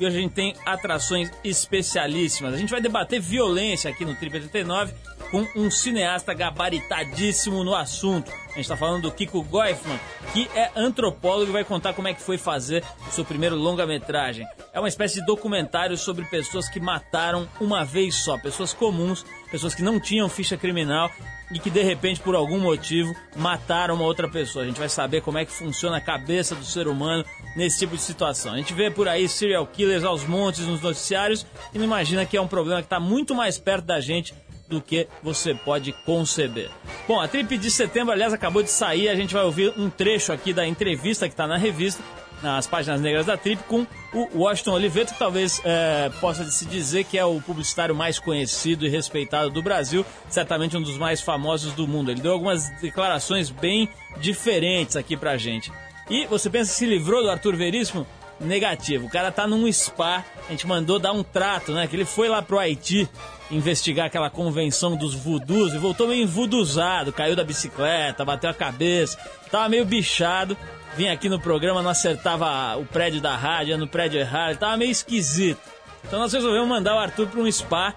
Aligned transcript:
e 0.00 0.06
hoje 0.06 0.16
a 0.16 0.20
gente 0.20 0.32
tem 0.32 0.56
atrações 0.64 1.30
especialíssimas. 1.44 2.54
A 2.54 2.56
gente 2.56 2.70
vai 2.70 2.80
debater 2.80 3.20
violência 3.20 3.90
aqui 3.90 4.04
no 4.04 4.16
Trip 4.16 4.34
89 4.34 4.94
com 5.30 5.46
um 5.54 5.70
cineasta 5.70 6.32
gabaritadíssimo 6.32 7.62
no 7.62 7.74
assunto. 7.74 8.32
A 8.32 8.54
gente 8.54 8.62
está 8.62 8.76
falando 8.76 9.02
do 9.02 9.12
Kiko 9.12 9.42
Goifman, 9.44 10.00
que 10.32 10.48
é 10.54 10.70
antropólogo 10.74 11.50
e 11.50 11.52
vai 11.52 11.64
contar 11.64 11.92
como 11.92 12.08
é 12.08 12.14
que 12.14 12.22
foi 12.22 12.36
fazer 12.36 12.82
o 13.06 13.12
seu 13.12 13.24
primeiro 13.24 13.54
longa-metragem. 13.54 14.44
É 14.72 14.80
uma 14.80 14.88
espécie 14.88 15.20
de 15.20 15.26
documentário 15.26 15.96
sobre 15.96 16.24
pessoas 16.24 16.68
que 16.68 16.80
mataram 16.80 17.46
uma 17.60 17.84
vez 17.84 18.16
só, 18.16 18.38
pessoas 18.38 18.72
comuns, 18.72 19.24
pessoas 19.50 19.74
que 19.74 19.82
não 19.82 20.00
tinham 20.00 20.28
ficha 20.28 20.56
criminal 20.56 21.10
e 21.52 21.58
que 21.58 21.70
de 21.70 21.82
repente, 21.82 22.20
por 22.20 22.34
algum 22.34 22.58
motivo, 22.58 23.14
mataram 23.36 23.94
uma 23.94 24.04
outra 24.04 24.28
pessoa. 24.28 24.64
A 24.64 24.66
gente 24.66 24.78
vai 24.78 24.88
saber 24.88 25.20
como 25.20 25.38
é 25.38 25.44
que 25.44 25.52
funciona 25.52 25.98
a 25.98 26.00
cabeça 26.00 26.54
do 26.54 26.64
ser 26.64 26.88
humano 26.88 27.24
nesse 27.56 27.78
tipo 27.78 27.96
de 27.96 28.02
situação. 28.02 28.54
A 28.54 28.56
gente 28.56 28.74
vê 28.74 28.90
por 28.90 29.08
aí 29.08 29.28
serial 29.28 29.66
killers 29.66 30.04
aos 30.04 30.24
montes 30.24 30.66
nos 30.66 30.80
noticiários 30.80 31.46
e 31.74 31.78
não 31.78 31.84
imagina 31.84 32.24
que 32.24 32.36
é 32.36 32.40
um 32.40 32.48
problema 32.48 32.80
que 32.80 32.86
está 32.86 33.00
muito 33.00 33.34
mais 33.34 33.58
perto 33.58 33.86
da 33.86 34.00
gente 34.00 34.34
do 34.70 34.80
que 34.80 35.08
você 35.22 35.52
pode 35.52 35.92
conceber. 36.04 36.70
Bom, 37.06 37.20
a 37.20 37.26
Trip 37.26 37.58
de 37.58 37.70
setembro, 37.70 38.12
aliás, 38.12 38.32
acabou 38.32 38.62
de 38.62 38.70
sair. 38.70 39.08
A 39.08 39.16
gente 39.16 39.34
vai 39.34 39.42
ouvir 39.42 39.74
um 39.76 39.90
trecho 39.90 40.32
aqui 40.32 40.52
da 40.52 40.66
entrevista 40.66 41.26
que 41.26 41.34
está 41.34 41.46
na 41.46 41.56
revista, 41.56 42.02
nas 42.40 42.68
páginas 42.68 43.00
negras 43.00 43.26
da 43.26 43.36
Trip, 43.36 43.62
com 43.64 43.84
o 44.14 44.38
Washington 44.38 44.72
Oliveto, 44.72 45.12
que 45.12 45.18
talvez 45.18 45.60
é, 45.64 46.08
possa 46.20 46.44
se 46.44 46.64
dizer 46.64 47.04
que 47.04 47.18
é 47.18 47.24
o 47.24 47.40
publicitário 47.40 47.94
mais 47.94 48.20
conhecido 48.20 48.86
e 48.86 48.88
respeitado 48.88 49.50
do 49.50 49.60
Brasil, 49.60 50.06
certamente 50.28 50.76
um 50.76 50.82
dos 50.82 50.96
mais 50.96 51.20
famosos 51.20 51.72
do 51.72 51.86
mundo. 51.86 52.12
Ele 52.12 52.20
deu 52.20 52.32
algumas 52.32 52.70
declarações 52.80 53.50
bem 53.50 53.88
diferentes 54.18 54.94
aqui 54.94 55.16
pra 55.16 55.36
gente. 55.36 55.72
E 56.10 56.26
você 56.26 56.50
pensa 56.50 56.72
que 56.72 56.76
se 56.76 56.86
livrou 56.86 57.22
do 57.22 57.30
Arthur 57.30 57.54
Veríssimo? 57.54 58.04
Negativo. 58.40 59.06
O 59.06 59.10
cara 59.10 59.30
tá 59.30 59.46
num 59.46 59.70
spa, 59.72 60.24
a 60.48 60.50
gente 60.50 60.66
mandou 60.66 60.98
dar 60.98 61.12
um 61.12 61.22
trato, 61.22 61.72
né? 61.72 61.86
Que 61.86 61.94
ele 61.94 62.04
foi 62.04 62.28
lá 62.28 62.42
pro 62.42 62.58
Haiti 62.58 63.08
investigar 63.48 64.06
aquela 64.06 64.28
convenção 64.28 64.96
dos 64.96 65.14
voodoos 65.14 65.72
e 65.72 65.78
voltou 65.78 66.08
meio 66.08 66.24
envuduzado, 66.24 67.12
caiu 67.12 67.36
da 67.36 67.44
bicicleta, 67.44 68.24
bateu 68.24 68.50
a 68.50 68.54
cabeça, 68.54 69.16
tava 69.52 69.68
meio 69.68 69.84
bichado. 69.84 70.56
Vinha 70.96 71.12
aqui 71.12 71.28
no 71.28 71.38
programa, 71.38 71.80
não 71.80 71.90
acertava 71.90 72.76
o 72.76 72.84
prédio 72.84 73.20
da 73.20 73.36
rádio, 73.36 73.78
no 73.78 73.86
prédio 73.86 74.18
errado, 74.18 74.58
tava 74.58 74.76
meio 74.76 74.90
esquisito. 74.90 75.60
Então 76.04 76.18
nós 76.18 76.32
resolvemos 76.32 76.68
mandar 76.68 76.96
o 76.96 76.98
Arthur 76.98 77.28
para 77.28 77.40
um 77.40 77.52
spa 77.52 77.94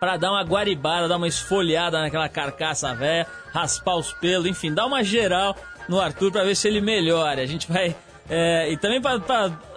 para 0.00 0.16
dar 0.16 0.32
uma 0.32 0.42
guaribada, 0.42 1.06
dar 1.06 1.18
uma 1.18 1.28
esfoliada 1.28 2.00
naquela 2.00 2.28
carcaça 2.28 2.92
velha, 2.94 3.26
raspar 3.52 3.96
os 3.96 4.12
pelos, 4.14 4.46
enfim, 4.46 4.72
dar 4.72 4.86
uma 4.86 5.04
geral 5.04 5.54
no 5.90 6.00
Arthur 6.00 6.32
para 6.32 6.44
ver 6.44 6.54
se 6.54 6.66
ele 6.68 6.80
melhora. 6.80 7.42
A 7.42 7.46
gente 7.46 7.70
vai. 7.70 7.94
É, 8.28 8.70
e 8.72 8.76
também 8.78 9.00
para 9.02 9.18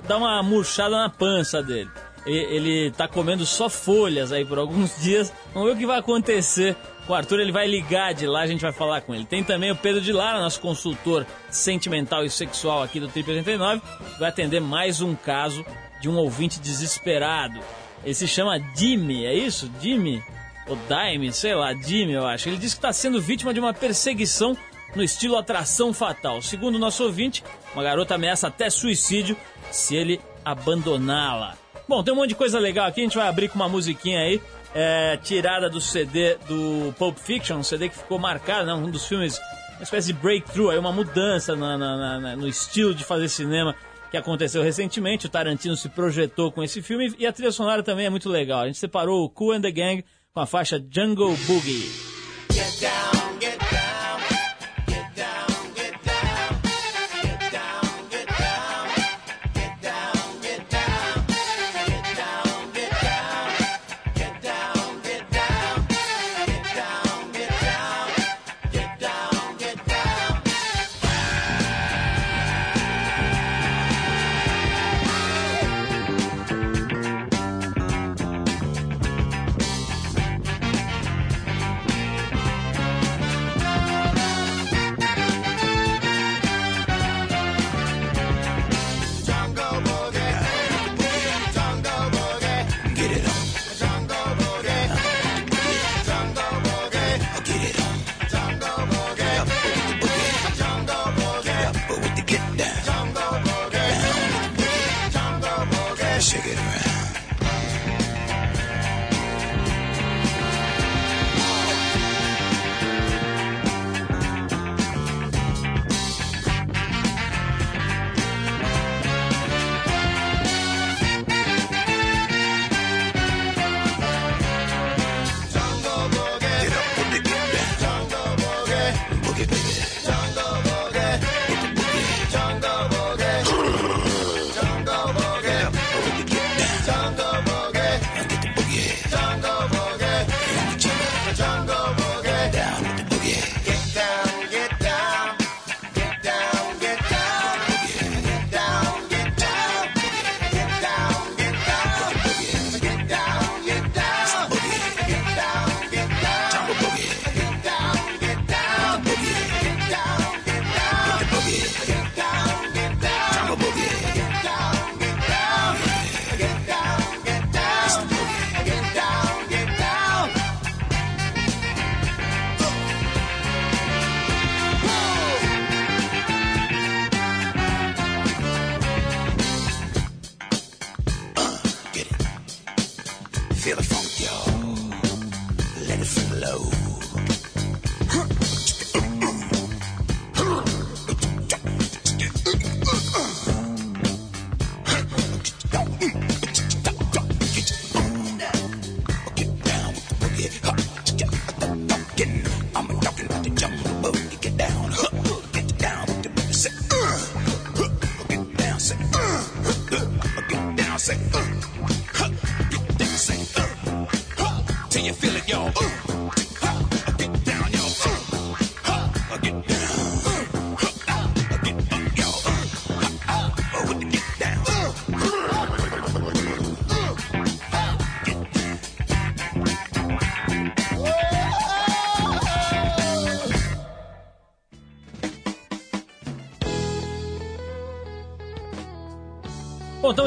dar 0.07 0.17
uma 0.17 0.41
murchada 0.41 0.95
na 0.95 1.09
pança 1.09 1.61
dele 1.61 1.89
ele 2.25 2.91
tá 2.91 3.07
comendo 3.07 3.45
só 3.45 3.69
folhas 3.69 4.31
aí 4.31 4.45
por 4.45 4.57
alguns 4.57 4.97
dias. 5.01 5.33
Vamos 5.53 5.69
ver 5.69 5.75
o 5.75 5.79
que 5.79 5.85
vai 5.85 5.99
acontecer 5.99 6.75
com 7.05 7.13
o 7.13 7.15
Arthur. 7.15 7.39
Ele 7.39 7.51
vai 7.51 7.67
ligar 7.67 8.13
de 8.13 8.25
lá, 8.25 8.41
a 8.41 8.47
gente 8.47 8.61
vai 8.61 8.71
falar 8.71 9.01
com 9.01 9.13
ele. 9.13 9.25
Tem 9.25 9.43
também 9.43 9.71
o 9.71 9.75
Pedro 9.75 10.01
de 10.01 10.11
Lara, 10.11 10.39
nosso 10.39 10.61
consultor 10.61 11.25
sentimental 11.49 12.23
e 12.23 12.29
sexual 12.29 12.81
aqui 12.81 12.99
do 12.99 13.07
Trip 13.07 13.29
89, 13.29 13.81
que 14.13 14.19
vai 14.19 14.29
atender 14.29 14.61
mais 14.61 15.01
um 15.01 15.15
caso 15.15 15.65
de 16.01 16.09
um 16.09 16.15
ouvinte 16.15 16.59
desesperado. 16.59 17.59
Ele 18.03 18.13
se 18.13 18.27
chama 18.27 18.59
Jimmy, 18.75 19.25
é 19.25 19.33
isso? 19.33 19.71
Jimmy? 19.81 20.23
Ou 20.67 20.77
Daime, 20.87 21.31
sei 21.33 21.55
lá, 21.55 21.73
Jimmy, 21.73 22.13
eu 22.13 22.25
acho. 22.25 22.47
Ele 22.47 22.57
diz 22.57 22.73
que 22.73 22.77
está 22.77 22.93
sendo 22.93 23.21
vítima 23.21 23.53
de 23.53 23.59
uma 23.59 23.73
perseguição 23.73 24.57
no 24.95 25.03
estilo 25.03 25.37
atração 25.37 25.93
fatal. 25.93 26.41
Segundo 26.41 26.79
nosso 26.79 27.03
ouvinte, 27.03 27.43
uma 27.73 27.83
garota 27.83 28.15
ameaça 28.15 28.47
até 28.47 28.69
suicídio 28.69 29.37
se 29.71 29.95
ele 29.95 30.21
abandoná-la. 30.43 31.55
Bom, 31.87 32.03
tem 32.03 32.13
um 32.13 32.17
monte 32.17 32.29
de 32.29 32.35
coisa 32.35 32.59
legal 32.59 32.87
aqui, 32.87 33.01
a 33.01 33.03
gente 33.03 33.17
vai 33.17 33.27
abrir 33.27 33.49
com 33.49 33.55
uma 33.55 33.67
musiquinha 33.67 34.19
aí, 34.19 34.41
é, 34.73 35.17
tirada 35.17 35.69
do 35.69 35.81
CD 35.81 36.35
do 36.47 36.93
Pulp 36.97 37.17
Fiction, 37.17 37.57
um 37.57 37.63
CD 37.63 37.89
que 37.89 37.97
ficou 37.97 38.17
marcado, 38.17 38.65
né, 38.65 38.73
um 38.73 38.89
dos 38.89 39.05
filmes, 39.05 39.39
uma 39.75 39.83
espécie 39.83 40.07
de 40.07 40.13
breakthrough, 40.13 40.69
aí 40.69 40.77
uma 40.77 40.91
mudança 40.91 41.55
na, 41.55 41.77
na, 41.77 42.19
na, 42.19 42.35
no 42.35 42.47
estilo 42.47 42.93
de 42.93 43.03
fazer 43.03 43.27
cinema 43.27 43.75
que 44.09 44.17
aconteceu 44.17 44.61
recentemente. 44.61 45.25
O 45.25 45.29
Tarantino 45.29 45.75
se 45.75 45.89
projetou 45.89 46.51
com 46.51 46.63
esse 46.63 46.81
filme 46.81 47.13
e 47.17 47.25
a 47.25 47.33
trilha 47.33 47.51
sonora 47.51 47.83
também 47.83 48.05
é 48.05 48.09
muito 48.09 48.29
legal. 48.29 48.61
A 48.61 48.67
gente 48.67 48.77
separou 48.77 49.25
o 49.25 49.29
Cool 49.29 49.53
and 49.53 49.61
the 49.61 49.71
Gang 49.71 50.05
com 50.31 50.39
a 50.39 50.45
faixa 50.45 50.83
Jungle 50.89 51.35
Boogie. 51.47 52.12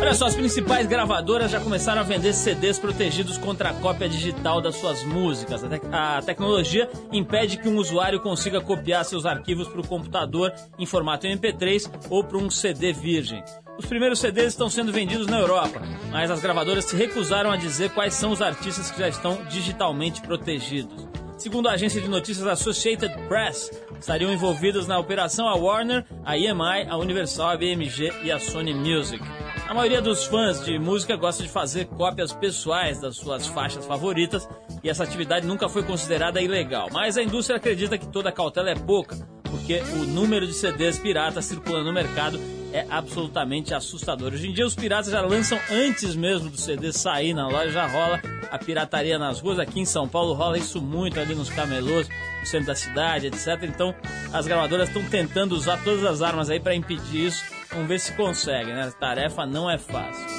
Olha 0.02 0.14
só, 0.14 0.28
as 0.28 0.36
principais 0.36 0.88
gravadoras 0.88 1.52
já 1.52 1.60
começaram 1.60 2.00
a 2.00 2.04
vender 2.06 2.34
CDs 2.34 2.80
protegidos 2.80 3.38
contra 3.38 3.70
a 3.70 3.74
cópia 3.74 4.08
digital 4.08 4.62
das 4.62 4.78
suas 4.78 5.04
músicas. 5.04 5.62
A, 5.62 5.68
te 5.68 5.82
a 5.92 6.22
tecnologia 6.22 6.90
impede 7.12 7.58
que 7.58 7.68
um 7.68 7.76
usuário 7.76 8.22
consiga 8.22 8.62
copiar 8.62 9.04
seus 9.04 9.26
arquivos 9.26 9.68
para 9.68 9.82
o 9.82 9.88
computador 9.88 10.54
em 10.80 10.86
formato 10.86 11.28
MP3 11.28 11.92
ou 12.10 12.24
para 12.24 12.38
um 12.38 12.50
CD 12.50 12.94
virgem. 12.94 13.44
Os 13.78 13.86
primeiros 13.86 14.20
CDs 14.20 14.48
estão 14.48 14.70
sendo 14.70 14.92
vendidos 14.92 15.28
na 15.28 15.38
Europa, 15.38 15.82
mas 16.12 16.32
as 16.32 16.42
gravadoras 16.42 16.86
se 16.86 16.96
recusaram 16.96 17.52
a 17.52 17.58
dizer 17.58 17.90
quais 17.92 18.14
são 18.14 18.32
os 18.32 18.42
artistas 18.42 18.90
que 18.90 19.00
já 19.00 19.10
estão 19.10 19.44
digitalmente 19.50 20.22
protegidos. 20.22 21.08
Segundo 21.40 21.70
a 21.70 21.72
agência 21.72 22.02
de 22.02 22.10
notícias 22.10 22.46
Associated 22.46 23.16
Press, 23.30 23.72
estariam 23.98 24.30
envolvidos 24.30 24.88
na 24.88 25.00
operação 25.00 25.48
a 25.48 25.56
Warner, 25.56 26.06
a 26.26 26.38
EMI, 26.38 26.90
a 26.90 26.98
Universal, 26.98 27.52
a 27.52 27.58
BMG 27.58 28.12
e 28.26 28.30
a 28.30 28.38
Sony 28.38 28.74
Music. 28.74 29.24
A 29.66 29.74
maioria 29.74 30.02
dos 30.02 30.26
fãs 30.26 30.66
de 30.66 30.78
música 30.78 31.16
gosta 31.16 31.42
de 31.42 31.48
fazer 31.48 31.86
cópias 31.86 32.34
pessoais 32.34 33.00
das 33.00 33.16
suas 33.16 33.48
faixas 33.48 33.86
favoritas 33.86 34.50
e 34.84 34.90
essa 34.90 35.06
atividade 35.06 35.48
nunca 35.48 35.70
foi 35.70 35.82
considerada 35.82 36.42
ilegal. 36.42 36.90
Mas 36.92 37.18
a 37.18 37.24
indústria 37.24 37.56
acredita 37.56 37.98
que 37.98 38.08
toda 38.08 38.34
cautela 38.34 38.72
é 38.72 38.76
pouca, 38.76 39.16
porque 39.44 39.82
o 39.94 40.06
número 40.06 40.46
de 40.46 40.54
CDs 40.54 41.00
piratas 41.00 41.46
circulando 41.46 41.86
no 41.86 41.94
mercado 41.94 42.38
é 42.74 42.86
absolutamente 42.90 43.74
assustador. 43.74 44.34
Hoje 44.34 44.50
em 44.50 44.54
dia 44.54 44.66
os 44.66 44.76
piratas 44.76 45.12
já 45.12 45.22
lançam 45.22 45.60
antes 45.72 46.16
mesmo 46.16 46.50
do 46.50 46.58
CD 46.60 46.92
sair 46.92 47.34
na 47.34 47.48
loja, 47.48 47.72
já 47.72 47.88
rola 47.88 48.22
a 48.52 48.58
pirataria 48.58 49.18
nas 49.18 49.40
ruas. 49.40 49.60
Aqui 49.60 49.80
em 49.80 49.86
São 49.86 50.08
Paulo 50.08 50.34
rola 50.34 50.58
isso 50.58 50.82
muito 50.82 51.20
ali 51.20 51.36
nos 51.36 51.50
camelôs, 51.50 52.08
no 52.40 52.46
centro 52.46 52.68
da 52.68 52.76
cidade, 52.76 53.28
etc. 53.28 53.64
Então 53.64 53.94
as 54.32 54.46
gravadoras 54.46 54.88
estão 54.88 55.04
tentando 55.04 55.54
usar 55.54 55.84
todas 55.84 56.06
as 56.06 56.22
armas 56.22 56.50
aí 56.50 56.60
para 56.60 56.76
impedir 56.76 57.28
isso. 57.28 57.44
Vamos 57.72 57.88
ver 57.88 58.00
se 58.00 58.14
conseguem, 58.14 58.74
né? 58.74 58.84
A 58.84 58.92
tarefa 58.92 59.46
não 59.46 59.70
é 59.70 59.78
fácil. 59.78 60.39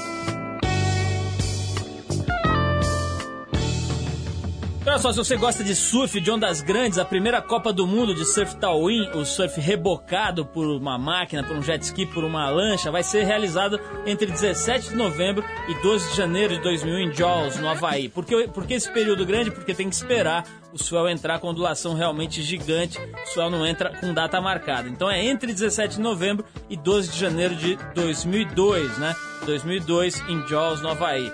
Olha 4.86 4.98
só, 4.98 5.12
se 5.12 5.18
você 5.18 5.36
gosta 5.36 5.62
de 5.62 5.76
surf 5.76 6.18
de 6.18 6.30
ondas 6.30 6.62
grandes, 6.62 6.98
a 6.98 7.04
primeira 7.04 7.42
Copa 7.42 7.70
do 7.70 7.86
Mundo 7.86 8.14
de 8.14 8.24
Surf 8.24 8.56
Tawin, 8.56 9.10
o 9.10 9.26
surf 9.26 9.60
rebocado 9.60 10.46
por 10.46 10.66
uma 10.66 10.96
máquina, 10.96 11.44
por 11.44 11.54
um 11.54 11.62
jet 11.62 11.84
ski, 11.84 12.06
por 12.06 12.24
uma 12.24 12.48
lancha, 12.48 12.90
vai 12.90 13.02
ser 13.02 13.24
realizado 13.24 13.78
entre 14.06 14.26
17 14.26 14.88
de 14.88 14.96
novembro 14.96 15.44
e 15.68 15.74
12 15.82 16.10
de 16.10 16.16
janeiro 16.16 16.56
de 16.56 16.62
2001 16.62 16.98
em 16.98 17.14
Jaws, 17.14 17.56
no 17.58 17.68
Havaí. 17.68 18.08
Por 18.08 18.24
que, 18.24 18.48
por 18.48 18.66
que 18.66 18.72
esse 18.72 18.90
período 18.90 19.26
grande? 19.26 19.50
Porque 19.50 19.74
tem 19.74 19.88
que 19.88 19.94
esperar 19.94 20.46
o 20.72 20.78
swell 20.78 21.10
entrar 21.10 21.38
com 21.40 21.48
ondulação 21.48 21.94
realmente 21.94 22.40
gigante, 22.42 22.98
o 22.98 23.28
swell 23.28 23.50
não 23.50 23.66
entra 23.66 23.90
com 24.00 24.14
data 24.14 24.40
marcada. 24.40 24.88
Então 24.88 25.10
é 25.10 25.22
entre 25.22 25.52
17 25.52 25.96
de 25.96 26.00
novembro 26.00 26.44
e 26.70 26.76
12 26.76 27.10
de 27.10 27.18
janeiro 27.18 27.54
de 27.54 27.76
2002, 27.94 28.96
né? 28.96 29.14
2002 29.44 30.20
em 30.26 30.48
Jaws, 30.48 30.80
no 30.80 30.88
Havaí. 30.88 31.30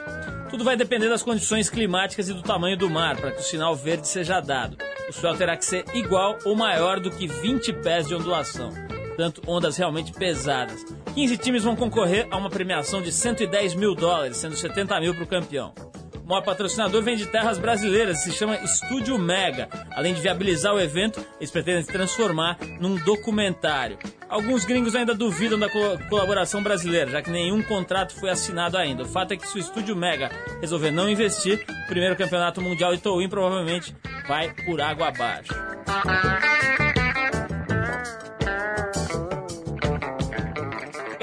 Tudo 0.57 0.65
vai 0.65 0.75
depender 0.75 1.11
das 1.11 1.23
condições 1.23 1.69
climáticas 1.69 2.31
e 2.31 2.33
do 2.33 2.41
tamanho 2.41 2.79
do 2.79 2.89
mar 2.89 3.15
para 3.19 3.31
que 3.31 3.41
o 3.41 3.45
sinal 3.45 3.77
verde 3.77 4.09
seja 4.09 4.41
dado. 4.41 4.79
O 5.07 5.13
swell 5.13 5.37
terá 5.37 5.55
que 5.55 5.67
ser 5.67 5.85
igual 5.93 6.39
ou 6.47 6.57
maior 6.57 6.99
do 6.99 7.11
que 7.11 7.27
20 7.27 7.75
pés 7.75 8.07
de 8.09 8.15
ondulação, 8.15 8.73
portanto, 9.09 9.43
ondas 9.47 9.77
realmente 9.77 10.13
pesadas. 10.15 10.83
15 11.15 11.37
times 11.37 11.63
vão 11.63 11.77
concorrer 11.77 12.27
a 12.31 12.39
uma 12.39 12.49
premiação 12.49 13.03
de 13.03 13.13
110 13.13 13.75
mil 13.75 13.95
dólares, 13.95 14.39
sendo 14.39 14.57
70 14.57 14.99
mil 14.99 15.15
para 15.15 15.25
o 15.25 15.27
campeão. 15.27 15.75
O 16.27 16.29
maior 16.29 16.43
patrocinador 16.43 17.05
vem 17.05 17.15
de 17.15 17.25
terras 17.27 17.57
brasileiras, 17.57 18.25
se 18.25 18.33
chama 18.33 18.57
Estúdio 18.57 19.17
Mega. 19.17 19.69
Além 19.93 20.13
de 20.13 20.21
viabilizar 20.21 20.75
o 20.75 20.81
evento, 20.81 21.25
eles 21.39 21.53
pretendem 21.53 21.85
se 21.85 21.93
transformar 21.93 22.59
num 22.81 22.97
documentário. 22.97 23.97
Alguns 24.29 24.65
gringos 24.65 24.97
ainda 24.97 25.15
duvidam 25.15 25.57
da 25.57 25.69
co 25.69 25.79
colaboração 26.09 26.65
brasileira, 26.65 27.13
já 27.13 27.23
que 27.23 27.31
nenhum 27.31 27.63
contrato 27.63 28.13
foi 28.19 28.29
assinado 28.29 28.77
ainda. 28.77 29.05
O 29.05 29.09
fato 29.09 29.35
é 29.35 29.37
que 29.37 29.47
se 29.47 29.57
o 29.57 29.61
Estúdio 29.61 29.95
Mega 29.95 30.33
resolver 30.61 30.91
não 30.91 31.09
investir, 31.09 31.65
o 31.85 31.87
primeiro 31.87 32.17
campeonato 32.17 32.61
mundial 32.61 32.99
Towin 32.99 33.29
provavelmente 33.29 33.95
vai 34.27 34.53
por 34.65 34.81
água 34.81 35.07
abaixo. 35.07 35.55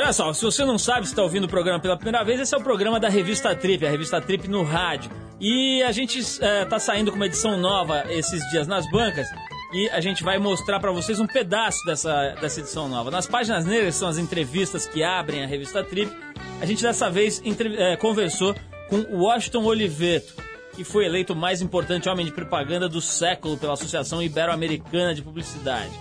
Olha 0.04 0.12
só, 0.12 0.34
se 0.34 0.44
você 0.44 0.66
não 0.66 0.78
sabe, 0.78 1.06
se 1.06 1.14
está 1.14 1.24
ouvindo 1.24 1.45
o 1.45 1.48
programa 1.48 1.80
pela 1.80 1.95
primeira 1.95 2.26
vez, 2.26 2.38
esse 2.38 2.54
é 2.54 2.57
o 2.57 2.62
programa 2.62 3.00
da 3.00 3.07
Revista 3.07 3.56
Trip, 3.56 3.86
a 3.86 3.90
Revista 3.90 4.19
Trip 4.19 4.50
no 4.50 4.62
rádio. 4.62 5.10
E 5.40 5.81
a 5.81 5.94
gente 5.94 6.19
está 6.19 6.76
é, 6.76 6.80
saindo 6.80 7.10
com 7.10 7.16
uma 7.16 7.26
edição 7.26 7.57
nova 7.57 8.04
esses 8.10 8.44
dias 8.50 8.68
nas 8.68 8.86
bancas 8.92 9.26
e 9.72 9.90
a 9.92 10.02
gente 10.02 10.22
vai 10.22 10.38
mostrar 10.38 10.81
para 10.81 10.92
vocês 10.92 11.22
um 11.22 11.26
pedaço 11.26 11.80
dessa, 11.86 12.36
dessa 12.42 12.60
edição 12.60 12.90
nova. 12.90 13.10
Nas 13.10 13.28
páginas 13.28 13.66
negras 13.66 13.95
são 13.95 14.10
as 14.10 14.18
entrevistas 14.18 14.86
que 14.86 15.02
abrem 15.02 15.42
a 15.42 15.48
Revista 15.48 15.81
Trip. 15.81 16.12
A 16.60 16.66
gente 16.66 16.83
dessa 16.83 17.10
vez 17.10 17.42
entre, 17.45 17.74
é, 17.81 17.95
conversou 17.95 18.54
com 18.90 19.06
Washington 19.10 19.64
Oliveto, 19.64 20.33
que 20.76 20.83
foi 20.83 21.06
eleito 21.06 21.31
o 21.31 21.36
mais 21.36 21.62
importante 21.62 22.10
homem 22.10 22.26
de 22.26 22.33
propaganda 22.33 22.90
do 22.90 23.00
século 23.00 23.57
pela 23.57 23.72
Associação 23.72 24.22
Ibero-Americana 24.22 25.16
de 25.16 25.22
Publicidade. 25.22 25.94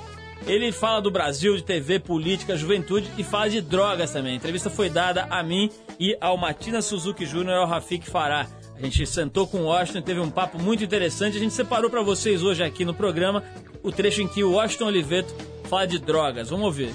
Ele 0.46 0.72
fala 0.72 1.00
do 1.00 1.10
Brasil, 1.10 1.56
de 1.56 1.62
TV, 1.62 2.00
política, 2.00 2.56
juventude 2.56 3.08
e 3.16 3.22
fala 3.22 3.48
de 3.48 3.60
drogas 3.60 4.10
também. 4.10 4.32
A 4.32 4.36
entrevista 4.36 4.68
foi 4.68 4.90
dada 4.90 5.26
a 5.30 5.42
mim 5.42 5.70
e 6.00 6.16
ao 6.20 6.36
Matina 6.36 6.82
Suzuki 6.82 7.24
Jr. 7.24 7.48
e 7.48 7.54
ao 7.54 7.66
Rafik 7.66 8.10
Farah. 8.10 8.48
A 8.76 8.82
gente 8.82 9.06
sentou 9.06 9.46
com 9.46 9.58
o 9.58 9.64
Washington 9.66 10.00
e 10.00 10.02
teve 10.02 10.20
um 10.20 10.30
papo 10.30 10.60
muito 10.60 10.82
interessante. 10.82 11.36
A 11.36 11.40
gente 11.40 11.54
separou 11.54 11.88
para 11.88 12.02
vocês 12.02 12.42
hoje 12.42 12.64
aqui 12.64 12.84
no 12.84 12.92
programa 12.92 13.44
o 13.84 13.92
trecho 13.92 14.20
em 14.20 14.26
que 14.26 14.42
o 14.42 14.52
Washington 14.54 14.86
Oliveto 14.86 15.32
fala 15.64 15.86
de 15.86 16.00
drogas. 16.00 16.50
Vamos 16.50 16.66
ouvir. 16.66 16.92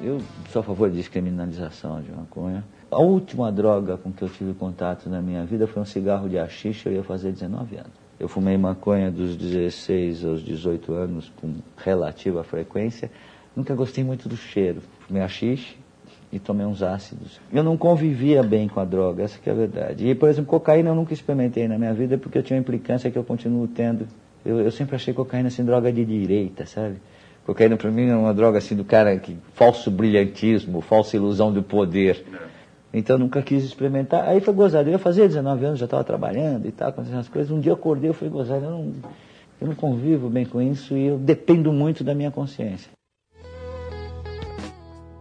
Eu 0.00 0.20
sou 0.50 0.60
a 0.60 0.62
favor 0.62 0.90
de 0.90 0.96
descriminalização 0.96 2.00
de 2.00 2.10
maconha. 2.10 2.64
A 2.90 2.98
última 2.98 3.52
droga 3.52 3.98
com 3.98 4.10
que 4.10 4.22
eu 4.22 4.28
tive 4.28 4.54
contato 4.54 5.10
na 5.10 5.20
minha 5.20 5.44
vida 5.44 5.66
foi 5.66 5.82
um 5.82 5.86
cigarro 5.86 6.28
de 6.28 6.38
haxixe, 6.38 6.86
eu 6.86 6.92
ia 6.92 7.02
fazer 7.02 7.32
19 7.32 7.76
anos. 7.76 8.03
Eu 8.18 8.28
fumei 8.28 8.56
maconha 8.56 9.10
dos 9.10 9.36
16 9.36 10.24
aos 10.24 10.42
18 10.42 10.92
anos 10.92 11.32
com 11.40 11.54
relativa 11.76 12.44
frequência. 12.44 13.10
Nunca 13.56 13.74
gostei 13.74 14.04
muito 14.04 14.28
do 14.28 14.36
cheiro. 14.36 14.80
Fumei 15.06 15.22
haxixe 15.22 15.76
e 16.32 16.38
tomei 16.38 16.66
uns 16.66 16.82
ácidos. 16.82 17.40
Eu 17.52 17.62
não 17.62 17.76
convivia 17.76 18.42
bem 18.42 18.68
com 18.68 18.80
a 18.80 18.84
droga, 18.84 19.22
essa 19.22 19.38
é 19.44 19.50
a 19.50 19.54
verdade. 19.54 20.08
E, 20.08 20.14
por 20.14 20.28
exemplo, 20.28 20.50
cocaína 20.50 20.90
eu 20.90 20.94
nunca 20.94 21.14
experimentei 21.14 21.68
na 21.68 21.78
minha 21.78 21.94
vida 21.94 22.18
porque 22.18 22.38
eu 22.38 22.42
tinha 22.42 22.56
uma 22.56 22.60
implicância 22.60 23.10
que 23.10 23.16
eu 23.16 23.24
continuo 23.24 23.68
tendo. 23.68 24.08
Eu, 24.44 24.60
eu 24.60 24.70
sempre 24.70 24.96
achei 24.96 25.14
cocaína 25.14 25.48
assim 25.48 25.64
droga 25.64 25.92
de 25.92 26.04
direita, 26.04 26.66
sabe? 26.66 26.96
Cocaína 27.46 27.76
para 27.76 27.90
mim 27.90 28.08
é 28.08 28.16
uma 28.16 28.34
droga 28.34 28.58
assim 28.58 28.74
do 28.74 28.84
cara 28.84 29.16
que 29.18 29.36
falso 29.52 29.90
brilhantismo, 29.90 30.80
falsa 30.80 31.16
ilusão 31.16 31.52
do 31.52 31.62
poder. 31.62 32.24
Então 32.96 33.18
nunca 33.18 33.42
quis 33.42 33.64
experimentar. 33.64 34.28
Aí 34.28 34.40
foi 34.40 34.54
gozado. 34.54 34.88
Eu 34.88 34.92
ia 34.92 34.98
fazer 35.00 35.26
19 35.26 35.64
anos, 35.64 35.78
já 35.80 35.84
estava 35.86 36.04
trabalhando 36.04 36.68
e 36.68 36.70
tal, 36.70 36.90
acontecendo 36.90 37.18
as 37.18 37.28
coisas. 37.28 37.50
Um 37.50 37.58
dia 37.58 37.72
eu 37.72 37.74
acordei, 37.74 38.08
eu 38.08 38.14
fui 38.14 38.28
gozado. 38.28 38.64
Eu 38.64 38.70
não, 38.70 38.92
eu 39.60 39.66
não 39.66 39.74
convivo 39.74 40.30
bem 40.30 40.46
com 40.46 40.62
isso 40.62 40.96
e 40.96 41.06
eu 41.06 41.18
dependo 41.18 41.72
muito 41.72 42.04
da 42.04 42.14
minha 42.14 42.30
consciência. 42.30 42.88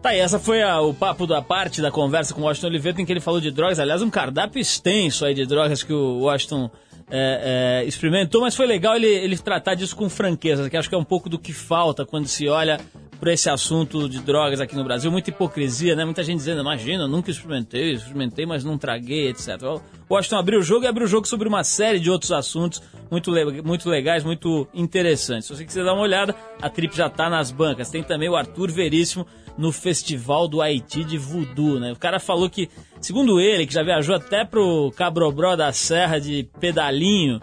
Tá 0.03 0.09
aí, 0.09 0.19
essa 0.19 0.37
foi 0.37 0.61
a, 0.61 0.81
o 0.81 0.93
papo 0.93 1.25
da 1.25 1.41
parte 1.41 1.81
da 1.81 1.89
conversa 1.89 2.33
com 2.33 2.41
o 2.41 2.43
Washington 2.43 2.67
Oliveira, 2.67 3.01
em 3.01 3.05
que 3.05 3.11
ele 3.11 3.21
falou 3.21 3.41
de 3.41 3.49
drogas. 3.49 3.79
Aliás, 3.79 4.01
um 4.01 4.09
cardápio 4.09 4.59
extenso 4.59 5.25
aí 5.25 5.33
de 5.33 5.45
drogas 5.45 5.81
que 5.81 5.93
o 5.93 6.19
Washington 6.19 6.69
é, 7.09 7.81
é, 7.81 7.87
experimentou, 7.87 8.41
mas 8.41 8.55
foi 8.55 8.67
legal 8.67 8.95
ele, 8.95 9.07
ele 9.07 9.37
tratar 9.37 9.73
disso 9.75 9.95
com 9.95 10.09
franqueza, 10.09 10.69
que 10.69 10.77
acho 10.77 10.89
que 10.89 10.95
é 10.95 10.97
um 10.97 11.03
pouco 11.03 11.29
do 11.29 11.39
que 11.39 11.53
falta 11.53 12.05
quando 12.05 12.27
se 12.27 12.47
olha 12.47 12.79
para 13.23 13.31
esse 13.31 13.49
assunto 13.49 14.09
de 14.09 14.19
drogas 14.19 14.59
aqui 14.59 14.75
no 14.75 14.83
Brasil. 14.83 15.09
Muita 15.09 15.29
hipocrisia, 15.29 15.95
né? 15.95 16.03
Muita 16.03 16.21
gente 16.25 16.39
dizendo, 16.39 16.59
imagina, 16.59 17.07
nunca 17.07 17.31
experimentei, 17.31 17.93
experimentei, 17.93 18.45
mas 18.45 18.65
não 18.65 18.77
traguei, 18.77 19.29
etc. 19.29 19.61
O 19.63 19.81
Washington 20.13 20.35
abriu 20.35 20.59
o 20.59 20.61
jogo 20.61 20.83
e 20.83 20.87
abriu 20.87 21.05
o 21.05 21.09
jogo 21.09 21.25
sobre 21.25 21.47
uma 21.47 21.63
série 21.63 22.01
de 22.01 22.11
outros 22.11 22.33
assuntos 22.33 22.83
muito, 23.09 23.31
muito 23.63 23.89
legais, 23.89 24.25
muito 24.25 24.67
interessantes. 24.73 25.47
Se 25.47 25.55
você 25.55 25.63
quiser 25.63 25.85
dar 25.85 25.93
uma 25.93 26.03
olhada, 26.03 26.35
a 26.61 26.69
Trip 26.69 26.93
já 26.93 27.07
está 27.07 27.29
nas 27.29 27.49
bancas. 27.49 27.89
Tem 27.89 28.03
também 28.03 28.27
o 28.27 28.35
Arthur 28.35 28.69
Veríssimo 28.69 29.25
no 29.57 29.71
Festival 29.71 30.45
do 30.45 30.61
Haiti 30.61 31.05
de 31.05 31.17
Voodoo, 31.17 31.79
né? 31.79 31.93
O 31.93 31.97
cara 31.97 32.19
falou 32.19 32.49
que, 32.49 32.69
segundo 32.99 33.39
ele, 33.39 33.65
que 33.65 33.73
já 33.73 33.83
viajou 33.83 34.15
até 34.15 34.43
pro 34.43 34.91
Cabrobró 34.97 35.55
da 35.55 35.71
Serra 35.71 36.19
de 36.19 36.45
pedalinho, 36.59 37.39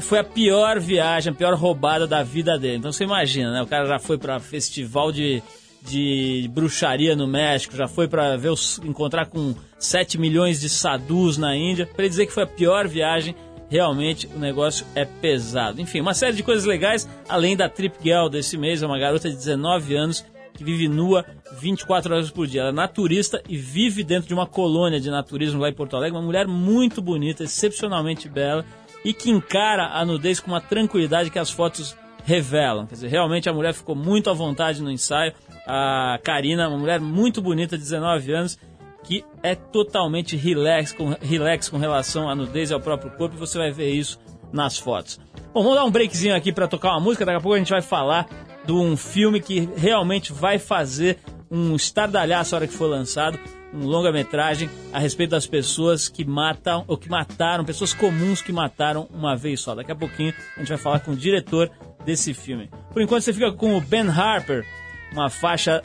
foi 0.00 0.18
a 0.18 0.24
pior 0.24 0.80
viagem, 0.80 1.32
a 1.32 1.34
pior 1.34 1.54
roubada 1.54 2.06
da 2.06 2.22
vida 2.22 2.58
dele. 2.58 2.76
Então 2.76 2.92
você 2.92 3.04
imagina, 3.04 3.52
né? 3.52 3.62
O 3.62 3.66
cara 3.66 3.86
já 3.86 3.98
foi 3.98 4.18
para 4.18 4.40
festival 4.40 5.12
de, 5.12 5.42
de 5.82 6.50
bruxaria 6.52 7.14
no 7.14 7.26
México, 7.26 7.76
já 7.76 7.86
foi 7.86 8.08
para 8.08 8.36
ver 8.36 8.50
os, 8.50 8.78
encontrar 8.84 9.26
com 9.26 9.54
7 9.78 10.18
milhões 10.18 10.60
de 10.60 10.68
sadus 10.68 11.38
na 11.38 11.56
Índia. 11.56 11.86
Para 11.86 12.04
ele 12.04 12.10
dizer 12.10 12.26
que 12.26 12.32
foi 12.32 12.42
a 12.42 12.46
pior 12.46 12.88
viagem, 12.88 13.34
realmente 13.68 14.28
o 14.34 14.38
negócio 14.38 14.84
é 14.94 15.04
pesado. 15.04 15.80
Enfim, 15.80 16.00
uma 16.00 16.14
série 16.14 16.34
de 16.34 16.42
coisas 16.42 16.64
legais, 16.64 17.08
além 17.28 17.56
da 17.56 17.68
Trip 17.68 17.96
Girl 18.02 18.28
desse 18.28 18.56
mês, 18.56 18.82
é 18.82 18.86
uma 18.86 18.98
garota 18.98 19.28
de 19.28 19.36
19 19.36 19.94
anos 19.94 20.24
que 20.54 20.64
vive 20.64 20.88
nua 20.88 21.24
24 21.60 22.14
horas 22.14 22.30
por 22.30 22.46
dia. 22.46 22.62
Ela 22.62 22.70
é 22.70 22.72
naturista 22.72 23.42
e 23.48 23.56
vive 23.56 24.02
dentro 24.02 24.26
de 24.26 24.34
uma 24.34 24.46
colônia 24.46 24.98
de 24.98 25.10
naturismo 25.10 25.60
lá 25.60 25.68
em 25.68 25.74
Porto 25.74 25.96
Alegre. 25.96 26.16
Uma 26.16 26.24
mulher 26.24 26.46
muito 26.46 27.02
bonita, 27.02 27.44
excepcionalmente 27.44 28.28
bela 28.28 28.64
e 29.04 29.12
que 29.12 29.30
encara 29.30 29.86
a 29.86 30.04
nudez 30.04 30.40
com 30.40 30.50
uma 30.50 30.60
tranquilidade 30.60 31.30
que 31.30 31.38
as 31.38 31.50
fotos 31.50 31.96
revelam. 32.24 32.86
Quer 32.86 32.94
dizer, 32.94 33.08
realmente 33.08 33.48
a 33.48 33.52
mulher 33.52 33.72
ficou 33.72 33.94
muito 33.94 34.28
à 34.28 34.32
vontade 34.32 34.82
no 34.82 34.90
ensaio. 34.90 35.32
A 35.66 36.18
Karina, 36.22 36.68
uma 36.68 36.78
mulher 36.78 37.00
muito 37.00 37.40
bonita, 37.40 37.78
19 37.78 38.32
anos, 38.32 38.58
que 39.04 39.24
é 39.42 39.54
totalmente 39.54 40.36
relax 40.36 40.92
com, 40.92 41.14
relax 41.20 41.68
com 41.68 41.78
relação 41.78 42.28
à 42.28 42.34
nudez 42.34 42.70
e 42.70 42.74
ao 42.74 42.80
próprio 42.80 43.12
corpo, 43.12 43.36
e 43.36 43.38
você 43.38 43.56
vai 43.56 43.70
ver 43.70 43.90
isso 43.90 44.18
nas 44.52 44.76
fotos. 44.76 45.20
Bom, 45.54 45.62
vamos 45.62 45.76
dar 45.76 45.84
um 45.84 45.90
breakzinho 45.90 46.34
aqui 46.34 46.52
para 46.52 46.66
tocar 46.66 46.90
uma 46.90 47.00
música, 47.00 47.24
daqui 47.24 47.38
a 47.38 47.40
pouco 47.40 47.54
a 47.54 47.58
gente 47.58 47.70
vai 47.70 47.82
falar 47.82 48.28
de 48.64 48.72
um 48.72 48.96
filme 48.96 49.40
que 49.40 49.68
realmente 49.76 50.32
vai 50.32 50.58
fazer 50.58 51.18
um 51.48 51.76
estardalhaço 51.76 52.54
a 52.54 52.58
hora 52.58 52.66
que 52.66 52.74
for 52.74 52.86
lançado, 52.86 53.38
um 53.76 53.86
longa-metragem 53.86 54.70
a 54.92 54.98
respeito 54.98 55.30
das 55.30 55.46
pessoas 55.46 56.08
que 56.08 56.24
matam, 56.24 56.84
ou 56.88 56.96
que 56.96 57.08
mataram, 57.08 57.64
pessoas 57.64 57.92
comuns 57.92 58.40
que 58.40 58.52
mataram 58.52 59.08
uma 59.12 59.36
vez 59.36 59.60
só. 59.60 59.74
Daqui 59.74 59.92
a 59.92 59.96
pouquinho 59.96 60.32
a 60.56 60.60
gente 60.60 60.68
vai 60.68 60.78
falar 60.78 61.00
com 61.00 61.12
o 61.12 61.16
diretor 61.16 61.70
desse 62.04 62.32
filme. 62.32 62.70
Por 62.92 63.02
enquanto 63.02 63.22
você 63.22 63.32
fica 63.32 63.52
com 63.52 63.76
o 63.76 63.80
Ben 63.80 64.08
Harper, 64.08 64.64
uma 65.12 65.28
faixa 65.28 65.82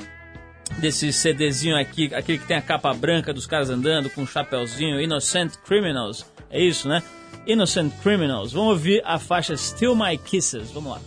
desse 0.79 1.12
CDzinho 1.12 1.77
aqui, 1.77 2.13
aquele 2.13 2.38
que 2.38 2.48
tem 2.48 2.57
a 2.57 2.62
capa 2.62 2.93
branca 2.93 3.33
dos 3.33 3.45
caras 3.45 3.69
andando 3.69 4.10
com 4.10 4.21
um 4.21 4.27
chapéuzinho, 4.27 5.01
Innocent 5.01 5.55
Criminals. 5.65 6.25
É 6.50 6.62
isso, 6.62 6.88
né? 6.88 7.03
Innocent 7.45 7.91
Criminals. 8.01 8.53
Vamos 8.53 8.69
ouvir 8.69 9.01
a 9.05 9.19
faixa 9.19 9.55
Still 9.57 9.95
My 9.95 10.17
Kisses. 10.17 10.71
Vamos 10.71 10.91
lá. 10.91 11.01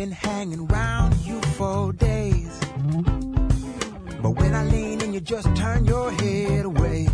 been 0.00 0.12
hanging 0.12 0.60
around 0.60 1.14
you 1.26 1.38
for 1.58 1.92
days. 1.92 2.58
But 4.22 4.30
when 4.30 4.54
I 4.54 4.64
lean 4.64 5.02
in, 5.02 5.12
you 5.12 5.20
just 5.20 5.54
turn 5.54 5.84
your 5.84 6.10
head 6.10 6.64
away. 6.64 7.04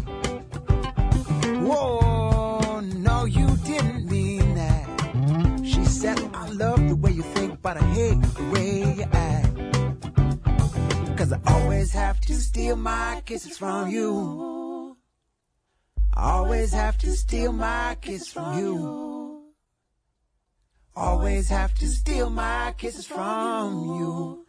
Whoa, 1.66 2.81
no, 3.09 3.25
you 3.25 3.49
didn't 3.64 4.09
mean 4.09 4.55
that. 4.55 4.85
She 5.64 5.85
said, 5.85 6.16
I 6.33 6.49
love 6.50 6.88
the 6.88 6.95
way 6.95 7.11
you 7.11 7.23
think, 7.35 7.61
but 7.61 7.76
I 7.76 7.85
hate 7.99 8.23
the 8.23 8.45
way 8.52 8.95
you 8.99 9.07
act. 9.12 9.57
Cause 11.19 11.33
I 11.33 11.40
always 11.55 11.90
have 11.90 12.21
to 12.21 12.35
steal 12.35 12.76
my 12.76 13.21
kisses 13.26 13.59
from 13.59 13.90
you. 13.90 14.97
I 16.14 16.31
always 16.38 16.73
have 16.73 16.99
to 16.99 17.11
steal 17.16 17.50
my 17.50 17.97
kiss 18.00 18.28
from 18.28 18.61
you. 18.61 19.25
Always 20.99 21.50
have 21.50 21.75
to 21.75 21.87
steal 21.87 22.31
my 22.31 22.73
kisses 22.79 23.07
from 23.07 23.99
you. 24.00 24.47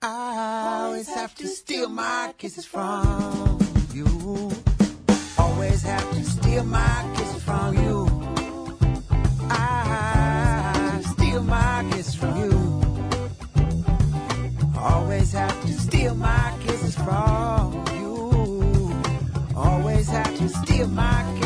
I 0.00 0.84
always 0.84 1.08
have 1.08 1.34
to 1.34 1.48
steal 1.48 1.88
my 1.88 2.32
kisses 2.38 2.64
from 2.64 3.58
you. 3.92 4.52
Always 5.36 5.82
have 5.82 6.08
to 6.12 6.22
steal 6.22 6.62
my 6.62 7.12
kisses 7.16 7.42
from 7.42 7.74
you. 7.74 8.06
I 9.50 11.02
steal 11.16 11.42
my 11.42 11.84
kisses 11.90 12.14
from 12.14 12.36
you. 12.38 12.52
Always 14.78 15.32
have 15.32 15.60
to 15.62 15.72
steal 15.72 16.14
my 16.14 16.58
kisses 16.64 16.94
from 16.94 17.84
you. 17.96 18.94
Always 19.56 20.08
have 20.10 20.38
to 20.38 20.48
steal 20.48 20.86
my 20.86 21.24
kisses 21.34 21.41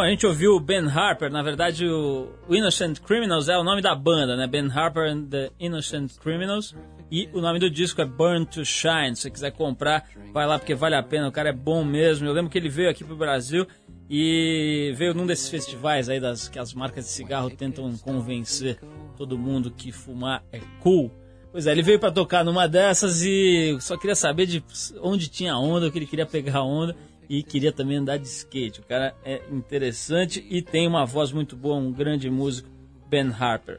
Bom, 0.00 0.04
a 0.04 0.08
gente 0.08 0.26
ouviu 0.26 0.54
o 0.56 0.60
Ben 0.60 0.86
Harper, 0.86 1.30
na 1.30 1.42
verdade 1.42 1.86
o 1.86 2.32
Innocent 2.48 3.00
Criminals 3.00 3.50
é 3.50 3.58
o 3.58 3.62
nome 3.62 3.82
da 3.82 3.94
banda, 3.94 4.34
né? 4.34 4.46
Ben 4.46 4.66
Harper 4.66 5.12
and 5.12 5.26
the 5.26 5.50
Innocent 5.60 6.16
Criminals. 6.16 6.74
E 7.10 7.28
o 7.34 7.40
nome 7.42 7.58
do 7.58 7.68
disco 7.68 8.00
é 8.00 8.06
Burn 8.06 8.46
to 8.46 8.64
Shine. 8.64 9.14
Se 9.14 9.24
você 9.24 9.30
quiser 9.30 9.50
comprar, 9.50 10.08
vai 10.32 10.46
lá 10.46 10.58
porque 10.58 10.74
vale 10.74 10.94
a 10.94 11.02
pena, 11.02 11.28
o 11.28 11.30
cara 11.30 11.50
é 11.50 11.52
bom 11.52 11.84
mesmo. 11.84 12.26
Eu 12.26 12.32
lembro 12.32 12.50
que 12.50 12.56
ele 12.56 12.70
veio 12.70 12.88
aqui 12.88 13.04
pro 13.04 13.14
Brasil 13.14 13.66
e 14.08 14.94
veio 14.96 15.12
num 15.12 15.26
desses 15.26 15.50
festivais 15.50 16.08
aí 16.08 16.18
das 16.18 16.48
que 16.48 16.58
as 16.58 16.72
marcas 16.72 17.04
de 17.04 17.10
cigarro 17.10 17.50
tentam 17.50 17.94
convencer 17.98 18.80
todo 19.18 19.36
mundo 19.36 19.70
que 19.70 19.92
fumar 19.92 20.42
é 20.50 20.60
cool. 20.80 21.12
Pois 21.52 21.66
é, 21.66 21.72
ele 21.72 21.82
veio 21.82 21.98
para 21.98 22.10
tocar 22.10 22.42
numa 22.42 22.66
dessas 22.66 23.20
e 23.22 23.76
só 23.80 23.98
queria 23.98 24.16
saber 24.16 24.46
de 24.46 24.64
onde 25.02 25.28
tinha 25.28 25.58
onda, 25.58 25.88
o 25.88 25.92
que 25.92 25.98
ele 25.98 26.06
queria 26.06 26.24
pegar 26.24 26.62
onda 26.62 26.96
e 27.30 27.44
queria 27.44 27.70
também 27.70 27.98
andar 27.98 28.16
de 28.16 28.26
skate. 28.26 28.80
O 28.80 28.82
cara 28.82 29.14
é 29.24 29.40
interessante 29.52 30.44
e 30.50 30.60
tem 30.60 30.88
uma 30.88 31.06
voz 31.06 31.30
muito 31.30 31.54
boa, 31.54 31.76
um 31.76 31.92
grande 31.92 32.28
músico, 32.28 32.68
Ben 33.08 33.30
Harper. 33.30 33.78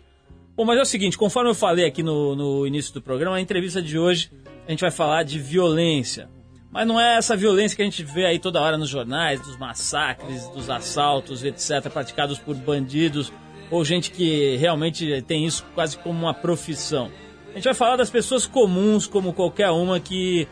Bom, 0.55 0.63
mas 0.63 0.79
é 0.79 0.81
o 0.81 0.85
seguinte, 0.85 1.17
conforme 1.17 1.49
eu 1.49 1.55
falei 1.55 1.85
aqui 1.85 2.01
no, 2.01 2.33
no 2.33 2.65
início 2.65 2.93
do 2.93 3.01
programa, 3.01 3.35
a 3.35 3.41
entrevista 3.41 3.81
de 3.81 3.99
hoje 3.99 4.31
a 4.65 4.71
gente 4.71 4.79
vai 4.79 4.89
falar 4.89 5.23
de 5.23 5.37
violência. 5.37 6.29
Mas 6.71 6.87
não 6.87 6.97
é 6.97 7.17
essa 7.17 7.35
violência 7.35 7.75
que 7.75 7.81
a 7.81 7.85
gente 7.85 8.01
vê 8.03 8.25
aí 8.25 8.39
toda 8.39 8.61
hora 8.61 8.77
nos 8.77 8.87
jornais, 8.87 9.41
dos 9.41 9.57
massacres, 9.57 10.47
dos 10.47 10.69
assaltos, 10.69 11.43
etc., 11.43 11.89
praticados 11.91 12.39
por 12.39 12.55
bandidos 12.55 13.33
ou 13.69 13.83
gente 13.83 14.11
que 14.11 14.55
realmente 14.55 15.21
tem 15.23 15.45
isso 15.45 15.65
quase 15.75 15.97
como 15.97 16.17
uma 16.17 16.33
profissão. 16.33 17.11
A 17.51 17.55
gente 17.55 17.65
vai 17.65 17.73
falar 17.73 17.97
das 17.97 18.09
pessoas 18.09 18.47
comuns, 18.47 19.07
como 19.07 19.33
qualquer 19.33 19.71
uma, 19.71 19.99
que 19.99 20.47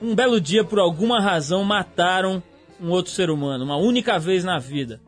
um 0.00 0.14
belo 0.14 0.40
dia, 0.40 0.64
por 0.64 0.78
alguma 0.78 1.20
razão, 1.20 1.64
mataram 1.64 2.42
um 2.80 2.90
outro 2.90 3.12
ser 3.12 3.30
humano, 3.30 3.64
uma 3.64 3.76
única 3.76 4.18
vez 4.18 4.44
na 4.44 4.58
vida. 4.58 5.00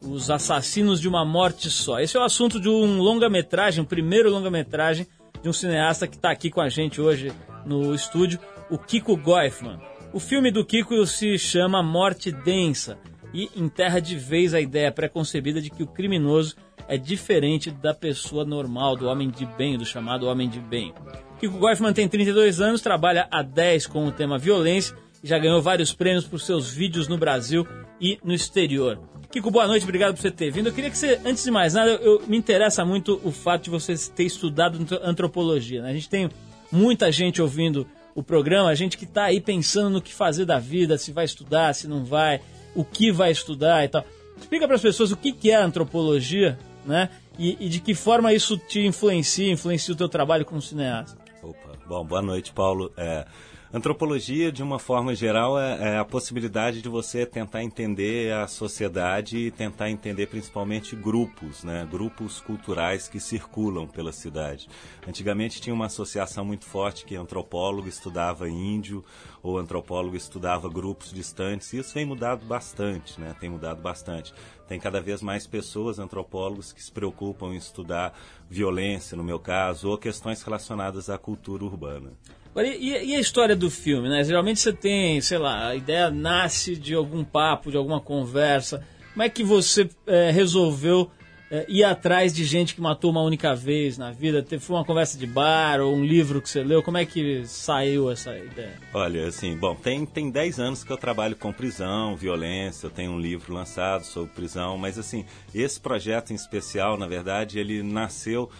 Os 0.00 0.30
assassinos 0.30 1.00
de 1.00 1.08
uma 1.08 1.24
morte 1.24 1.70
só. 1.70 1.98
Esse 1.98 2.16
é 2.16 2.20
o 2.20 2.24
assunto 2.24 2.60
de 2.60 2.68
um 2.68 2.98
longa-metragem, 2.98 3.82
o 3.82 3.86
primeiro 3.86 4.30
longa-metragem 4.30 5.06
de 5.42 5.48
um 5.48 5.52
cineasta 5.52 6.06
que 6.06 6.16
está 6.16 6.30
aqui 6.30 6.50
com 6.50 6.60
a 6.60 6.68
gente 6.68 7.00
hoje 7.00 7.32
no 7.66 7.94
estúdio, 7.94 8.38
o 8.70 8.78
Kiko 8.78 9.16
Goifman. 9.16 9.80
O 10.12 10.20
filme 10.20 10.50
do 10.50 10.64
Kiko 10.64 11.04
se 11.06 11.38
chama 11.38 11.82
Morte 11.82 12.32
Densa 12.32 12.98
e 13.34 13.50
enterra 13.56 14.00
de 14.00 14.16
vez 14.16 14.54
a 14.54 14.60
ideia 14.60 14.90
preconcebida 14.90 15.60
de 15.60 15.70
que 15.70 15.82
o 15.82 15.86
criminoso 15.86 16.56
é 16.88 16.96
diferente 16.96 17.70
da 17.70 17.92
pessoa 17.92 18.44
normal, 18.44 18.96
do 18.96 19.06
homem 19.06 19.30
de 19.30 19.44
bem, 19.44 19.76
do 19.76 19.84
chamado 19.84 20.26
homem 20.26 20.48
de 20.48 20.58
bem. 20.58 20.94
Kiko 21.38 21.58
Goifman 21.58 21.92
tem 21.92 22.08
32 22.08 22.60
anos, 22.60 22.80
trabalha 22.80 23.28
há 23.30 23.42
10 23.42 23.86
com 23.86 24.06
o 24.06 24.10
tema 24.10 24.38
violência 24.38 24.96
e 25.22 25.28
já 25.28 25.38
ganhou 25.38 25.60
vários 25.60 25.92
prêmios 25.92 26.24
por 26.24 26.40
seus 26.40 26.72
vídeos 26.72 27.06
no 27.06 27.18
Brasil 27.18 27.66
e 28.00 28.18
no 28.24 28.32
exterior. 28.32 28.98
Kiko, 29.30 29.50
boa 29.50 29.66
noite, 29.66 29.84
obrigado 29.84 30.14
por 30.14 30.22
você 30.22 30.30
ter 30.30 30.50
vindo. 30.50 30.68
Eu 30.68 30.72
queria 30.72 30.90
que 30.90 30.96
você, 30.96 31.20
antes 31.24 31.44
de 31.44 31.50
mais 31.50 31.74
nada, 31.74 31.90
eu, 31.90 32.22
me 32.26 32.36
interessa 32.36 32.84
muito 32.84 33.20
o 33.22 33.30
fato 33.30 33.64
de 33.64 33.70
você 33.70 33.94
ter 34.16 34.24
estudado 34.24 34.78
antropologia. 35.02 35.82
Né? 35.82 35.90
A 35.90 35.94
gente 35.94 36.08
tem 36.08 36.30
muita 36.72 37.12
gente 37.12 37.42
ouvindo 37.42 37.86
o 38.14 38.22
programa, 38.22 38.70
a 38.70 38.74
gente 38.74 38.96
que 38.96 39.04
está 39.04 39.24
aí 39.24 39.40
pensando 39.40 39.90
no 39.90 40.02
que 40.02 40.14
fazer 40.14 40.46
da 40.46 40.58
vida, 40.58 40.96
se 40.96 41.12
vai 41.12 41.26
estudar, 41.26 41.74
se 41.74 41.86
não 41.86 42.04
vai, 42.04 42.40
o 42.74 42.84
que 42.84 43.12
vai 43.12 43.30
estudar 43.30 43.84
e 43.84 43.88
tal. 43.88 44.04
Explica 44.36 44.66
para 44.66 44.76
as 44.76 44.82
pessoas 44.82 45.12
o 45.12 45.16
que, 45.16 45.32
que 45.32 45.50
é 45.50 45.56
antropologia 45.56 46.58
né? 46.88 47.10
E, 47.38 47.56
e, 47.60 47.68
de 47.68 47.80
que 47.80 47.94
forma 47.94 48.32
isso 48.32 48.56
te 48.56 48.84
influencia, 48.84 49.52
influencia 49.52 49.94
o 49.94 49.96
teu 49.96 50.08
trabalho 50.08 50.44
como 50.44 50.60
cineasta? 50.60 51.16
Opa, 51.42 51.78
bom, 51.86 52.04
boa 52.04 52.22
noite, 52.22 52.52
Paulo. 52.52 52.90
É, 52.96 53.26
antropologia, 53.72 54.50
de 54.50 54.62
uma 54.62 54.78
forma 54.78 55.14
geral, 55.14 55.58
é, 55.58 55.94
é, 55.94 55.98
a 55.98 56.04
possibilidade 56.04 56.82
de 56.82 56.88
você 56.88 57.24
tentar 57.24 57.62
entender 57.62 58.32
a 58.32 58.48
sociedade 58.48 59.38
e 59.38 59.50
tentar 59.50 59.90
entender 59.90 60.26
principalmente 60.26 60.96
grupos, 60.96 61.62
né? 61.62 61.86
Grupos 61.88 62.40
culturais 62.40 63.06
que 63.06 63.20
circulam 63.20 63.86
pela 63.86 64.10
cidade. 64.10 64.68
Antigamente 65.06 65.60
tinha 65.60 65.74
uma 65.74 65.86
associação 65.86 66.44
muito 66.44 66.64
forte 66.64 67.04
que 67.04 67.14
antropólogo 67.14 67.88
estudava 67.88 68.48
índio 68.48 69.04
ou 69.42 69.58
antropólogo 69.58 70.16
estudava 70.16 70.68
grupos 70.68 71.12
distantes. 71.12 71.72
E 71.72 71.78
isso 71.78 71.94
vem 71.94 72.06
mudado 72.06 72.44
bastante, 72.46 73.20
né? 73.20 73.36
Tem 73.38 73.48
mudado 73.48 73.80
bastante. 73.80 74.32
Tem 74.68 74.78
cada 74.78 75.00
vez 75.00 75.22
mais 75.22 75.46
pessoas, 75.46 75.98
antropólogos, 75.98 76.72
que 76.72 76.82
se 76.82 76.92
preocupam 76.92 77.54
em 77.54 77.56
estudar 77.56 78.12
violência, 78.50 79.16
no 79.16 79.24
meu 79.24 79.38
caso, 79.38 79.88
ou 79.88 79.96
questões 79.96 80.42
relacionadas 80.42 81.08
à 81.08 81.16
cultura 81.16 81.64
urbana. 81.64 82.10
E, 82.56 83.10
e, 83.10 83.14
a 83.14 83.20
história 83.20 83.54
do 83.54 83.70
filme, 83.70 84.08
né? 84.08 84.22
Geralmente 84.24 84.60
você 84.60 84.72
tem, 84.72 85.20
sei 85.20 85.38
lá, 85.38 85.68
a 85.68 85.76
ideia 85.76 86.10
nasce 86.10 86.76
de 86.76 86.94
algum 86.94 87.24
papo, 87.24 87.70
de 87.70 87.76
alguma 87.76 88.00
conversa. 88.00 88.84
Como 89.12 89.22
é 89.22 89.28
que 89.28 89.44
você 89.44 89.88
é, 90.06 90.30
resolveu 90.30 91.10
é, 91.50 91.64
ir 91.68 91.84
atrás 91.84 92.32
de 92.32 92.44
gente 92.44 92.74
que 92.74 92.80
matou 92.80 93.10
uma 93.10 93.22
única 93.22 93.54
vez 93.54 93.96
na 93.96 94.10
vida? 94.10 94.44
Foi 94.60 94.76
uma 94.76 94.84
conversa 94.84 95.16
de 95.16 95.26
bar 95.26 95.80
ou 95.80 95.94
um 95.94 96.04
livro 96.04 96.42
que 96.42 96.48
você 96.48 96.62
leu? 96.62 96.82
Como 96.82 96.98
é 96.98 97.06
que 97.06 97.44
saiu 97.46 98.10
essa 98.10 98.36
ideia? 98.36 98.78
Olha, 98.92 99.26
assim, 99.26 99.56
bom, 99.56 99.74
tem, 99.74 100.04
tem 100.04 100.30
10 100.30 100.60
anos 100.60 100.84
que 100.84 100.92
eu 100.92 100.96
trabalho 100.96 101.36
com 101.36 101.52
prisão, 101.52 102.16
violência, 102.16 102.86
eu 102.86 102.90
tenho 102.90 103.12
um 103.12 103.20
livro 103.20 103.54
lançado 103.54 104.04
sobre 104.04 104.30
prisão, 104.32 104.76
mas 104.76 104.98
assim, 104.98 105.24
esse 105.54 105.80
projeto 105.80 106.32
em 106.32 106.36
especial, 106.36 106.96
na 106.96 107.06
verdade, 107.06 107.58
ele 107.58 107.82
nasceu 107.82 108.50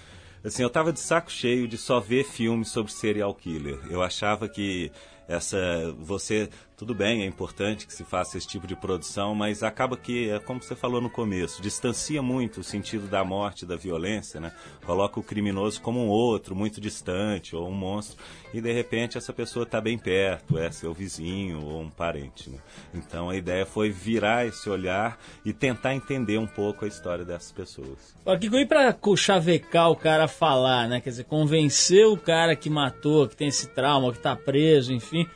assim, 0.44 0.62
eu 0.62 0.68
estava 0.68 0.92
de 0.92 1.00
saco 1.00 1.30
cheio 1.30 1.68
de 1.68 1.76
só 1.76 2.00
ver 2.00 2.24
filmes 2.24 2.68
sobre 2.68 2.92
serial 2.92 3.34
killer. 3.34 3.78
Eu 3.90 4.02
achava 4.02 4.48
que 4.48 4.90
essa 5.28 5.94
você 5.98 6.48
tudo 6.78 6.94
bem, 6.94 7.22
é 7.22 7.26
importante 7.26 7.88
que 7.88 7.92
se 7.92 8.04
faça 8.04 8.38
esse 8.38 8.46
tipo 8.46 8.64
de 8.64 8.76
produção, 8.76 9.34
mas 9.34 9.64
acaba 9.64 9.96
que, 9.96 10.30
é 10.30 10.38
como 10.38 10.62
você 10.62 10.76
falou 10.76 11.00
no 11.00 11.10
começo, 11.10 11.60
distancia 11.60 12.22
muito 12.22 12.60
o 12.60 12.64
sentido 12.64 13.08
da 13.08 13.24
morte, 13.24 13.66
da 13.66 13.74
violência, 13.74 14.40
né? 14.40 14.52
Coloca 14.86 15.18
o 15.18 15.22
criminoso 15.22 15.82
como 15.82 15.98
um 15.98 16.06
outro, 16.06 16.54
muito 16.54 16.80
distante, 16.80 17.56
ou 17.56 17.68
um 17.68 17.74
monstro, 17.74 18.16
e 18.54 18.60
de 18.60 18.72
repente 18.72 19.18
essa 19.18 19.32
pessoa 19.32 19.64
está 19.64 19.80
bem 19.80 19.98
perto, 19.98 20.56
é 20.56 20.70
seu 20.70 20.94
vizinho 20.94 21.64
ou 21.64 21.80
um 21.82 21.90
parente, 21.90 22.48
né? 22.48 22.58
Então 22.94 23.28
a 23.28 23.34
ideia 23.34 23.66
foi 23.66 23.90
virar 23.90 24.46
esse 24.46 24.70
olhar 24.70 25.18
e 25.44 25.52
tentar 25.52 25.96
entender 25.96 26.38
um 26.38 26.46
pouco 26.46 26.84
a 26.84 26.88
história 26.88 27.24
dessas 27.24 27.50
pessoas. 27.50 28.14
Agora, 28.20 28.38
que 28.38 28.66
para 28.66 28.96
chavecar 29.16 29.90
o 29.90 29.96
cara 29.96 30.28
falar, 30.28 30.88
né? 30.88 31.00
Quer 31.00 31.10
dizer, 31.10 31.24
convencer 31.24 32.06
o 32.06 32.16
cara 32.16 32.54
que 32.54 32.70
matou, 32.70 33.26
que 33.26 33.34
tem 33.34 33.48
esse 33.48 33.66
trauma, 33.66 34.12
que 34.12 34.18
está 34.18 34.36
preso, 34.36 34.92
enfim 34.92 35.26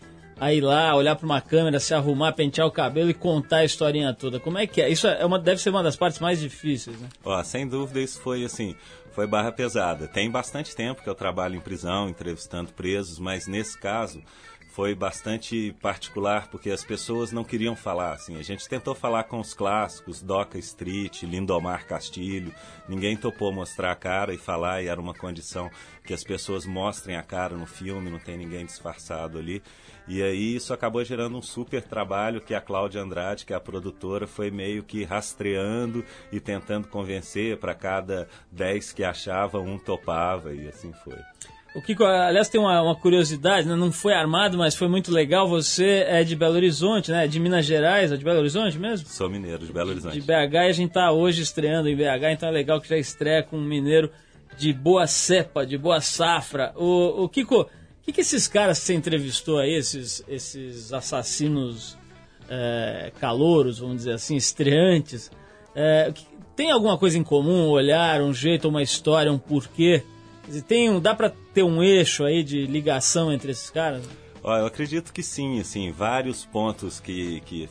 a 0.43 0.53
ir 0.53 0.61
lá, 0.61 0.93
olhar 0.97 1.15
para 1.15 1.25
uma 1.25 1.41
câmera, 1.41 1.79
se 1.79 1.95
arrumar, 1.95 2.33
pentear 2.33 2.67
o 2.67 2.71
cabelo 2.73 3.09
e 3.09 3.15
contar 3.15 3.59
a 3.59 3.65
historinha 3.65 4.13
toda. 4.13 4.41
Como 4.41 4.59
é 4.59 4.67
que 4.67 4.83
é? 4.83 4.89
Isso 4.89 5.07
é 5.07 5.25
uma, 5.25 5.39
deve 5.39 5.63
ser 5.63 5.71
uma 5.71 5.85
das 5.85 5.95
partes 5.95 6.19
mais 6.19 6.41
difíceis, 6.41 6.99
né? 6.99 7.09
Ó, 7.25 7.41
sem 7.45 7.65
dúvida 7.65 8.01
isso 8.01 8.21
foi 8.21 8.45
assim, 8.45 8.75
foi 9.13 9.25
barra 9.25 9.53
pesada. 9.53 10.09
Tem 10.09 10.29
bastante 10.29 10.75
tempo 10.75 11.01
que 11.01 11.09
eu 11.09 11.15
trabalho 11.15 11.55
em 11.55 11.61
prisão, 11.61 12.09
entrevistando 12.09 12.73
presos, 12.73 13.21
mas 13.21 13.47
nesse 13.47 13.79
caso 13.79 14.21
foi 14.73 14.95
bastante 14.95 15.77
particular 15.81 16.49
porque 16.49 16.71
as 16.71 16.83
pessoas 16.83 17.31
não 17.31 17.45
queriam 17.45 17.77
falar 17.77 18.15
assim. 18.15 18.37
A 18.37 18.43
gente 18.43 18.69
tentou 18.69 18.97
falar 18.97 19.25
com 19.25 19.39
os 19.39 19.55
clássicos, 19.55 20.23
Doca 20.23 20.59
Street, 20.59 21.23
Lindomar 21.23 21.87
Castilho, 21.87 22.53
ninguém 22.89 23.17
topou 23.17 23.53
mostrar 23.53 23.93
a 23.93 23.97
cara 23.97 24.35
e 24.35 24.39
falar 24.39 24.83
e 24.83 24.89
era 24.89 25.01
uma 25.01 25.15
condição 25.15 25.71
que 26.05 26.15
as 26.15 26.25
pessoas 26.25 26.65
mostrem 26.65 27.17
a 27.17 27.23
cara 27.23 27.57
no 27.57 27.67
filme, 27.67 28.11
não 28.11 28.19
tem 28.19 28.37
ninguém 28.37 28.65
disfarçado 28.65 29.39
ali. 29.39 29.63
E 30.09 30.23
aí 30.23 30.57
isso 30.57 30.75
acabou 30.75 31.05
gerando 31.05 31.37
um 31.37 31.43
super 31.43 31.83
trabalho 31.83 32.41
que 32.41 32.55
a 32.55 32.61
Cláudia 32.61 33.01
Andrade, 33.01 33.47
que 33.47 33.53
é 33.53 33.57
a 33.57 33.61
produtora, 33.61 34.27
foi 34.27 34.51
meio 34.51 34.83
que 34.83 35.05
rastreando 35.05 36.05
e 36.31 36.41
tentando 36.41 36.89
convencer 36.89 37.57
para 37.59 37.75
cada 37.75 38.29
10 38.51 38.93
que 38.93 39.05
achava, 39.05 39.59
um 39.61 39.79
topava 39.79 40.53
e 40.53 40.69
assim 40.69 40.93
foi. 41.05 41.19
O 41.75 41.81
Kiko, 41.81 42.05
aliás, 42.05 42.51
tem 42.51 42.61
uma, 42.61 42.83
uma 42.83 42.95
curiosidade, 42.95 43.67
né? 43.67 43.75
não 43.75 43.91
foi 43.91 44.13
armado, 44.13 44.59
mas 44.59 44.75
foi 44.75 44.89
muito 44.89 45.11
legal. 45.11 45.49
Você 45.49 46.05
é 46.07 46.23
de 46.23 46.37
Belo 46.37 46.55
Horizonte, 46.55 47.11
né? 47.11 47.27
De 47.27 47.41
Minas 47.41 47.65
Gerais, 47.65 48.13
é 48.13 48.17
de 48.17 48.23
Belo 48.23 48.41
Horizonte 48.41 48.79
mesmo? 48.79 49.09
Sou 49.09 49.31
mineiro, 49.31 49.65
de 49.65 49.73
Belo 49.73 49.91
Horizonte. 49.91 50.13
De, 50.13 50.21
de 50.21 50.27
BH, 50.27 50.55
e 50.55 50.59
a 50.59 50.73
gente 50.73 50.89
está 50.89 51.11
hoje 51.11 51.41
estreando 51.41 51.89
em 51.89 51.97
BH, 51.97 52.33
então 52.33 52.49
é 52.49 52.53
legal 52.53 52.79
que 52.79 52.89
já 52.89 52.99
estreia 52.99 53.43
com 53.43 53.57
um 53.57 53.65
mineiro 53.65 54.11
de 54.59 54.71
boa 54.71 55.07
cepa, 55.07 55.65
de 55.65 55.79
boa 55.79 56.03
safra. 56.03 56.75
O, 56.77 57.25
o 57.25 57.29
Kiko, 57.31 57.67
o 58.03 58.05
que, 58.05 58.13
que 58.13 58.21
esses 58.21 58.49
caras 58.49 58.81
que 58.81 58.87
você 58.87 58.95
entrevistou 58.95 59.61
aí, 59.61 59.75
esses, 59.75 60.25
esses 60.27 60.93
assassinos 60.93 61.97
é, 62.49 63.13
calouros, 63.21 63.79
vamos 63.79 63.99
dizer 63.99 64.15
assim, 64.15 64.35
estreantes, 64.35 65.31
é, 65.73 66.13
tem 66.57 66.73
alguma 66.73 66.99
coisa 66.99 67.17
em 67.17 67.23
comum? 67.23 67.69
Um 67.69 67.71
olhar, 67.71 68.21
um 68.21 68.35
jeito, 68.35 68.69
uma 68.69 68.83
história, 68.83 69.31
um 69.31 69.39
porquê? 69.39 70.03
Tem, 70.67 71.01
dá 71.01 71.15
para 71.15 71.33
ter 71.55 71.63
um 71.63 71.81
eixo 71.81 72.25
aí 72.25 72.43
de 72.43 72.67
ligação 72.67 73.33
entre 73.33 73.53
esses 73.53 73.71
caras? 73.71 74.03
eu 74.45 74.67
acredito 74.67 75.13
que 75.13 75.23
sim, 75.23 75.61
assim, 75.61 75.93
vários 75.93 76.45
pontos 76.45 76.99
que, 76.99 77.41
que 77.43 77.69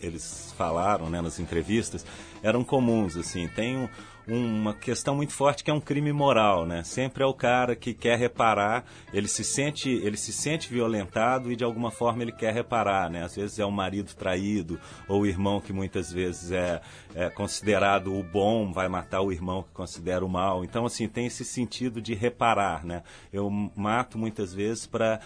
eles 0.00 0.54
falaram 0.56 1.10
né, 1.10 1.20
nas 1.20 1.38
entrevistas 1.38 2.06
eram 2.44 2.62
comuns, 2.62 3.16
assim, 3.16 3.48
tem 3.48 3.78
um, 3.78 3.88
uma 4.28 4.74
questão 4.74 5.16
muito 5.16 5.32
forte 5.32 5.64
que 5.64 5.70
é 5.70 5.74
um 5.74 5.80
crime 5.80 6.12
moral, 6.12 6.66
né? 6.66 6.82
Sempre 6.84 7.22
é 7.22 7.26
o 7.26 7.32
cara 7.32 7.74
que 7.74 7.94
quer 7.94 8.18
reparar, 8.18 8.84
ele 9.14 9.26
se 9.26 9.42
sente, 9.42 9.88
ele 9.88 10.18
se 10.18 10.30
sente 10.30 10.68
violentado 10.68 11.50
e 11.50 11.56
de 11.56 11.64
alguma 11.64 11.90
forma 11.90 12.22
ele 12.22 12.32
quer 12.32 12.52
reparar, 12.52 13.08
né? 13.08 13.24
Às 13.24 13.34
vezes 13.34 13.58
é 13.58 13.64
o 13.64 13.72
marido 13.72 14.14
traído 14.14 14.78
ou 15.08 15.22
o 15.22 15.26
irmão 15.26 15.58
que 15.58 15.72
muitas 15.72 16.12
vezes 16.12 16.52
é, 16.52 16.82
é 17.14 17.30
considerado 17.30 18.14
o 18.14 18.22
bom 18.22 18.70
vai 18.70 18.88
matar 18.88 19.22
o 19.22 19.32
irmão 19.32 19.62
que 19.62 19.70
considera 19.70 20.22
o 20.22 20.28
mal. 20.28 20.66
Então 20.66 20.84
assim 20.84 21.08
tem 21.08 21.26
esse 21.26 21.46
sentido 21.46 21.98
de 21.98 22.14
reparar, 22.14 22.84
né? 22.84 23.02
Eu 23.32 23.50
mato 23.74 24.18
muitas 24.18 24.52
vezes 24.52 24.86
para 24.86 25.18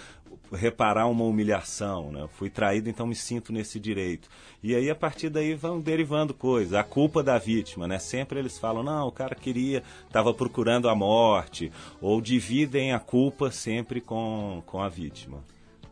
reparar 0.53 1.07
uma 1.07 1.25
humilhação, 1.25 2.11
né? 2.11 2.29
Fui 2.33 2.49
traído, 2.49 2.89
então 2.89 3.07
me 3.07 3.15
sinto 3.15 3.53
nesse 3.53 3.79
direito. 3.79 4.29
E 4.63 4.75
aí 4.75 4.91
a 4.91 4.95
partir 4.95 5.29
daí 5.29 5.55
vão 5.55 5.81
derivando 5.81 6.33
coisas. 6.35 6.75
A 6.75 6.83
culpa 6.83 7.23
da 7.23 7.39
vítima, 7.39 7.87
né? 7.87 7.99
Sempre 7.99 8.39
eles 8.39 8.59
falam, 8.59 8.83
não, 8.83 9.09
o 9.09 9.13
cara 9.13 9.35
queria, 9.35 9.83
estava 10.07 10.33
procurando 10.33 10.89
a 10.89 10.95
morte, 10.95 11.71
ou 12.01 12.21
dividem 12.21 12.93
a 12.93 12.99
culpa 12.99 13.51
sempre 13.51 14.01
com, 14.01 14.63
com 14.67 14.81
a 14.81 14.89
vítima. 14.89 15.43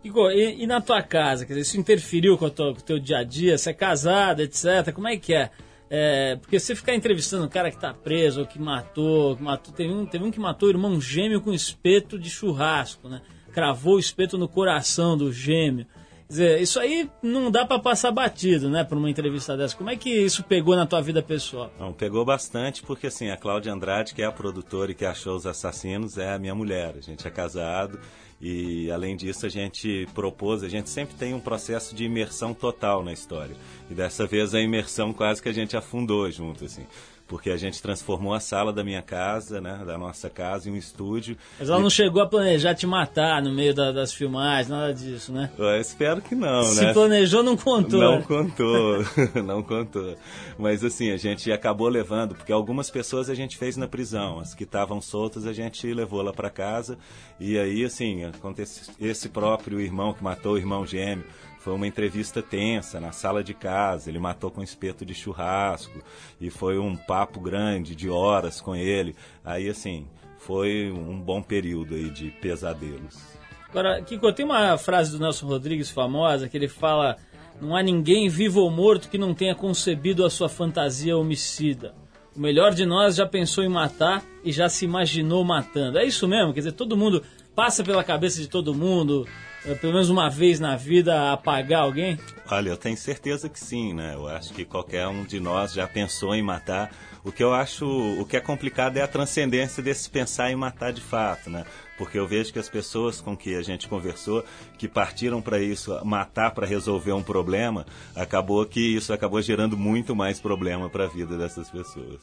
Igor, 0.03 0.31
e, 0.31 0.62
e 0.62 0.66
na 0.66 0.81
tua 0.81 1.03
casa? 1.03 1.45
Quer 1.45 1.55
dizer, 1.55 1.62
isso 1.62 1.81
interferiu 1.81 2.38
com 2.38 2.47
o, 2.47 2.51
teu, 2.51 2.73
com 2.73 2.81
o 2.81 2.85
teu 2.85 2.99
dia 2.99 3.19
a 3.19 3.25
dia? 3.25 3.59
Você 3.59 3.71
é 3.71 3.75
casado, 3.75 4.40
etc. 4.40 4.92
Como 4.95 5.09
é 5.09 5.16
que 5.16 5.35
é? 5.35 5.51
É, 5.88 6.37
porque 6.37 6.59
você 6.59 6.75
ficar 6.75 6.95
entrevistando 6.95 7.45
um 7.45 7.49
cara 7.49 7.71
que 7.71 7.79
tá 7.79 7.95
preso, 7.95 8.40
ou 8.40 8.47
que 8.47 8.59
matou, 8.59 9.37
que 9.37 9.42
matou 9.42 9.73
teve, 9.73 9.92
um, 9.92 10.05
teve 10.05 10.25
um 10.25 10.31
que 10.31 10.40
matou 10.40 10.69
o 10.69 10.73
irmão 10.73 11.01
gêmeo 11.01 11.40
com 11.40 11.53
espeto 11.53 12.19
de 12.19 12.29
churrasco, 12.29 13.09
né? 13.09 13.21
Cravou 13.57 13.95
o 13.95 13.99
espeto 13.99 14.37
no 14.37 14.47
coração 14.47 15.16
do 15.16 15.33
gêmeo. 15.33 15.87
Quer 16.27 16.33
dizer, 16.33 16.61
isso 16.61 16.79
aí 16.79 17.09
não 17.23 17.51
dá 17.51 17.64
para 17.64 17.79
passar 17.79 18.11
batido, 18.11 18.69
né, 18.69 18.85
por 18.85 18.99
uma 18.99 19.09
entrevista 19.09 19.57
dessa. 19.57 19.75
Como 19.75 19.88
é 19.88 19.97
que 19.97 20.11
isso 20.11 20.45
pegou 20.45 20.77
na 20.77 20.85
tua 20.85 21.01
vida 21.01 21.23
pessoal? 21.23 21.73
Não, 21.81 21.90
pegou 21.90 22.23
bastante 22.23 22.83
porque 22.83 23.07
assim, 23.07 23.31
a 23.31 23.37
Cláudia 23.37 23.73
Andrade, 23.73 24.12
que 24.12 24.21
é 24.21 24.27
a 24.27 24.33
produtora 24.33 24.92
e 24.92 24.95
que 24.95 25.07
achou 25.07 25.35
os 25.35 25.47
assassinos, 25.47 26.19
é 26.19 26.35
a 26.35 26.38
minha 26.38 26.55
mulher. 26.55 26.97
A 26.99 27.01
gente 27.01 27.27
é 27.27 27.31
casado 27.31 27.99
e 28.38 28.90
além 28.90 29.16
disso 29.16 29.47
a 29.47 29.49
gente 29.49 30.07
propôs, 30.12 30.62
a 30.62 30.69
gente 30.69 30.90
sempre 30.90 31.14
tem 31.16 31.33
um 31.33 31.40
processo 31.40 31.95
de 31.95 32.05
imersão 32.05 32.53
total 32.53 33.03
na 33.03 33.14
história. 33.14 33.57
E 33.90 33.95
dessa 33.95 34.27
vez 34.27 34.55
a 34.55 34.61
imersão 34.61 35.14
quase 35.14 35.40
que 35.40 35.49
a 35.49 35.55
gente 35.55 35.75
afundou 35.75 36.31
junto 36.31 36.66
assim 36.66 36.85
porque 37.27 37.51
a 37.51 37.57
gente 37.57 37.83
transformou 37.83 38.33
a 38.33 38.41
sala 38.41 38.73
da 38.73 38.85
minha 38.85 39.03
casa, 39.03 39.61
né, 39.61 39.83
da 39.85 39.99
nossa 39.99 40.31
casa, 40.31 40.69
em 40.69 40.73
um 40.73 40.77
estúdio. 40.77 41.37
Mas 41.59 41.69
ela 41.69 41.79
e... 41.79 41.83
não 41.83 41.91
chegou 41.91 42.23
a 42.23 42.27
planejar 42.27 42.75
te 42.75 42.87
matar 42.87 43.43
no 43.43 43.53
meio 43.53 43.75
da, 43.75 43.91
das 43.91 44.12
filmagens, 44.12 44.69
nada 44.69 44.95
disso, 44.95 45.33
né? 45.33 45.51
Eu 45.59 45.81
espero 45.81 46.23
que 46.23 46.35
não, 46.35 46.62
Se 46.62 46.81
né? 46.81 46.89
Se 46.89 46.95
planejou, 46.95 47.43
não 47.43 47.57
contou. 47.57 48.01
Não 48.01 48.23
contou, 48.23 49.05
não 49.45 49.62
contou. 49.62 50.17
Mas 50.59 50.85
assim, 50.85 51.11
a 51.11 51.17
gente 51.17 51.51
acabou 51.51 51.89
levando, 51.89 52.35
porque 52.35 52.53
algumas 52.53 52.91
pessoas 52.91 53.29
a 53.29 53.35
gente 53.35 53.57
fez 53.57 53.77
na 53.77 53.89
prisão, 53.89 54.39
as 54.39 54.55
que 54.55 54.65
estavam 54.65 55.01
soltas 55.01 55.47
a 55.47 55.53
gente 55.53 55.93
levou 55.93 56.23
lá 56.23 56.33
para 56.33 56.49
casa, 56.49 56.97
e 57.41 57.59
aí, 57.59 57.85
assim, 57.85 58.25
acontece 58.25 58.91
esse 59.01 59.29
próprio 59.29 59.81
irmão 59.81 60.15
que 60.15 60.23
matou 60.23 60.55
o 60.55 60.59
irmão 60.59 60.87
gêmeo, 60.87 61.25
foi 61.67 61.75
uma 61.75 61.89
entrevista 61.89 62.41
tensa 62.41 63.01
na 63.01 63.11
sala 63.11 63.43
de 63.43 63.53
casa. 63.53 64.09
Ele 64.09 64.21
matou 64.21 64.53
com 64.53 64.63
espeto 64.63 65.05
de 65.05 65.13
churrasco 65.13 66.01
e 66.41 66.49
foi 66.49 66.79
um 66.79 66.95
papo 66.95 67.41
grande 67.41 67.97
de 67.97 68.09
horas 68.09 68.61
com 68.61 68.77
ele. 68.77 69.17
Aí, 69.45 69.69
assim, 69.69 70.07
foi 70.39 70.93
um 70.93 71.21
bom 71.21 71.43
período 71.43 71.97
aí 71.97 72.09
de 72.09 72.31
pesadelos. 72.31 73.21
Agora, 73.69 74.01
Kiko, 74.01 74.33
tem 74.33 74.45
uma 74.47 74.79
frase 74.79 75.11
do 75.11 75.19
Nelson 75.19 75.49
Rodrigues 75.49 75.91
famosa 75.91 76.49
que 76.49 76.57
ele 76.57 76.69
fala: 76.69 77.17
Não 77.61 77.75
há 77.75 77.83
ninguém 77.83 78.29
vivo 78.29 78.61
ou 78.61 78.71
morto 78.71 79.11
que 79.11 79.19
não 79.19 79.35
tenha 79.35 79.57
concebido 79.57 80.25
a 80.25 80.31
sua 80.31 80.49
fantasia 80.49 81.19
homicida. 81.19 81.97
O 82.37 82.39
melhor 82.39 82.75
de 82.75 82.87
nós 82.87 83.17
já 83.17 83.27
pensou 83.27 83.65
em 83.65 83.69
matar 83.69 84.23
e 84.45 84.53
já 84.53 84.69
se 84.69 84.85
imaginou 84.85 85.43
matando. 85.43 85.99
É 85.99 86.05
isso 86.05 86.29
mesmo? 86.29 86.55
Quer 86.55 86.61
dizer, 86.61 86.73
todo 86.75 86.97
mundo 86.97 87.25
passa 87.57 87.83
pela 87.83 88.05
cabeça 88.05 88.41
de 88.41 88.47
todo 88.47 88.73
mundo 88.73 89.27
pelo 89.75 89.93
menos 89.93 90.09
uma 90.09 90.31
vez 90.31 90.61
na 90.61 90.77
vida, 90.77 91.33
apagar 91.33 91.83
alguém? 91.83 92.19
Olha, 92.49 92.71
eu 92.71 92.77
tenho 92.77 92.97
certeza 92.97 93.49
que 93.49 93.59
sim, 93.59 93.93
né? 93.93 94.15
Eu 94.15 94.29
acho 94.29 94.53
que 94.53 94.65
qualquer 94.65 95.09
um 95.09 95.25
de 95.25 95.41
nós 95.41 95.73
já 95.73 95.87
pensou 95.87 96.35
em 96.35 96.43
matar. 96.43 96.93
O 97.25 97.33
que 97.33 97.43
eu 97.43 97.53
acho, 97.53 97.85
o 97.85 98.25
que 98.25 98.37
é 98.37 98.41
complicado 98.41 98.97
é 98.99 99.03
a 99.03 99.09
transcendência 99.09 99.83
desse 99.83 100.09
pensar 100.09 100.53
em 100.53 100.55
matar 100.55 100.93
de 100.93 101.01
fato, 101.01 101.51
né? 101.51 101.65
Porque 101.99 102.17
eu 102.17 102.27
vejo 102.29 102.53
que 102.53 102.59
as 102.59 102.69
pessoas 102.69 103.21
com 103.21 103.37
que 103.37 103.57
a 103.57 103.63
gente 103.63 103.89
conversou, 103.89 104.45
que 104.79 104.87
partiram 104.87 105.43
para 105.43 105.59
isso, 105.59 105.99
matar 106.05 106.53
para 106.53 106.67
resolver 106.67 107.13
um 107.13 107.23
problema, 107.23 107.85
acabou 108.15 108.65
que 108.65 108.81
isso 108.81 109.13
acabou 109.13 109.43
gerando 109.43 109.77
muito 109.77 110.15
mais 110.15 110.39
problema 110.39 110.89
para 110.89 111.05
a 111.05 111.09
vida 111.09 111.37
dessas 111.37 111.69
pessoas. 111.69 112.21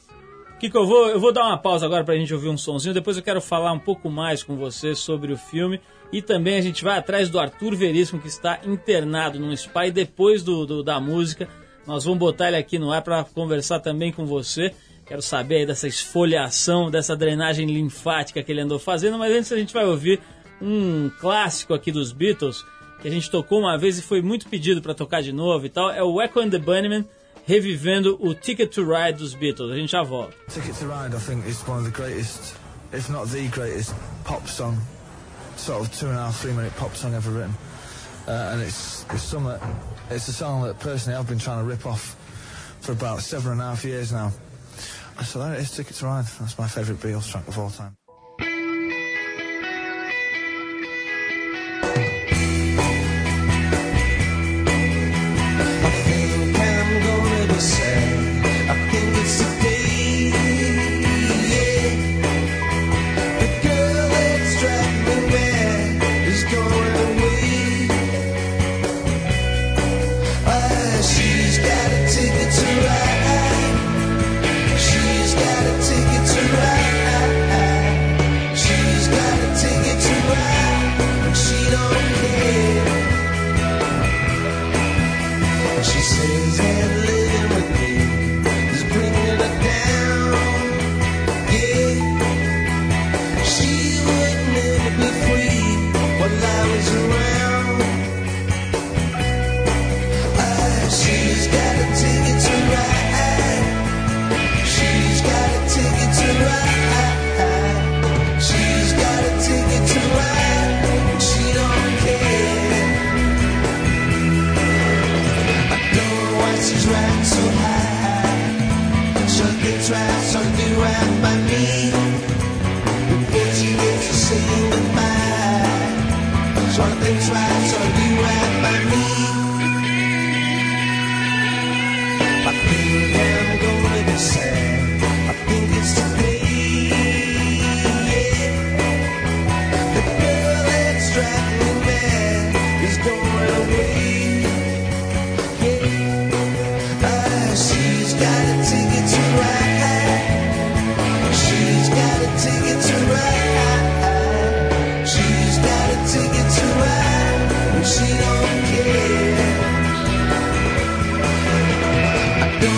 Kiko, 0.58 0.78
eu 0.78 0.86
vou, 0.86 1.08
eu 1.08 1.20
vou 1.20 1.32
dar 1.32 1.44
uma 1.44 1.58
pausa 1.58 1.84
agora 1.84 2.04
para 2.04 2.14
a 2.14 2.16
gente 2.16 2.32
ouvir 2.32 2.48
um 2.48 2.56
sonzinho, 2.56 2.94
depois 2.94 3.16
eu 3.16 3.22
quero 3.22 3.40
falar 3.40 3.72
um 3.72 3.78
pouco 3.78 4.08
mais 4.08 4.42
com 4.42 4.56
você 4.56 4.94
sobre 4.94 5.32
o 5.32 5.36
filme 5.36 5.80
e 6.12 6.22
também 6.22 6.56
a 6.56 6.60
gente 6.60 6.84
vai 6.84 6.96
atrás 6.96 7.28
do 7.28 7.40
Arthur 7.40 7.74
Veríssimo, 7.74 8.20
que 8.20 8.28
está 8.28 8.60
internado 8.64 9.38
num 9.38 9.54
spa. 9.56 9.88
E 9.88 9.90
depois 9.90 10.44
do, 10.44 10.64
do 10.64 10.82
da 10.82 11.00
música, 11.00 11.48
nós 11.86 12.04
vamos 12.04 12.20
botar 12.20 12.48
ele 12.48 12.56
aqui 12.56 12.78
no 12.78 12.92
ar 12.92 13.02
para 13.02 13.24
conversar 13.24 13.80
também 13.80 14.12
com 14.12 14.24
você. 14.24 14.72
Quero 15.04 15.20
saber 15.20 15.56
aí 15.56 15.66
dessa 15.66 15.88
esfoliação, 15.88 16.88
dessa 16.88 17.16
drenagem 17.16 17.66
linfática 17.66 18.42
que 18.44 18.52
ele 18.52 18.60
andou 18.60 18.78
fazendo. 18.78 19.18
Mas 19.18 19.34
antes 19.34 19.52
a 19.52 19.56
gente 19.56 19.74
vai 19.74 19.84
ouvir 19.84 20.20
um 20.62 21.10
clássico 21.20 21.74
aqui 21.74 21.90
dos 21.90 22.12
Beatles, 22.12 22.64
que 23.02 23.08
a 23.08 23.10
gente 23.10 23.28
tocou 23.28 23.58
uma 23.58 23.76
vez 23.76 23.98
e 23.98 24.02
foi 24.02 24.22
muito 24.22 24.48
pedido 24.48 24.80
para 24.80 24.94
tocar 24.94 25.20
de 25.20 25.32
novo 25.32 25.66
e 25.66 25.68
tal. 25.68 25.90
É 25.90 26.02
o 26.02 26.22
Echo 26.22 26.38
and 26.38 26.50
the 26.50 26.58
Bunnymen 26.58 27.04
revivendo 27.46 28.16
o 28.20 28.34
Ticket 28.34 28.70
to 28.72 28.84
Ride 28.84 29.18
dos 29.18 29.34
Beatles. 29.34 29.72
A 29.72 29.76
gente 29.76 29.92
já 29.92 30.02
volta. 30.02 30.34
Ticket 30.48 30.74
to 30.78 30.86
Ride, 30.86 31.14
I 31.14 31.20
think, 31.20 31.46
is 31.46 31.62
one 31.66 31.78
of 31.78 31.84
the 31.84 31.90
greatest, 31.90 32.56
if 32.92 33.08
not 33.10 33.28
the 33.28 33.48
greatest, 33.48 33.94
pop 34.24 34.46
song 34.48 34.78
sort 35.56 35.86
of 35.86 35.96
two 35.96 36.06
and 36.06 36.16
a 36.16 36.22
half, 36.22 36.40
three 36.40 36.52
minute 36.52 36.74
pop 36.76 36.94
song 36.94 37.14
ever 37.14 37.30
written. 37.30 37.54
Uh, 38.26 38.50
and 38.52 38.62
it's, 38.62 39.04
it's 39.10 39.22
some 39.22 39.46
it's 40.10 40.28
a 40.28 40.32
song 40.32 40.62
that 40.62 40.78
personally 40.80 41.18
I've 41.18 41.28
been 41.28 41.38
trying 41.38 41.58
to 41.58 41.64
rip 41.64 41.86
off 41.86 42.16
for 42.80 42.92
about 42.92 43.20
seven 43.20 43.52
and 43.52 43.60
a 43.60 43.64
half 43.64 43.84
years 43.84 44.12
now. 44.12 44.32
So 45.24 45.38
that 45.38 45.58
is 45.58 45.70
Ticket 45.70 45.96
to 45.96 46.06
Ride. 46.06 46.24
That's 46.40 46.58
my 46.58 46.66
favourite 46.66 47.00
Beatles 47.00 47.30
track 47.30 47.46
of 47.46 47.58
all 47.58 47.70
time. 47.70 47.96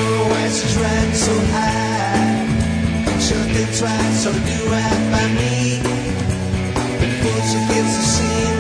always 0.07 0.57
tried 0.75 1.13
so 1.15 1.35
hard. 1.55 2.49
Should 3.27 3.49
they 3.57 3.67
try 3.81 4.03
to 4.23 4.31
do 4.51 4.61
out 4.85 5.03
by 5.13 5.27
me? 5.39 5.83
Before 7.01 7.43
she 7.51 7.59
gets 7.71 7.93
to 7.97 8.05
see 8.15 8.56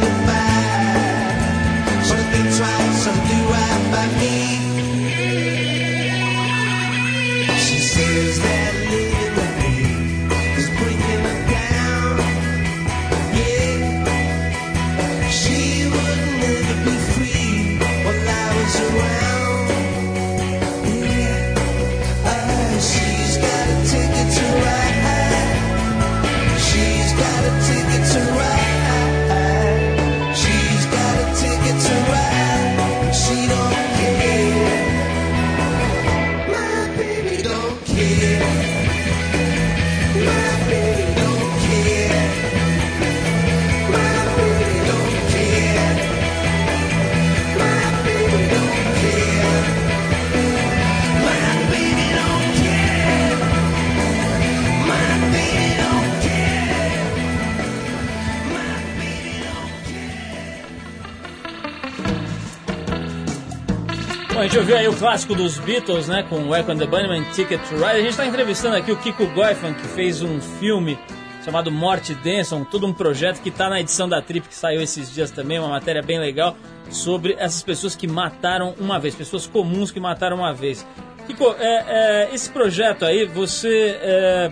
gente 64.56 64.58
ouviu 64.58 64.76
aí 64.78 64.88
o 64.88 64.96
clássico 64.96 65.34
dos 65.34 65.58
Beatles, 65.58 66.08
né, 66.08 66.22
com 66.22 66.48
Welcome 66.48 66.76
and 66.76 66.78
the 66.78 66.86
Bunnyman, 66.86 67.24
Ticket 67.34 67.60
to 67.68 67.74
Ride. 67.74 67.84
A 67.84 68.00
gente 68.00 68.10
está 68.10 68.24
entrevistando 68.24 68.74
aqui 68.74 68.90
o 68.90 68.96
Kiko 68.96 69.26
Goifan, 69.26 69.74
que 69.74 69.86
fez 69.88 70.22
um 70.22 70.40
filme 70.40 70.98
chamado 71.44 71.70
Morte 71.70 72.14
Denson, 72.14 72.64
todo 72.64 72.86
um 72.86 72.92
projeto 72.92 73.42
que 73.42 73.50
está 73.50 73.68
na 73.68 73.80
edição 73.80 74.08
da 74.08 74.22
Trip, 74.22 74.48
que 74.48 74.54
saiu 74.54 74.80
esses 74.80 75.12
dias 75.12 75.30
também, 75.30 75.58
uma 75.58 75.68
matéria 75.68 76.02
bem 76.02 76.18
legal, 76.18 76.56
sobre 76.90 77.34
essas 77.38 77.62
pessoas 77.62 77.94
que 77.94 78.06
mataram 78.08 78.74
uma 78.80 78.98
vez, 78.98 79.14
pessoas 79.14 79.46
comuns 79.46 79.90
que 79.90 80.00
mataram 80.00 80.38
uma 80.38 80.54
vez. 80.54 80.86
Kiko, 81.26 81.54
é, 81.58 81.84
é, 82.30 82.34
esse 82.34 82.48
projeto 82.48 83.04
aí, 83.04 83.26
você... 83.26 83.98
é, 84.00 84.50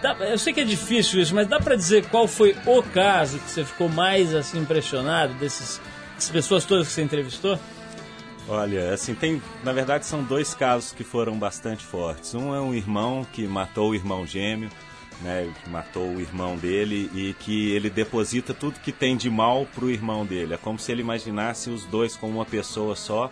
dá- 0.00 0.16
eu 0.30 0.38
sei 0.38 0.54
que 0.54 0.60
é 0.60 0.64
difícil 0.64 1.20
isso, 1.20 1.34
mas 1.34 1.46
dá 1.46 1.60
pra 1.60 1.76
dizer 1.76 2.06
qual 2.06 2.26
foi 2.26 2.56
o 2.64 2.82
caso 2.82 3.38
que 3.38 3.50
você 3.50 3.64
ficou 3.66 3.88
mais 3.90 4.34
assim 4.34 4.60
impressionado 4.60 5.34
dessas 5.34 5.78
pessoas 6.32 6.64
todas 6.64 6.86
que 6.86 6.92
você 6.94 7.02
entrevistou? 7.02 7.58
Olha, 8.48 8.94
assim, 8.94 9.14
tem. 9.14 9.42
Na 9.64 9.72
verdade, 9.72 10.06
são 10.06 10.22
dois 10.22 10.54
casos 10.54 10.92
que 10.92 11.02
foram 11.02 11.36
bastante 11.36 11.84
fortes. 11.84 12.34
Um 12.34 12.54
é 12.54 12.60
um 12.60 12.72
irmão 12.72 13.26
que 13.32 13.46
matou 13.46 13.90
o 13.90 13.94
irmão 13.94 14.24
gêmeo, 14.24 14.70
né? 15.20 15.52
Que 15.62 15.70
matou 15.70 16.08
o 16.14 16.20
irmão 16.20 16.56
dele 16.56 17.10
e 17.12 17.34
que 17.34 17.72
ele 17.72 17.90
deposita 17.90 18.54
tudo 18.54 18.78
que 18.78 18.92
tem 18.92 19.16
de 19.16 19.28
mal 19.28 19.66
pro 19.74 19.90
irmão 19.90 20.24
dele. 20.24 20.54
É 20.54 20.56
como 20.56 20.78
se 20.78 20.92
ele 20.92 21.00
imaginasse 21.00 21.70
os 21.70 21.84
dois 21.86 22.14
como 22.14 22.34
uma 22.34 22.44
pessoa 22.44 22.94
só 22.94 23.28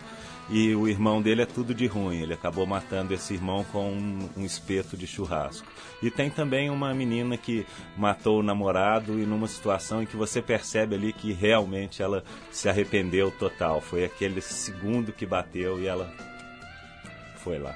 e 0.49 0.75
o 0.75 0.87
irmão 0.87 1.21
dele 1.21 1.41
é 1.41 1.45
tudo 1.45 1.73
de 1.73 1.87
ruim. 1.87 2.21
Ele 2.21 2.33
acabou 2.33 2.65
matando 2.65 3.13
esse 3.13 3.33
irmão 3.33 3.63
com 3.71 3.91
um, 3.91 4.29
um 4.37 4.45
espeto 4.45 4.95
de 4.95 5.07
churrasco. 5.07 5.67
E 6.01 6.11
tem 6.11 6.29
também 6.29 6.69
uma 6.69 6.93
menina 6.93 7.37
que 7.37 7.65
matou 7.97 8.39
o 8.39 8.43
namorado 8.43 9.19
e 9.19 9.25
numa 9.25 9.47
situação 9.47 10.03
em 10.03 10.05
que 10.05 10.15
você 10.15 10.41
percebe 10.41 10.95
ali 10.95 11.13
que 11.13 11.33
realmente 11.33 12.01
ela 12.01 12.23
se 12.51 12.69
arrependeu 12.69 13.31
total. 13.31 13.81
Foi 13.81 14.05
aquele 14.05 14.41
segundo 14.41 15.11
que 15.11 15.25
bateu 15.25 15.79
e 15.81 15.87
ela 15.87 16.11
foi 17.37 17.57
lá. 17.57 17.75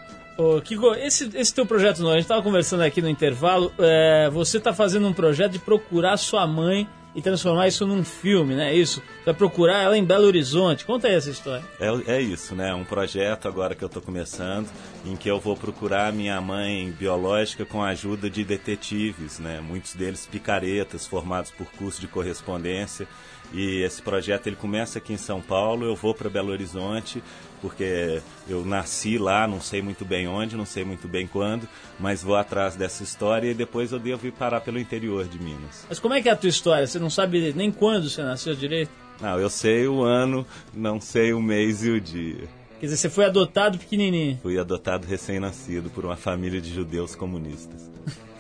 Kiko, 0.63 0.93
esse, 0.93 1.29
esse 1.38 1.53
teu 1.53 1.65
projeto 1.65 1.99
novo, 1.99 2.12
a 2.12 2.15
gente 2.15 2.23
estava 2.23 2.41
conversando 2.41 2.82
aqui 2.82 3.01
no 3.01 3.10
intervalo, 3.10 3.73
é, 3.77 4.29
você 4.29 4.58
está 4.58 4.73
fazendo 4.73 5.05
um 5.05 5.12
projeto 5.12 5.51
de 5.51 5.60
procurar 5.60 6.15
sua 6.15 6.47
mãe 6.47 6.88
e 7.15 7.22
transformar 7.22 7.67
isso 7.67 7.86
num 7.88 8.04
filme, 8.04 8.56
né? 8.56 8.74
Isso. 8.74 9.02
Vai 9.26 9.34
procurar 9.34 9.82
ela 9.84 9.98
em 9.98 10.04
Belo 10.04 10.26
Horizonte. 10.26 10.86
Conta 10.86 11.08
aí 11.08 11.15
essa 11.15 11.30
história. 11.30 11.65
É, 11.80 12.15
é 12.17 12.22
isso, 12.22 12.56
né? 12.56 12.74
Um 12.74 12.84
projeto 12.84 13.48
agora 13.48 13.76
que 13.76 13.84
eu 13.84 13.88
estou 13.88 14.02
começando, 14.02 14.69
em 15.06 15.15
que 15.15 15.30
eu 15.30 15.39
vou 15.39 15.56
procurar 15.56 16.13
minha 16.13 16.39
mãe 16.39 16.91
biológica 16.91 17.65
com 17.65 17.82
a 17.82 17.89
ajuda 17.89 18.30
de 18.30 18.43
detetives, 18.43 19.39
né? 19.39 19.60
Muitos 19.62 19.95
deles 19.95 20.28
picaretas, 20.28 21.08
formados 21.08 21.52
por 21.52 21.67
curso 21.72 22.00
de 22.00 22.08
correspondência. 22.08 23.08
E 23.52 23.82
esse 23.82 24.02
projeto 24.02 24.48
ele 24.48 24.56
começa 24.56 25.00
aqui 25.00 25.13
em 25.13 25.17
São 25.17 25.41
Paulo, 25.41 25.86
eu 25.86 25.95
vou 25.95 26.13
para 26.13 26.30
Belo 26.30 26.52
Horizonte, 26.52 27.24
porque 27.62 28.22
eu 28.48 28.65
nasci 28.65 29.17
lá, 29.17 29.48
não 29.48 29.60
sei 29.62 29.82
muito 29.82 30.04
bem 30.06 30.28
onde, 30.28 30.56
não 30.56 30.65
sei 30.65 30.84
muito 30.84 31.08
bem 31.08 31.28
quando, 31.28 31.67
mas 32.00 32.24
vou 32.24 32.36
atrás 32.36 32.76
dessa 32.76 33.04
história 33.04 33.50
e 33.52 33.54
depois 33.54 33.91
eu 33.91 34.00
devo 34.00 34.26
ir 34.28 34.32
parar 34.32 34.62
pelo 34.62 34.80
interior 34.80 35.28
de 35.28 35.38
Minas. 35.39 35.86
Mas 35.88 36.00
como 36.00 36.13
é 36.13 36.22
que 36.22 36.30
é 36.30 36.32
a 36.32 36.36
tua 36.36 36.50
história? 36.50 36.86
Você 36.88 37.00
não 37.00 37.10
sabe 37.10 37.54
nem 37.56 37.72
quando 37.72 38.10
você 38.10 38.22
nasceu 38.24 38.56
direito? 38.56 38.91
Não, 39.22 39.39
eu 39.39 39.50
sei 39.50 39.88
o 39.88 40.02
ano, 40.02 40.45
não 40.74 41.00
sei 41.02 41.34
o 41.34 41.41
mês 41.41 41.84
e 41.84 41.89
o 41.89 42.00
dia. 42.00 42.48
Quer 42.80 42.86
dizer, 42.86 42.95
você 42.98 43.10
foi 43.10 43.26
adotado 43.26 43.78
pequenininho. 43.78 44.39
Fui 44.41 44.58
adotado 44.58 45.06
recém-nascido 45.06 45.89
por 45.89 46.06
uma 46.06 46.15
família 46.15 46.62
de 46.62 46.74
judeus 46.74 47.13
comunistas. 47.15 47.89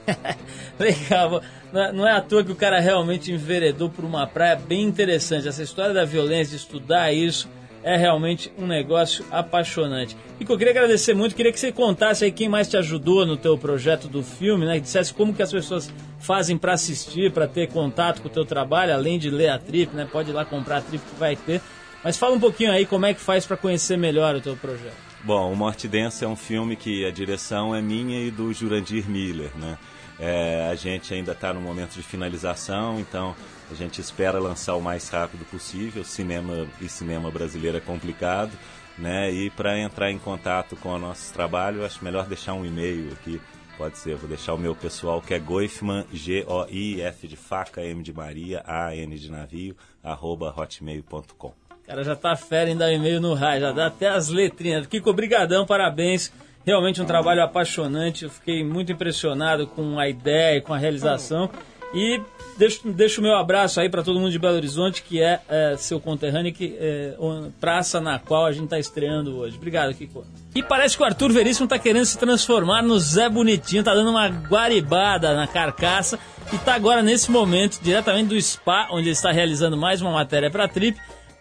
Legal. 0.79 1.41
Não 1.73 1.81
é- 1.81 1.91
Não 1.91 2.07
é 2.07 2.11
à 2.13 2.21
toa 2.21 2.43
que 2.43 2.51
o 2.51 2.55
cara 2.55 2.79
realmente 2.79 3.31
enveredou 3.31 3.89
por 3.89 4.05
uma 4.05 4.25
praia 4.25 4.55
bem 4.55 4.83
interessante. 4.83 5.47
Essa 5.47 5.61
história 5.63 5.93
da 5.93 6.05
violência, 6.05 6.51
de 6.51 6.63
estudar 6.63 7.11
isso, 7.13 7.49
é 7.83 7.95
realmente 7.95 8.51
um 8.57 8.67
negócio 8.67 9.25
apaixonante. 9.31 10.15
E 10.39 10.43
eu 10.47 10.57
queria 10.57 10.71
agradecer 10.71 11.13
muito, 11.13 11.35
queria 11.35 11.51
que 11.51 11.59
você 11.59 11.71
contasse 11.71 12.25
aí 12.25 12.31
quem 12.31 12.49
mais 12.49 12.67
te 12.67 12.77
ajudou 12.77 13.25
no 13.25 13.37
teu 13.37 13.57
projeto 13.57 14.07
do 14.07 14.23
filme, 14.23 14.65
né? 14.65 14.79
Dissesse 14.79 15.13
como 15.13 15.33
que 15.33 15.41
as 15.41 15.51
pessoas 15.51 15.91
fazem 16.19 16.57
para 16.57 16.73
assistir, 16.73 17.31
para 17.31 17.47
ter 17.47 17.67
contato 17.67 18.21
com 18.21 18.27
o 18.27 18.31
teu 18.31 18.45
trabalho, 18.45 18.93
além 18.93 19.17
de 19.17 19.29
ler 19.29 19.49
a 19.49 19.57
trip, 19.57 19.95
né? 19.95 20.07
Pode 20.11 20.29
ir 20.29 20.33
lá 20.33 20.45
comprar 20.45 20.77
a 20.77 20.81
trip 20.81 21.03
que 21.03 21.19
vai 21.19 21.35
ter. 21.35 21.61
Mas 22.03 22.17
fala 22.17 22.35
um 22.35 22.39
pouquinho 22.39 22.71
aí 22.71 22.85
como 22.85 23.05
é 23.05 23.13
que 23.13 23.19
faz 23.19 23.45
para 23.45 23.57
conhecer 23.57 23.97
melhor 23.97 24.35
o 24.35 24.41
teu 24.41 24.55
projeto. 24.55 25.09
Bom, 25.23 25.51
o 25.51 25.55
Morte 25.55 25.87
Densa 25.87 26.23
é 26.23 26.27
um 26.27 26.35
filme 26.35 26.77
que 26.77 27.05
a 27.05 27.11
direção 27.11 27.75
é 27.75 27.81
minha 27.81 28.25
e 28.25 28.31
do 28.31 28.53
Jurandir 28.53 29.09
Miller, 29.09 29.51
né? 29.57 29.77
É, 30.19 30.67
a 30.69 30.75
gente 30.75 31.13
ainda 31.13 31.31
está 31.31 31.53
no 31.53 31.61
momento 31.61 31.93
de 31.93 32.03
finalização, 32.03 32.99
então 32.99 33.33
a 33.71 33.73
gente 33.73 34.01
espera 34.01 34.37
lançar 34.37 34.75
o 34.75 34.81
mais 34.81 35.07
rápido 35.09 35.45
possível. 35.45 36.03
Cinema 36.03 36.67
e 36.81 36.89
cinema 36.89 37.31
brasileiro 37.31 37.77
é 37.77 37.79
complicado, 37.81 38.51
né? 38.97 39.31
E 39.31 39.49
para 39.49 39.79
entrar 39.79 40.11
em 40.11 40.19
contato 40.19 40.75
com 40.75 40.89
o 40.89 40.99
nosso 40.99 41.31
trabalho, 41.33 41.85
acho 41.85 42.03
melhor 42.03 42.25
deixar 42.25 42.53
um 42.53 42.65
e-mail 42.65 43.13
aqui. 43.13 43.39
Pode 43.77 43.97
ser, 43.97 44.17
vou 44.17 44.27
deixar 44.27 44.53
o 44.53 44.57
meu 44.57 44.75
pessoal 44.75 45.21
que 45.21 45.33
é 45.33 45.39
Goifman, 45.39 46.05
G-O-I-F 46.11 47.25
de 47.25 47.37
faca, 47.37 47.81
M 47.81 48.03
de 48.03 48.11
Maria, 48.11 48.61
A-N 48.65 49.17
de 49.17 49.31
navio, 49.31 49.73
arroba 50.03 50.53
hotmail.com. 50.55 51.53
Cara 51.87 52.03
já 52.03 52.15
tá 52.15 52.35
fera 52.35 52.69
em 52.69 52.75
dar 52.75 52.91
e-mail 52.91 53.21
no 53.21 53.33
raio, 53.33 53.61
já 53.61 53.71
dá 53.71 53.87
até 53.87 54.09
as 54.09 54.27
letrinhas. 54.27 54.85
Kiko, 54.85 55.13
brigadão, 55.13 55.65
parabéns. 55.65 56.29
Realmente 56.69 57.01
um 57.01 57.05
trabalho 57.05 57.41
apaixonante. 57.41 58.25
Eu 58.25 58.29
fiquei 58.29 58.63
muito 58.63 58.91
impressionado 58.91 59.65
com 59.65 59.97
a 59.97 60.07
ideia 60.07 60.57
e 60.57 60.61
com 60.61 60.71
a 60.71 60.77
realização. 60.77 61.49
E 61.95 62.21
deixo, 62.59 62.87
deixo 62.91 63.21
o 63.21 63.23
meu 63.23 63.35
abraço 63.35 63.81
aí 63.81 63.89
para 63.89 64.03
todo 64.03 64.19
mundo 64.19 64.29
de 64.29 64.37
Belo 64.37 64.55
Horizonte, 64.55 65.01
que 65.01 65.19
é, 65.19 65.39
é, 65.49 65.75
seu 65.77 65.99
conterrâneo, 65.99 66.53
que 66.53 66.77
é 66.79 67.15
praça 67.59 67.99
na 67.99 68.19
qual 68.19 68.45
a 68.45 68.51
gente 68.51 68.65
está 68.65 68.77
estreando 68.77 69.35
hoje. 69.35 69.57
Obrigado, 69.57 69.95
Kiko. 69.95 70.23
E 70.53 70.61
parece 70.61 70.95
que 70.95 71.01
o 71.01 71.07
Arthur 71.07 71.31
Veríssimo 71.31 71.67
tá 71.67 71.79
querendo 71.79 72.05
se 72.05 72.19
transformar 72.19 72.83
no 72.83 72.99
Zé 72.99 73.27
Bonitinho, 73.27 73.83
tá 73.83 73.95
dando 73.95 74.11
uma 74.11 74.27
guaribada 74.27 75.33
na 75.33 75.47
carcaça 75.47 76.19
e 76.53 76.57
tá 76.59 76.75
agora 76.75 77.01
nesse 77.01 77.31
momento, 77.31 77.79
diretamente 77.81 78.27
do 78.29 78.39
spa, 78.39 78.89
onde 78.91 79.05
ele 79.07 79.13
está 79.13 79.31
realizando 79.31 79.75
mais 79.75 80.03
uma 80.03 80.11
matéria 80.11 80.51
para 80.51 80.67
Trip, 80.67 80.95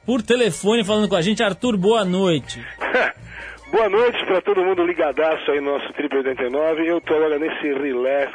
por 0.07 0.23
telefone 0.23 0.83
falando 0.85 1.07
com 1.07 1.17
a 1.17 1.21
gente. 1.21 1.43
Arthur, 1.43 1.77
boa 1.77 2.03
noite. 2.03 2.65
Boa 3.71 3.89
noite 3.91 4.25
para 4.25 4.41
todo 4.41 4.65
mundo 4.65 4.83
ligadaço 4.83 5.51
aí 5.51 5.61
no 5.61 5.73
nosso 5.73 5.93
Trip 5.93 6.17
89. 6.17 6.87
Eu 6.87 7.01
tô 7.03 7.15
agora 7.15 7.39
nesse 7.39 7.71
relax, 7.75 8.33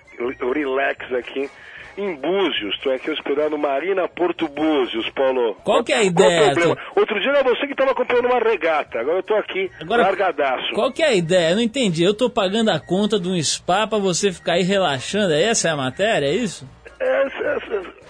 relax 0.53 1.11
aqui 1.13 1.49
em 1.97 2.15
Búzios. 2.15 2.75
Estou 2.75 2.93
aqui 2.93 3.09
hospedado 3.09 3.57
Marina 3.57 4.07
Porto 4.07 4.47
Búzios, 4.47 5.09
Paulo. 5.09 5.55
Qual 5.63 5.83
que 5.83 5.91
é 5.91 5.95
a 5.95 5.99
Qual 6.01 6.27
ideia, 6.27 6.41
o 6.41 6.53
problema? 6.53 6.77
Outro 6.95 7.19
dia 7.19 7.31
era 7.31 7.43
você 7.43 7.65
que 7.65 7.71
estava 7.71 7.91
acompanhando 7.91 8.27
uma 8.27 8.39
regata. 8.39 8.99
Agora 8.99 9.17
eu 9.17 9.23
tô 9.23 9.33
aqui 9.33 9.71
largadaço. 9.81 10.71
qual 10.75 10.91
que 10.91 11.01
é 11.01 11.07
a 11.07 11.15
ideia? 11.15 11.49
Eu 11.49 11.55
não 11.55 11.63
entendi. 11.63 12.03
Eu 12.03 12.13
tô 12.13 12.29
pagando 12.29 12.69
a 12.69 12.79
conta 12.79 13.19
de 13.19 13.27
um 13.27 13.41
spa 13.41 13.87
pra 13.87 13.97
você 13.97 14.31
ficar 14.31 14.53
aí 14.53 14.63
relaxando. 14.63 15.33
Essa 15.33 15.69
é 15.69 15.71
a 15.71 15.75
matéria, 15.75 16.27
é 16.27 16.35
isso? 16.35 16.69
É, 16.99 17.05
é, 17.05 17.57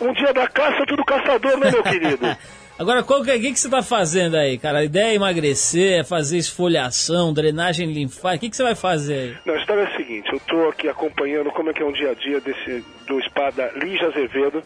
é, 0.01 0.03
um 0.03 0.12
dia 0.13 0.33
da 0.33 0.47
caça, 0.47 0.86
tudo 0.86 1.05
caçador, 1.05 1.57
né, 1.57 1.71
meu 1.71 1.83
querido? 1.83 2.25
Agora, 2.77 3.03
qual 3.03 3.23
que, 3.23 3.29
é, 3.29 3.38
que, 3.38 3.53
que 3.53 3.59
você 3.59 3.69
tá 3.69 3.83
fazendo 3.83 4.36
aí, 4.36 4.57
cara? 4.57 4.79
A 4.79 4.83
ideia 4.83 5.12
é 5.12 5.15
emagrecer, 5.15 5.99
é 5.99 6.03
fazer 6.03 6.38
esfoliação, 6.38 7.33
drenagem 7.33 7.91
linfática. 7.91 8.36
O 8.36 8.39
que, 8.39 8.49
que 8.49 8.57
você 8.57 8.63
vai 8.63 8.75
fazer 8.75 9.13
aí? 9.13 9.38
Não, 9.45 9.53
a 9.53 9.57
história 9.57 9.81
é 9.81 9.86
a 9.86 9.95
seguinte, 9.95 10.33
eu 10.33 10.39
tô 10.39 10.69
aqui 10.69 10.89
acompanhando 10.89 11.51
como 11.51 11.69
é 11.69 11.73
que 11.73 11.83
é 11.83 11.86
um 11.86 11.93
dia 11.93 12.12
a 12.12 12.13
dia 12.15 12.41
desse, 12.41 12.83
do 13.07 13.21
spa 13.23 13.51
da 13.51 13.71
Lígia 13.73 14.07
Azevedo, 14.07 14.63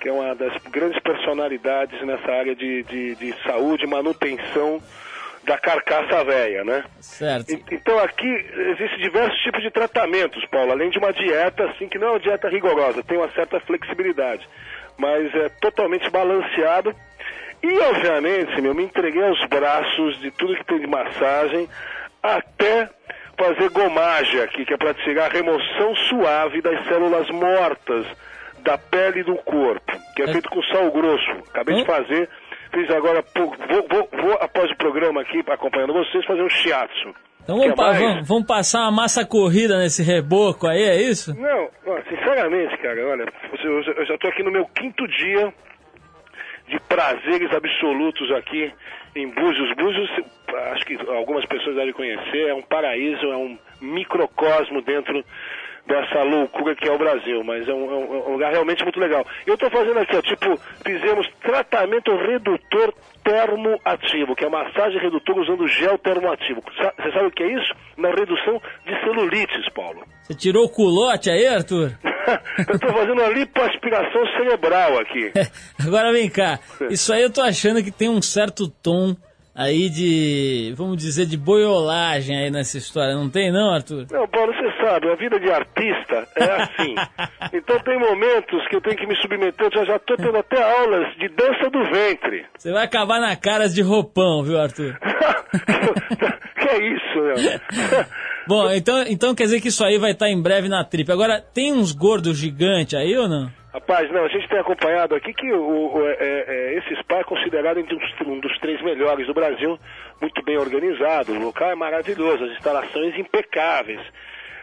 que 0.00 0.08
é 0.08 0.12
uma 0.12 0.34
das 0.34 0.52
grandes 0.70 1.00
personalidades 1.02 2.00
nessa 2.06 2.30
área 2.30 2.54
de, 2.54 2.82
de, 2.84 3.14
de 3.14 3.34
saúde 3.42 3.84
e 3.84 3.86
manutenção 3.86 4.80
da 5.44 5.58
carcaça 5.58 6.22
velha, 6.24 6.64
né? 6.64 6.84
Certo. 7.00 7.52
Então 7.72 7.98
aqui 7.98 8.28
existem 8.28 8.98
diversos 8.98 9.38
tipos 9.40 9.62
de 9.62 9.70
tratamentos, 9.70 10.44
Paulo, 10.50 10.72
além 10.72 10.90
de 10.90 10.98
uma 10.98 11.12
dieta, 11.12 11.64
assim, 11.64 11.88
que 11.88 11.98
não 11.98 12.08
é 12.08 12.10
uma 12.12 12.20
dieta 12.20 12.48
rigorosa, 12.48 13.02
tem 13.02 13.16
uma 13.16 13.30
certa 13.32 13.58
flexibilidade, 13.60 14.46
mas 14.98 15.34
é 15.34 15.48
totalmente 15.60 16.08
balanceado. 16.10 16.94
E 17.62 17.78
obviamente, 17.80 18.60
meu, 18.60 18.74
me 18.74 18.84
entreguei 18.84 19.22
aos 19.22 19.42
braços 19.46 20.18
de 20.20 20.30
tudo 20.30 20.54
que 20.56 20.64
tem 20.64 20.80
de 20.80 20.86
massagem, 20.86 21.68
até 22.22 22.88
fazer 23.38 23.70
gomagem 23.70 24.40
aqui, 24.42 24.64
que 24.64 24.74
é 24.74 24.76
para 24.76 24.94
tirar 24.94 25.26
a 25.26 25.28
remoção 25.32 25.94
suave 26.08 26.60
das 26.62 26.82
células 26.86 27.28
mortas 27.30 28.06
da 28.60 28.76
pele 28.76 29.22
do 29.22 29.36
corpo, 29.36 29.92
que 30.14 30.22
é 30.22 30.26
É. 30.26 30.32
feito 30.32 30.48
com 30.50 30.62
sal 30.64 30.90
grosso. 30.90 31.30
Acabei 31.50 31.76
de 31.76 31.84
fazer, 31.86 32.28
fiz 32.72 32.90
agora, 32.90 33.24
vou, 33.34 33.56
vou, 33.88 34.08
vou, 34.22 34.32
após 34.40 34.70
o 34.70 34.76
programa 34.76 35.22
aqui, 35.22 35.42
acompanhando 35.48 35.94
vocês, 35.94 36.24
fazer 36.26 36.42
um 36.42 36.48
shiatsu. 36.50 37.14
Então 37.42 37.56
vamos, 37.58 37.74
pa- 37.74 37.92
vamos- 37.92 38.28
vamos 38.28 38.46
passar 38.46 38.80
uma 38.82 38.90
massa 38.92 39.24
corrida 39.24 39.78
nesse 39.78 40.02
reboco 40.02 40.66
aí, 40.66 40.82
é 40.82 40.96
isso? 41.00 41.34
Não, 41.40 41.68
sinceramente, 42.08 42.76
cara, 42.78 43.06
olha, 43.06 43.24
eu 43.64 43.82
eu 43.82 44.04
já 44.06 44.14
estou 44.14 44.30
aqui 44.30 44.42
no 44.42 44.50
meu 44.52 44.66
quinto 44.66 45.08
dia 45.08 45.52
de 46.70 46.80
prazeres 46.88 47.52
absolutos 47.52 48.30
aqui 48.32 48.72
em 49.14 49.28
Búzios. 49.28 49.74
Búzios, 49.76 50.08
acho 50.72 50.86
que 50.86 50.94
algumas 51.10 51.44
pessoas 51.46 51.76
devem 51.76 51.92
conhecer, 51.92 52.48
é 52.48 52.54
um 52.54 52.62
paraíso, 52.62 53.26
é 53.26 53.36
um 53.36 53.58
microcosmo 53.80 54.80
dentro 54.82 55.22
dessa 55.86 56.22
loucura 56.22 56.76
que 56.76 56.88
é 56.88 56.92
o 56.92 56.98
Brasil, 56.98 57.42
mas 57.42 57.66
é 57.68 57.72
um, 57.74 57.90
é 57.90 57.94
um- 57.96 58.28
é 58.28 58.32
lugar 58.32 58.52
realmente 58.52 58.84
muito 58.84 59.00
legal. 59.00 59.26
Eu 59.46 59.54
estou 59.54 59.68
fazendo 59.70 59.98
aqui, 59.98 60.14
ó, 60.14 60.22
tipo, 60.22 60.56
fizemos 60.86 61.26
tratamento 61.42 62.14
redutor 62.16 62.94
termoativo, 63.24 64.36
que 64.36 64.44
é 64.44 64.48
massagem 64.48 65.00
redutora 65.00 65.40
usando 65.40 65.66
gel 65.66 65.98
termoativo. 65.98 66.60
Você 66.62 67.12
sabe 67.12 67.26
o 67.26 67.30
que 67.30 67.42
é 67.42 67.52
isso? 67.52 67.74
Na 67.96 68.10
redução 68.10 68.60
de 68.86 69.00
celulites, 69.00 69.68
Paulo. 69.74 70.02
Você 70.22 70.34
tirou 70.34 70.64
o 70.66 70.68
culote 70.68 71.30
aí, 71.30 71.46
Arthur? 71.46 71.90
eu 72.68 72.78
tô 72.78 72.88
fazendo 72.88 73.20
uma 73.20 73.28
lipoaspiração 73.28 74.26
cerebral 74.36 74.98
aqui. 74.98 75.32
Agora 75.84 76.12
vem 76.12 76.28
cá, 76.28 76.58
isso 76.90 77.12
aí 77.12 77.22
eu 77.22 77.30
tô 77.30 77.40
achando 77.40 77.82
que 77.82 77.90
tem 77.90 78.08
um 78.08 78.22
certo 78.22 78.68
tom 78.68 79.16
aí 79.60 79.90
de, 79.90 80.72
vamos 80.74 80.96
dizer, 80.96 81.26
de 81.26 81.36
boiolagem 81.36 82.34
aí 82.34 82.50
nessa 82.50 82.78
história, 82.78 83.14
não 83.14 83.28
tem 83.28 83.52
não, 83.52 83.74
Arthur? 83.74 84.06
Não, 84.10 84.26
Paulo, 84.26 84.54
você 84.54 84.72
sabe, 84.82 85.10
a 85.10 85.14
vida 85.16 85.38
de 85.38 85.50
artista 85.50 86.26
é 86.34 86.62
assim. 86.62 86.94
Então 87.52 87.78
tem 87.80 87.98
momentos 87.98 88.66
que 88.68 88.76
eu 88.76 88.80
tenho 88.80 88.96
que 88.96 89.06
me 89.06 89.16
submeter, 89.16 89.66
eu 89.66 89.72
já, 89.72 89.84
já 89.84 89.98
tô 89.98 90.16
tendo 90.16 90.36
até 90.36 90.62
aulas 90.62 91.14
de 91.16 91.28
dança 91.28 91.68
do 91.68 91.84
ventre. 91.90 92.46
Você 92.56 92.72
vai 92.72 92.84
acabar 92.84 93.20
na 93.20 93.34
caras 93.34 93.74
de 93.74 93.82
roupão, 93.82 94.42
viu, 94.44 94.58
Arthur? 94.58 94.96
que 96.56 96.68
é 96.68 96.78
isso, 96.78 97.14
meu? 97.16 98.06
Bom, 98.46 98.70
então, 98.70 99.02
então 99.08 99.34
quer 99.34 99.44
dizer 99.44 99.60
que 99.60 99.68
isso 99.68 99.84
aí 99.84 99.98
vai 99.98 100.12
estar 100.12 100.28
em 100.28 100.40
breve 100.40 100.68
na 100.68 100.84
trip. 100.84 101.10
Agora, 101.10 101.40
tem 101.40 101.72
uns 101.72 101.92
gordos 101.92 102.38
gigantes 102.38 102.94
aí 102.94 103.16
ou 103.16 103.28
não? 103.28 103.50
Rapaz, 103.72 104.10
não, 104.10 104.24
a 104.24 104.28
gente 104.28 104.48
tem 104.48 104.58
acompanhado 104.58 105.14
aqui 105.14 105.32
que 105.32 105.52
o, 105.52 105.94
o- 105.94 106.06
é- 106.08 106.16
é- 106.18 106.74
esse 106.78 106.96
spa 106.96 107.18
é 107.18 107.24
considerado 107.24 107.78
um 108.26 108.40
dos 108.40 108.58
três 108.58 108.82
melhores 108.82 109.26
do 109.28 109.34
Brasil, 109.34 109.78
muito 110.20 110.42
bem 110.44 110.58
organizado, 110.58 111.32
o 111.32 111.38
local 111.38 111.70
é 111.70 111.74
maravilhoso, 111.76 112.44
as 112.44 112.50
instalações 112.52 113.16
impecáveis. 113.16 114.00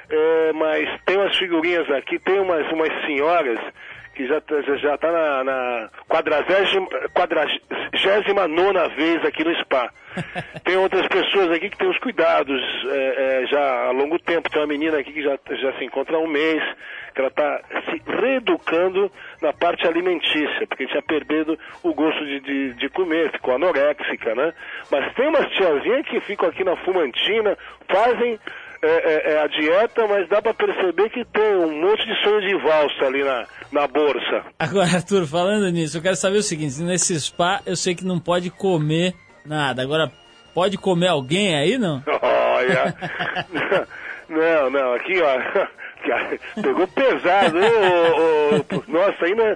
É, 0.09 0.53
mas 0.53 0.89
tem 1.05 1.17
umas 1.17 1.37
figurinhas 1.37 1.89
aqui, 1.91 2.19
tem 2.19 2.39
umas, 2.39 2.69
umas 2.71 2.89
senhoras 3.05 3.59
que 4.17 4.27
já 4.27 4.41
tá, 4.41 4.59
já, 4.63 4.75
já 4.77 4.97
tá 4.97 5.11
na, 5.11 5.43
na 5.43 5.89
quadragésima 7.13 8.47
nona 8.47 8.87
vez 8.89 9.23
aqui 9.23 9.43
no 9.43 9.55
spa. 9.61 9.91
Tem 10.65 10.75
outras 10.75 11.07
pessoas 11.07 11.51
aqui 11.51 11.69
que 11.69 11.77
têm 11.77 11.87
os 11.87 11.99
cuidados 11.99 12.59
é, 12.89 13.43
é, 13.43 13.45
já 13.45 13.85
há 13.85 13.91
longo 13.91 14.17
tempo. 14.17 14.49
Tem 14.49 14.59
uma 14.59 14.67
menina 14.67 14.97
aqui 14.97 15.13
que 15.13 15.21
já, 15.21 15.37
já 15.61 15.71
se 15.77 15.85
encontra 15.85 16.17
há 16.17 16.19
um 16.19 16.25
mês, 16.25 16.63
que 17.13 17.21
ela 17.21 17.29
está 17.29 17.61
se 17.85 18.01
reeducando 18.07 19.11
na 19.39 19.53
parte 19.53 19.87
alimentícia, 19.87 20.65
porque 20.67 20.87
tinha 20.87 21.03
perdido 21.03 21.57
o 21.83 21.93
gosto 21.93 22.25
de, 22.25 22.39
de, 22.39 22.73
de 22.73 22.89
comer, 22.89 23.31
ficou 23.31 23.53
anoréxica, 23.53 24.33
né? 24.33 24.51
Mas 24.89 25.13
tem 25.13 25.27
umas 25.27 25.47
tiazinhas 25.51 26.07
que 26.07 26.19
ficam 26.21 26.49
aqui 26.49 26.63
na 26.63 26.75
fumantina, 26.77 27.55
fazem 27.87 28.39
é, 28.81 28.87
é, 28.87 29.33
é, 29.33 29.41
a 29.41 29.47
dieta, 29.47 30.07
mas 30.07 30.27
dá 30.29 30.41
para 30.41 30.53
perceber 30.53 31.09
que 31.09 31.25
tem 31.25 31.55
um 31.55 31.81
monte 31.81 32.05
de 32.05 32.23
sonho 32.23 32.41
de 32.41 32.55
valsa 32.63 33.05
ali 33.05 33.23
na, 33.23 33.45
na 33.71 33.87
bolsa. 33.87 34.43
Agora, 34.59 34.87
Arthur, 34.95 35.25
falando 35.25 35.69
nisso, 35.71 35.97
eu 35.97 36.01
quero 36.01 36.15
saber 36.15 36.37
o 36.37 36.43
seguinte: 36.43 36.81
nesse 36.81 37.19
spa 37.19 37.61
eu 37.65 37.75
sei 37.75 37.95
que 37.95 38.05
não 38.05 38.19
pode 38.19 38.49
comer 38.49 39.13
nada. 39.45 39.81
Agora, 39.81 40.11
pode 40.53 40.77
comer 40.77 41.07
alguém 41.07 41.55
aí, 41.57 41.77
não? 41.77 42.03
Olha. 42.21 42.95
Não, 44.29 44.69
não, 44.69 44.93
aqui, 44.93 45.13
ó. 45.21 45.67
Pegou 46.61 46.87
pesado, 46.87 47.57
hein? 47.57 47.71
ô, 47.71 48.55
ô, 48.55 48.77
ô, 48.77 48.83
nossa, 48.87 49.25
aí 49.25 49.33
não 49.35 49.45
é, 49.45 49.55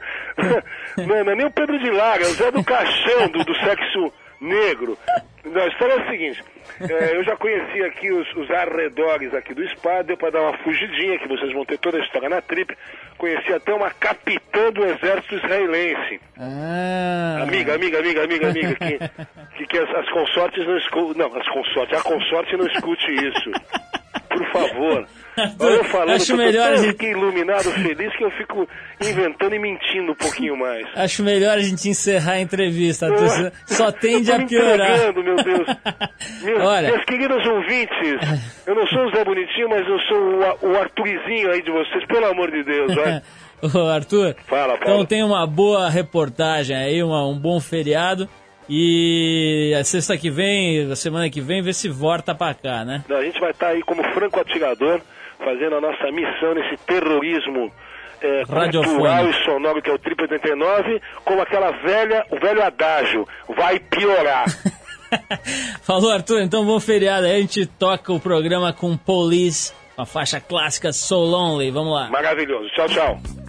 não, 0.97 1.15
é- 1.15 1.23
não 1.23 1.31
é 1.31 1.35
nem 1.35 1.45
o 1.45 1.51
Pedro 1.51 1.77
de 1.79 1.89
Lara, 1.91 2.23
é 2.23 2.25
o 2.25 2.33
Zé 2.33 2.51
do 2.51 2.63
Caixão 2.63 3.27
do, 3.29 3.43
do 3.43 3.55
sexo 3.57 4.11
negro. 4.41 4.97
Não, 5.45 5.61
a 5.61 5.67
história 5.67 5.93
é 5.93 6.01
a 6.01 6.11
seguinte: 6.11 6.43
é, 6.79 7.15
eu 7.15 7.23
já 7.23 7.35
conheci 7.35 7.83
aqui 7.83 8.11
os, 8.11 8.27
os 8.35 8.49
arredores 8.51 9.33
aqui 9.33 9.53
do 9.53 9.67
spa, 9.69 10.01
deu 10.01 10.17
para 10.17 10.31
dar 10.31 10.41
uma 10.41 10.57
fugidinha, 10.59 11.19
que 11.19 11.27
vocês 11.27 11.51
vão 11.53 11.65
ter 11.65 11.77
toda 11.77 11.97
a 11.97 12.01
história 12.01 12.29
na 12.29 12.41
trip. 12.41 12.75
Conheci 13.17 13.53
até 13.53 13.73
uma 13.73 13.91
capitã 13.91 14.71
do 14.71 14.83
exército 14.85 15.35
israelense. 15.35 16.19
Ah. 16.37 17.43
Amiga, 17.43 17.75
amiga, 17.75 17.99
amiga, 17.99 18.23
amiga, 18.23 18.49
amiga, 18.49 18.75
que, 18.75 19.57
que, 19.57 19.67
que 19.67 19.77
as, 19.77 19.89
as 19.95 20.09
consortes 20.09 20.65
não 20.65 20.77
escutem. 20.77 21.17
Não, 21.17 21.37
as 21.37 21.47
consortes, 21.49 21.99
a 21.99 22.03
consorte 22.03 22.57
não 22.57 22.67
escute 22.67 23.11
isso. 23.11 23.51
Por 24.31 24.45
favor. 24.51 25.07
Olha 25.59 25.73
eu 25.75 25.83
falando 25.85 26.09
Acho 26.15 26.33
eu 26.33 26.37
melhor 26.37 26.73
a 26.73 26.77
gente- 26.77 27.05
iluminado, 27.05 27.71
feliz, 27.71 28.15
que 28.17 28.23
eu 28.23 28.31
fico 28.31 28.67
inventando 29.01 29.55
e 29.55 29.59
mentindo 29.59 30.11
um 30.11 30.15
pouquinho 30.15 30.57
mais. 30.57 30.85
Acho 30.95 31.23
melhor 31.23 31.57
a 31.57 31.61
gente 31.61 31.87
encerrar 31.87 32.33
a 32.33 32.41
entrevista. 32.41 33.05
Eu- 33.07 33.51
Só 33.65 33.91
tende 33.91 34.31
a 34.31 34.45
piorar. 34.45 35.13
meu 35.13 35.35
Deus. 35.37 35.67
Meus, 36.43 36.63
Olha. 36.63 36.91
Meus 36.91 37.05
queridos 37.05 37.45
ouvintes, 37.45 37.97
eu 38.67 38.75
não 38.75 38.85
sou 38.87 39.05
o 39.05 39.11
Zé 39.11 39.23
Bonitinho, 39.23 39.69
mas 39.69 39.87
eu 39.87 39.99
sou 40.01 40.17
o, 40.17 40.71
o 40.73 40.77
aí 41.51 41.61
de 41.61 41.71
vocês, 41.71 42.05
pelo 42.07 42.25
amor 42.25 42.51
de 42.51 42.63
Deus, 42.63 42.93
vai. 42.93 43.21
Ô, 43.63 43.87
Arthur, 43.87 44.35
Fala, 44.47 44.75
então 44.81 45.05
tem 45.05 45.23
uma 45.23 45.45
boa 45.45 45.87
reportagem 45.89 46.75
aí, 46.75 47.01
uma- 47.03 47.27
um 47.27 47.37
bom 47.37 47.59
feriado. 47.59 48.27
E 48.69 49.73
a 49.79 49.83
sexta 49.83 50.17
que 50.17 50.29
vem, 50.29 50.91
a 50.91 50.95
semana 50.95 51.29
que 51.29 51.41
vem, 51.41 51.61
vê 51.61 51.73
se 51.73 51.89
volta 51.89 52.33
pra 52.33 52.53
cá, 52.53 52.85
né? 52.85 53.03
A 53.09 53.23
gente 53.23 53.39
vai 53.39 53.51
estar 53.51 53.67
aí 53.67 53.81
como 53.81 54.03
franco 54.13 54.39
atirador, 54.39 55.01
fazendo 55.37 55.75
a 55.75 55.81
nossa 55.81 56.11
missão 56.11 56.53
nesse 56.53 56.77
terrorismo 56.85 57.71
é, 58.21 58.43
cultural 58.45 59.29
e 59.29 59.33
sonoro 59.43 59.81
que 59.81 59.89
é 59.89 59.93
o 59.93 59.99
Triple 59.99 60.27
89, 60.31 61.01
como 61.25 61.41
aquela 61.41 61.71
velha, 61.71 62.25
o 62.29 62.39
velho 62.39 62.63
adágio, 62.63 63.27
vai 63.49 63.79
piorar. 63.79 64.45
Falou, 65.81 66.11
Arthur. 66.11 66.41
Então, 66.41 66.65
bom 66.65 66.79
feriado 66.79 67.25
aí. 67.25 67.35
A 67.35 67.41
gente 67.41 67.65
toca 67.65 68.13
o 68.13 68.19
programa 68.19 68.71
com 68.71 68.95
Police, 68.95 69.73
a 69.97 70.05
faixa 70.05 70.39
clássica 70.39 70.93
So 70.93 71.17
Lonely. 71.17 71.71
Vamos 71.71 71.93
lá. 71.93 72.09
Maravilhoso. 72.09 72.69
Tchau, 72.69 72.87
tchau. 72.87 73.40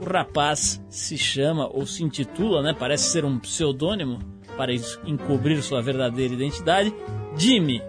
O 0.00 0.04
rapaz 0.04 0.80
se 0.88 1.18
chama 1.18 1.66
ou 1.66 1.84
se 1.84 2.04
intitula, 2.04 2.62
né? 2.62 2.72
Parece 2.78 3.10
ser 3.10 3.24
um 3.24 3.40
pseudônimo 3.40 4.20
para 4.56 4.72
encobrir 5.04 5.60
sua 5.64 5.82
verdadeira 5.82 6.32
identidade, 6.32 6.94
Jimmy. 7.36 7.82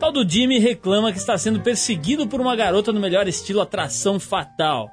Tal 0.00 0.10
do 0.10 0.28
Jimmy 0.28 0.58
reclama 0.58 1.12
que 1.12 1.18
está 1.18 1.38
sendo 1.38 1.60
perseguido 1.60 2.26
por 2.26 2.40
uma 2.40 2.56
garota 2.56 2.92
no 2.92 2.98
melhor 2.98 3.28
estilo 3.28 3.60
atração 3.60 4.18
fatal. 4.18 4.90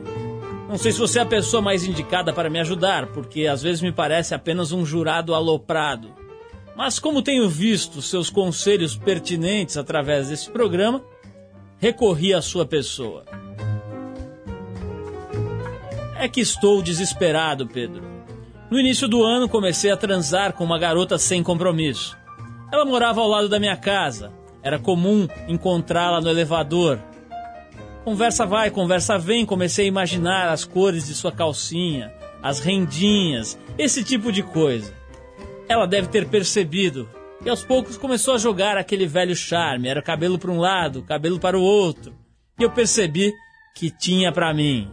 não 0.69 0.79
sei 0.79 0.93
se 0.93 1.01
você 1.01 1.19
é 1.19 1.23
a 1.23 1.27
pessoa 1.27 1.61
mais 1.61 1.85
indicada 1.85 2.33
para 2.33 2.49
me 2.49 2.61
ajudar, 2.61 3.09
porque 3.09 3.49
às 3.49 3.61
vezes 3.61 3.83
me 3.83 3.91
parece 3.91 4.33
apenas 4.33 4.71
um 4.71 4.87
jurado 4.87 5.35
aloprado. 5.35 6.20
Mas 6.81 6.99
como 6.99 7.21
tenho 7.21 7.47
visto 7.47 8.01
seus 8.01 8.31
conselhos 8.31 8.97
pertinentes 8.97 9.77
através 9.77 10.31
desse 10.31 10.51
programa, 10.51 11.05
recorri 11.79 12.33
à 12.33 12.41
sua 12.41 12.65
pessoa. 12.65 13.27
É 16.17 16.27
que 16.27 16.41
estou 16.41 16.81
desesperado, 16.81 17.67
Pedro. 17.67 18.03
No 18.71 18.81
início 18.81 19.07
do 19.07 19.23
ano 19.23 19.47
comecei 19.47 19.91
a 19.91 19.97
transar 19.97 20.55
com 20.55 20.65
uma 20.65 20.79
garota 20.79 21.19
sem 21.19 21.43
compromisso. 21.43 22.17
Ela 22.73 22.87
morava 22.87 23.21
ao 23.21 23.29
lado 23.29 23.47
da 23.47 23.61
minha 23.61 23.77
casa. 23.77 24.33
Era 24.63 24.79
comum 24.79 25.29
encontrá-la 25.47 26.19
no 26.19 26.31
elevador, 26.31 26.99
Conversa 28.05 28.47
vai, 28.47 28.71
conversa 28.71 29.19
vem, 29.19 29.45
comecei 29.45 29.85
a 29.85 29.89
imaginar 29.89 30.49
as 30.49 30.65
cores 30.65 31.07
de 31.07 31.15
sua 31.15 31.31
calcinha, 31.31 32.11
as 32.43 32.59
rendinhas, 32.59 33.59
esse 33.77 34.03
tipo 34.03 34.33
de 34.33 34.43
coisa. 34.43 34.99
Ela 35.71 35.87
deve 35.87 36.09
ter 36.09 36.29
percebido 36.29 37.09
e 37.45 37.49
aos 37.49 37.65
poucos 37.65 37.97
começou 37.97 38.35
a 38.35 38.39
jogar 38.39 38.77
aquele 38.77 39.07
velho 39.07 39.35
charme, 39.35 39.89
era 39.89 40.03
cabelo 40.03 40.39
para 40.39 40.51
um 40.51 40.59
lado, 40.59 41.03
cabelo 41.03 41.39
para 41.39 41.57
o 41.57 41.63
outro. 41.63 42.13
E 42.59 42.63
eu 42.63 42.71
percebi 42.71 43.33
que 43.75 43.91
tinha 43.91 44.33
para 44.33 44.53
mim. 44.53 44.91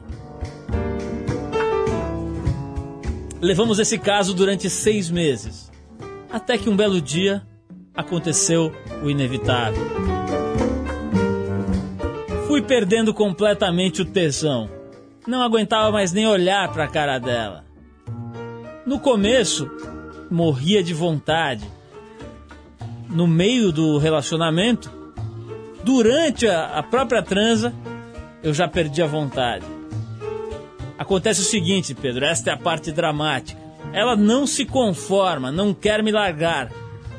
Levamos 3.41 3.79
esse 3.79 3.97
caso 3.97 4.33
durante 4.33 4.69
seis 4.69 5.09
meses, 5.09 5.71
até 6.31 6.57
que 6.57 6.69
um 6.69 6.75
belo 6.77 7.01
dia 7.01 7.41
aconteceu 7.95 8.71
o 9.03 9.09
inevitável 9.09 10.07
fui 12.57 12.61
perdendo 12.63 13.13
completamente 13.13 14.01
o 14.01 14.05
tesão. 14.05 14.67
Não 15.27 15.43
aguentava 15.43 15.91
mais 15.91 16.11
nem 16.11 16.25
olhar 16.25 16.71
para 16.71 16.85
a 16.85 16.87
cara 16.87 17.19
dela. 17.19 17.63
No 18.83 18.99
começo, 18.99 19.69
morria 20.29 20.83
de 20.83 20.93
vontade. 20.93 21.65
No 23.09 23.27
meio 23.27 23.71
do 23.71 23.97
relacionamento, 23.97 24.91
durante 25.83 26.47
a, 26.47 26.83
própria 26.83 27.23
transa, 27.23 27.73
eu 28.43 28.53
já 28.53 28.67
perdi 28.67 29.01
a 29.01 29.07
vontade. 29.07 29.65
Acontece 30.97 31.41
o 31.41 31.45
seguinte, 31.45 31.93
Pedro, 31.93 32.25
esta 32.25 32.49
é 32.49 32.53
a 32.53 32.57
parte 32.57 32.91
dramática. 32.91 33.59
Ela 33.93 34.15
não 34.15 34.45
se 34.45 34.65
conforma, 34.65 35.51
não 35.51 35.73
quer 35.73 36.03
me 36.03 36.11
largar. 36.11 36.71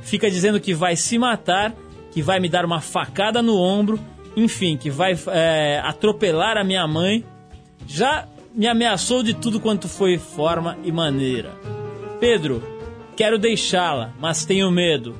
Fica 0.03 0.31
dizendo 0.31 0.61
que 0.61 0.75
vai 0.75 0.97
se 0.97 1.19
matar, 1.19 1.75
que 2.11 2.21
vai 2.21 2.39
me 2.39 2.49
dar 2.49 2.65
uma 2.65 2.81
facada 2.81 3.41
no 3.41 3.57
ombro 3.57 3.99
enfim, 4.39 4.77
que 4.77 4.91
vai 4.91 5.19
é, 5.29 5.81
atropelar 5.85 6.57
a 6.57 6.65
minha 6.65 6.87
mãe, 6.87 7.25
já 7.87 8.27
me 8.55 8.67
ameaçou 8.67 9.23
de 9.23 9.35
tudo 9.35 9.61
quanto 9.61 9.89
foi 9.89 10.17
forma 10.19 10.79
e 10.85 10.93
maneira. 10.93 11.51
Pedro, 12.21 12.63
quero 13.19 13.37
deixá-la, 13.37 14.15
mas 14.21 14.45
tenho 14.45 14.71
medo. 14.71 15.19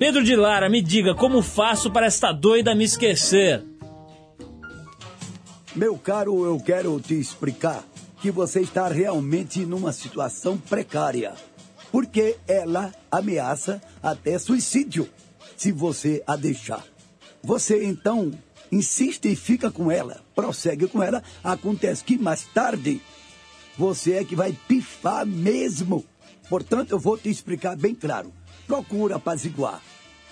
Pedro 0.00 0.24
de 0.24 0.34
Lara, 0.34 0.68
me 0.68 0.82
diga 0.82 1.14
como 1.14 1.42
faço 1.42 1.88
para 1.88 2.06
esta 2.06 2.32
doida 2.32 2.74
me 2.74 2.82
esquecer. 2.82 3.64
Meu 5.76 5.96
caro, 5.96 6.44
eu 6.44 6.58
quero 6.58 7.00
te 7.00 7.14
explicar 7.14 7.84
que 8.20 8.32
você 8.32 8.62
está 8.62 8.88
realmente 8.88 9.64
numa 9.64 9.92
situação 9.92 10.58
precária. 10.58 11.34
Porque 11.92 12.36
ela 12.48 12.92
ameaça 13.12 13.80
até 14.02 14.36
suicídio 14.36 15.08
se 15.56 15.70
você 15.70 16.20
a 16.26 16.34
deixar. 16.34 16.84
Você 17.44 17.84
então 17.84 18.32
insiste 18.72 19.26
e 19.26 19.36
fica 19.36 19.70
com 19.70 19.88
ela, 19.88 20.20
prossegue 20.34 20.88
com 20.88 21.00
ela. 21.00 21.22
Acontece 21.44 22.02
que 22.02 22.18
mais 22.18 22.42
tarde 22.52 23.00
você 23.78 24.14
é 24.14 24.24
que 24.24 24.34
vai 24.34 24.52
pifar 24.66 25.24
mesmo. 25.24 26.04
Portanto, 26.48 26.92
eu 26.92 26.98
vou 26.98 27.16
te 27.16 27.28
explicar 27.28 27.76
bem 27.76 27.94
claro. 27.94 28.32
Procura 28.66 29.16
apaziguar, 29.16 29.82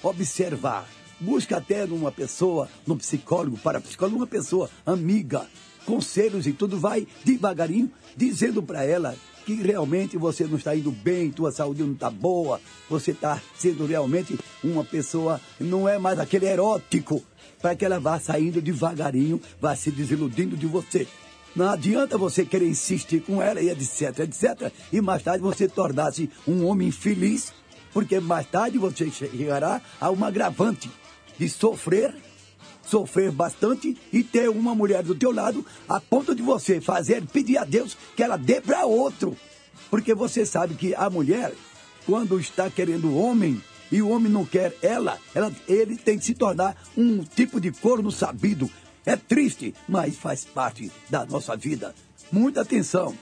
observar, 0.03 0.89
busca 1.21 1.59
até 1.59 1.87
numa 1.87 2.11
pessoa, 2.11 2.69
num 2.87 2.97
psicólogo, 2.97 3.59
para 3.59 3.81
psicólogo, 3.81 4.17
uma 4.17 4.27
pessoa 4.27 4.71
amiga, 4.85 5.47
conselhos 5.85 6.47
e 6.47 6.53
tudo, 6.53 6.79
vai 6.79 7.07
devagarinho 7.25 7.91
dizendo 8.17 8.63
para 8.63 8.85
ela 8.85 9.15
que 9.45 9.55
realmente 9.55 10.17
você 10.17 10.45
não 10.45 10.57
está 10.57 10.75
indo 10.75 10.91
bem, 10.91 11.31
tua 11.31 11.51
saúde 11.51 11.83
não 11.83 11.93
está 11.93 12.09
boa, 12.09 12.61
você 12.89 13.11
está 13.11 13.41
sendo 13.59 13.87
realmente 13.87 14.39
uma 14.63 14.85
pessoa, 14.85 15.41
não 15.59 15.89
é 15.89 15.99
mais 15.99 16.19
aquele 16.19 16.47
erótico, 16.47 17.23
para 17.61 17.75
que 17.75 17.85
ela 17.85 17.99
vá 17.99 18.19
saindo 18.19 18.61
devagarinho, 18.61 19.41
vá 19.61 19.75
se 19.75 19.91
desiludindo 19.91 20.57
de 20.57 20.67
você. 20.67 21.07
Não 21.55 21.69
adianta 21.69 22.17
você 22.17 22.45
querer 22.45 22.69
insistir 22.69 23.21
com 23.21 23.43
ela 23.43 23.61
e 23.61 23.69
etc, 23.69 24.21
etc, 24.21 24.73
e 24.93 25.01
mais 25.01 25.23
tarde 25.23 25.43
você 25.43 25.69
tornar-se 25.69 26.31
um 26.49 26.65
homem 26.67 26.89
infeliz, 26.89 27.53
porque 27.93 28.19
mais 28.21 28.47
tarde 28.47 28.79
você 28.79 29.11
chegará 29.11 29.81
a 30.01 30.11
uma 30.11 30.29
agravante 30.29 30.91
de 31.39 31.49
sofrer 31.49 32.15
sofrer 32.85 33.31
bastante 33.31 33.97
e 34.13 34.23
ter 34.23 34.51
uma 34.51 34.75
mulher 34.75 35.03
do 35.03 35.15
teu 35.15 35.31
lado 35.31 35.65
a 35.89 36.01
ponto 36.01 36.35
de 36.35 36.43
você 36.43 36.81
fazer, 36.81 37.25
pedir 37.27 37.57
a 37.57 37.65
Deus 37.65 37.97
que 38.17 38.23
ela 38.23 38.37
dê 38.37 38.61
para 38.61 38.85
outro. 38.85 39.37
Porque 39.91 40.15
você 40.15 40.45
sabe 40.45 40.75
que 40.75 40.95
a 40.95 41.09
mulher, 41.09 41.53
quando 42.05 42.39
está 42.39 42.69
querendo 42.69 43.09
o 43.09 43.17
homem, 43.17 43.63
e 43.91 44.01
o 44.01 44.09
homem 44.09 44.33
não 44.33 44.45
quer 44.45 44.75
ela, 44.83 45.19
ela, 45.35 45.53
ele 45.69 45.97
tem 45.97 46.19
que 46.19 46.25
se 46.25 46.35
tornar 46.35 46.77
um 46.97 47.23
tipo 47.23 47.61
de 47.61 47.71
corno 47.71 48.11
sabido. 48.11 48.71
É 49.05 49.17
triste, 49.17 49.75
mas 49.89 50.17
faz 50.17 50.45
parte 50.45 50.91
da 51.11 51.25
nossa 51.25 51.57
vida. 51.57 51.95
Muita 52.31 52.61
atenção. 52.63 53.15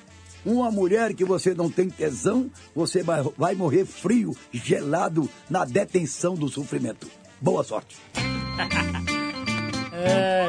Uma 0.44 0.70
mulher 0.70 1.14
que 1.14 1.24
você 1.24 1.54
não 1.54 1.70
tem 1.70 1.90
tesão, 1.90 2.50
você 2.74 3.02
vai, 3.02 3.54
morrer 3.54 3.84
frio, 3.84 4.36
gelado, 4.52 5.28
na 5.48 5.64
detenção 5.64 6.34
do 6.34 6.48
sofrimento. 6.48 7.06
Boa 7.40 7.62
sorte. 7.62 7.96
Ai, 8.14 8.68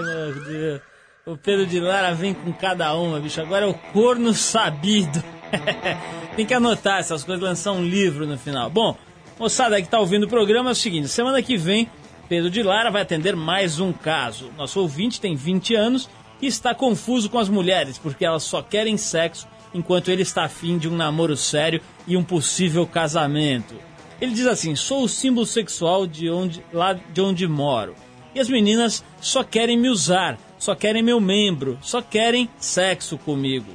meu 0.03 0.43
Deus. 0.43 0.81
O 1.25 1.37
Pedro 1.37 1.67
de 1.67 1.79
Lara 1.79 2.13
vem 2.13 2.33
com 2.33 2.51
cada 2.51 2.95
uma, 2.95 3.19
bicho. 3.19 3.39
Agora 3.41 3.65
é 3.65 3.69
o 3.69 3.73
corno 3.73 4.33
sabido. 4.33 5.23
Tem 6.35 6.45
que 6.45 6.53
anotar 6.53 6.99
essas 6.99 7.23
coisas, 7.23 7.43
lançar 7.43 7.73
um 7.73 7.83
livro 7.83 8.25
no 8.25 8.37
final. 8.37 8.69
Bom, 8.69 8.97
moçada 9.37 9.75
que 9.77 9.87
está 9.87 9.99
ouvindo 9.99 10.23
o 10.23 10.29
programa 10.29 10.69
é 10.69 10.73
o 10.73 10.75
seguinte: 10.75 11.07
semana 11.09 11.41
que 11.41 11.57
vem, 11.57 11.89
Pedro 12.31 12.49
de 12.49 12.63
Lara 12.63 12.89
vai 12.89 13.01
atender 13.01 13.35
mais 13.35 13.81
um 13.81 13.91
caso. 13.91 14.53
Nosso 14.57 14.79
ouvinte 14.79 15.19
tem 15.19 15.35
20 15.35 15.75
anos 15.75 16.09
e 16.41 16.47
está 16.47 16.73
confuso 16.73 17.29
com 17.29 17.37
as 17.37 17.49
mulheres, 17.49 17.97
porque 17.97 18.23
elas 18.23 18.43
só 18.43 18.61
querem 18.61 18.95
sexo 18.95 19.49
enquanto 19.73 20.09
ele 20.09 20.21
está 20.21 20.45
afim 20.45 20.77
de 20.77 20.87
um 20.87 20.95
namoro 20.95 21.35
sério 21.35 21.81
e 22.07 22.15
um 22.15 22.23
possível 22.23 22.87
casamento. 22.87 23.75
Ele 24.21 24.31
diz 24.31 24.47
assim: 24.47 24.77
sou 24.77 25.03
o 25.03 25.09
símbolo 25.09 25.45
sexual 25.45 26.07
de 26.07 26.29
onde, 26.29 26.63
lá 26.71 26.93
de 26.93 27.19
onde 27.19 27.45
moro 27.49 27.95
E 28.33 28.39
as 28.39 28.47
meninas 28.47 29.03
só 29.19 29.43
querem 29.43 29.77
me 29.77 29.89
usar, 29.89 30.39
só 30.57 30.73
querem 30.73 31.03
meu 31.03 31.19
membro, 31.19 31.77
só 31.81 32.01
querem 32.01 32.49
sexo 32.57 33.17
comigo. 33.17 33.73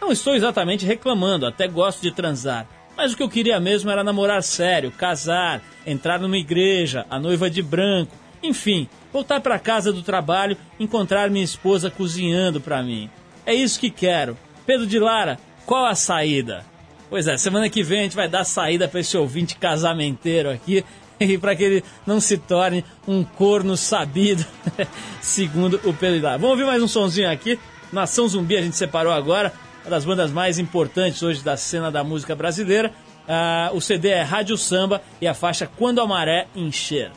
Não 0.00 0.10
estou 0.10 0.34
exatamente 0.34 0.86
reclamando, 0.86 1.44
até 1.44 1.68
gosto 1.68 2.00
de 2.00 2.10
transar. 2.10 2.66
Mas 3.00 3.14
o 3.14 3.16
que 3.16 3.22
eu 3.22 3.30
queria 3.30 3.58
mesmo 3.58 3.90
era 3.90 4.04
namorar 4.04 4.42
sério, 4.42 4.92
casar, 4.92 5.62
entrar 5.86 6.20
numa 6.20 6.36
igreja, 6.36 7.06
a 7.08 7.18
noiva 7.18 7.48
de 7.48 7.62
branco, 7.62 8.14
enfim, 8.42 8.90
voltar 9.10 9.40
para 9.40 9.58
casa 9.58 9.90
do 9.90 10.02
trabalho, 10.02 10.54
encontrar 10.78 11.30
minha 11.30 11.42
esposa 11.42 11.90
cozinhando 11.90 12.60
para 12.60 12.82
mim. 12.82 13.08
É 13.46 13.54
isso 13.54 13.80
que 13.80 13.88
quero. 13.88 14.36
Pedro 14.66 14.86
de 14.86 14.98
Lara, 14.98 15.38
qual 15.64 15.86
a 15.86 15.94
saída? 15.94 16.62
Pois 17.08 17.26
é, 17.26 17.38
semana 17.38 17.70
que 17.70 17.82
vem 17.82 18.00
a 18.00 18.02
gente 18.02 18.16
vai 18.16 18.28
dar 18.28 18.44
saída 18.44 18.86
para 18.86 19.00
esse 19.00 19.16
ouvinte 19.16 19.56
casamenteiro 19.56 20.50
aqui 20.50 20.84
e 21.18 21.38
para 21.38 21.56
que 21.56 21.64
ele 21.64 21.84
não 22.06 22.20
se 22.20 22.36
torne 22.36 22.84
um 23.08 23.24
corno 23.24 23.78
sabido, 23.78 24.44
segundo 25.22 25.80
o 25.84 25.94
Pedro 25.94 26.18
de 26.18 26.22
Lara. 26.22 26.36
Vamos 26.36 26.50
ouvir 26.50 26.66
mais 26.66 26.82
um 26.82 26.88
sonzinho 26.88 27.30
aqui. 27.30 27.58
Nação 27.90 28.28
Zumbi 28.28 28.58
a 28.58 28.62
gente 28.62 28.76
separou 28.76 29.10
agora 29.10 29.54
uma 29.84 29.90
das 29.90 30.04
bandas 30.04 30.30
mais 30.30 30.58
importantes 30.58 31.22
hoje 31.22 31.42
da 31.42 31.56
cena 31.56 31.90
da 31.90 32.04
música 32.04 32.34
brasileira. 32.34 32.92
Ah, 33.28 33.70
o 33.72 33.80
CD 33.80 34.08
é 34.08 34.22
Rádio 34.22 34.56
Samba 34.56 35.02
e 35.20 35.26
a 35.26 35.34
faixa 35.34 35.66
Quando 35.66 36.00
a 36.00 36.06
Maré 36.06 36.46
Encher. 36.54 37.12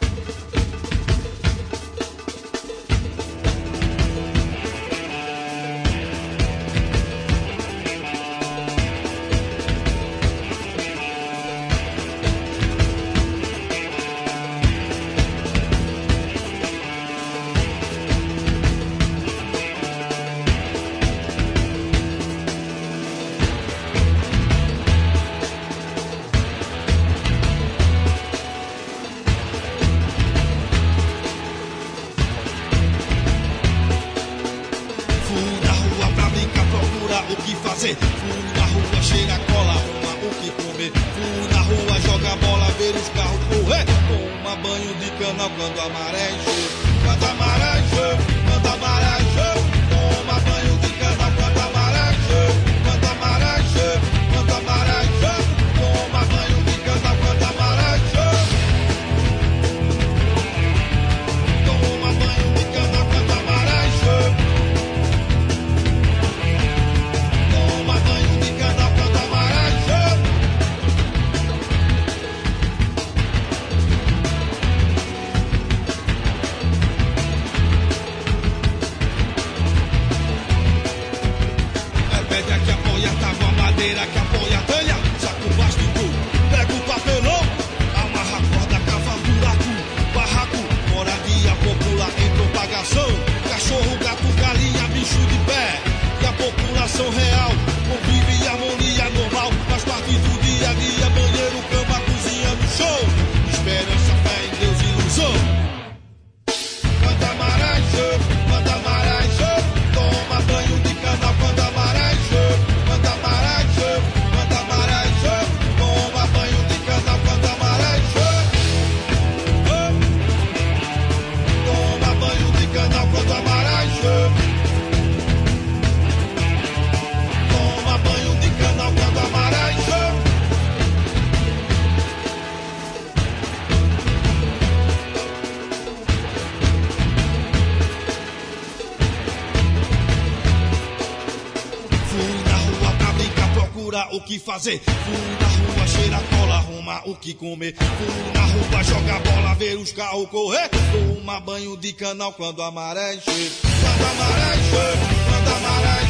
Fazer. 144.64 144.80
Fui 144.80 145.16
na 145.40 145.48
rua 145.74 145.88
cheirar 145.88 146.22
cola, 146.30 146.56
arrumar 146.56 147.02
o 147.06 147.16
que 147.16 147.34
comer. 147.34 147.76
Fui 147.76 148.32
na 148.34 148.46
rua 148.46 148.84
jogar 148.84 149.20
bola, 149.20 149.56
ver 149.56 149.78
os 149.78 149.92
carros 149.92 150.30
correr. 150.30 150.70
Tomar 150.70 151.42
banho 151.42 151.78
de 151.78 151.92
canal 151.94 152.32
quando 152.34 152.62
a 152.62 152.72
maré 152.72 153.16
encher. 153.16 153.52
Quando 153.62 154.06
a 154.06 154.14
maré 154.14 154.56
encher, 154.56 154.98
quando 155.28 155.48
a 155.48 155.60
maré 155.60 155.94
encher. 155.96 156.03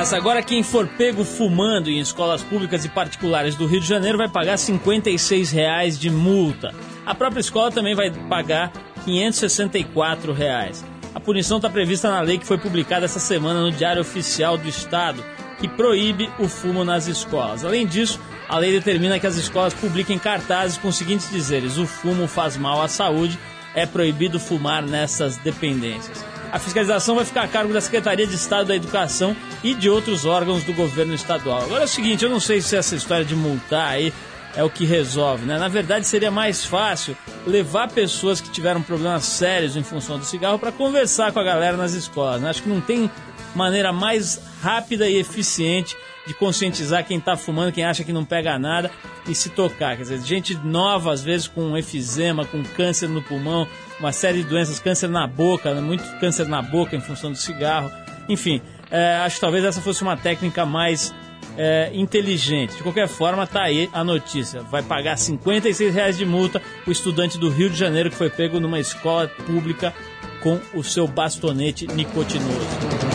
Agora 0.00 0.42
quem 0.42 0.62
for 0.62 0.88
pego 0.88 1.24
fumando 1.24 1.90
em 1.90 2.00
escolas 2.00 2.42
públicas 2.42 2.86
e 2.86 2.88
particulares 2.88 3.54
do 3.54 3.66
Rio 3.66 3.80
de 3.80 3.86
Janeiro 3.86 4.16
vai 4.16 4.28
pagar 4.28 4.56
56 4.56 5.52
reais 5.52 5.98
de 5.98 6.08
multa. 6.08 6.74
A 7.04 7.14
própria 7.14 7.40
escola 7.40 7.70
também 7.70 7.94
vai 7.94 8.10
pagar 8.10 8.72
564 9.04 10.32
reais. 10.32 10.82
A 11.14 11.20
punição 11.20 11.58
está 11.58 11.68
prevista 11.68 12.10
na 12.10 12.22
lei 12.22 12.38
que 12.38 12.46
foi 12.46 12.56
publicada 12.56 13.04
essa 13.04 13.20
semana 13.20 13.60
no 13.60 13.70
Diário 13.70 14.00
Oficial 14.00 14.56
do 14.56 14.66
Estado, 14.66 15.22
que 15.58 15.68
proíbe 15.68 16.30
o 16.38 16.48
fumo 16.48 16.82
nas 16.82 17.06
escolas. 17.06 17.62
Além 17.62 17.86
disso, 17.86 18.18
a 18.48 18.58
lei 18.58 18.72
determina 18.72 19.18
que 19.18 19.26
as 19.26 19.36
escolas 19.36 19.74
publiquem 19.74 20.18
cartazes 20.18 20.78
com 20.78 20.88
os 20.88 20.96
seguintes 20.96 21.30
dizeres: 21.30 21.76
o 21.76 21.86
fumo 21.86 22.26
faz 22.26 22.56
mal 22.56 22.80
à 22.80 22.88
saúde, 22.88 23.38
é 23.74 23.84
proibido 23.84 24.40
fumar 24.40 24.82
nessas 24.82 25.36
dependências. 25.36 26.24
A 26.52 26.58
fiscalização 26.58 27.14
vai 27.14 27.24
ficar 27.24 27.42
a 27.42 27.48
cargo 27.48 27.72
da 27.72 27.80
Secretaria 27.80 28.26
de 28.26 28.34
Estado 28.34 28.68
da 28.68 28.76
Educação 28.76 29.36
e 29.62 29.74
de 29.74 29.88
outros 29.88 30.24
órgãos 30.24 30.64
do 30.64 30.72
governo 30.72 31.14
estadual. 31.14 31.62
Agora 31.62 31.82
é 31.82 31.84
o 31.84 31.88
seguinte, 31.88 32.24
eu 32.24 32.30
não 32.30 32.40
sei 32.40 32.60
se 32.60 32.76
essa 32.76 32.96
história 32.96 33.24
de 33.24 33.36
multar 33.36 33.88
aí 33.88 34.12
é 34.56 34.64
o 34.64 34.70
que 34.70 34.84
resolve, 34.84 35.46
né? 35.46 35.58
Na 35.58 35.68
verdade, 35.68 36.06
seria 36.06 36.30
mais 36.30 36.64
fácil 36.64 37.16
levar 37.46 37.88
pessoas 37.88 38.40
que 38.40 38.50
tiveram 38.50 38.82
problemas 38.82 39.24
sérios 39.24 39.76
em 39.76 39.82
função 39.82 40.18
do 40.18 40.24
cigarro 40.24 40.58
para 40.58 40.72
conversar 40.72 41.32
com 41.32 41.38
a 41.38 41.44
galera 41.44 41.76
nas 41.76 41.92
escolas. 41.92 42.40
Né? 42.42 42.50
Acho 42.50 42.64
que 42.64 42.68
não 42.68 42.80
tem 42.80 43.08
maneira 43.54 43.92
mais 43.92 44.40
rápida 44.60 45.08
e 45.08 45.16
eficiente 45.16 45.96
de 46.26 46.34
conscientizar 46.34 47.04
quem 47.04 47.20
tá 47.20 47.36
fumando, 47.36 47.72
quem 47.72 47.84
acha 47.84 48.04
que 48.04 48.12
não 48.12 48.24
pega 48.24 48.58
nada 48.58 48.90
e 49.26 49.34
se 49.34 49.50
tocar. 49.50 49.96
Quer 49.96 50.02
dizer, 50.02 50.20
gente 50.22 50.54
nova, 50.54 51.12
às 51.12 51.22
vezes 51.22 51.48
com 51.48 51.76
efizema, 51.76 52.44
com 52.44 52.62
câncer 52.62 53.08
no 53.08 53.22
pulmão, 53.22 53.66
uma 54.00 54.12
série 54.12 54.42
de 54.42 54.48
doenças, 54.48 54.80
câncer 54.80 55.08
na 55.08 55.26
boca, 55.26 55.72
né? 55.72 55.80
muito 55.80 56.02
câncer 56.18 56.48
na 56.48 56.60
boca 56.60 56.96
em 56.96 57.00
função 57.00 57.30
do 57.30 57.36
cigarro. 57.36 57.92
Enfim, 58.28 58.60
é, 58.90 59.16
acho 59.18 59.36
que 59.36 59.40
talvez 59.40 59.64
essa 59.64 59.80
fosse 59.80 60.02
uma 60.02 60.16
técnica 60.16 60.66
mais 60.66 61.14
é, 61.56 61.90
inteligente. 61.94 62.76
De 62.76 62.82
qualquer 62.82 63.06
forma, 63.06 63.46
tá 63.46 63.62
aí 63.62 63.88
a 63.92 64.02
notícia. 64.02 64.62
Vai 64.62 64.82
pagar 64.82 65.16
56 65.16 65.94
reais 65.94 66.16
de 66.16 66.24
multa 66.24 66.60
o 66.86 66.90
estudante 66.90 67.38
do 67.38 67.50
Rio 67.50 67.68
de 67.70 67.76
Janeiro 67.76 68.10
que 68.10 68.16
foi 68.16 68.30
pego 68.30 68.58
numa 68.58 68.80
escola 68.80 69.28
pública 69.46 69.94
com 70.42 70.58
o 70.74 70.82
seu 70.82 71.06
bastonete 71.06 71.86
nicotinoso. 71.86 73.09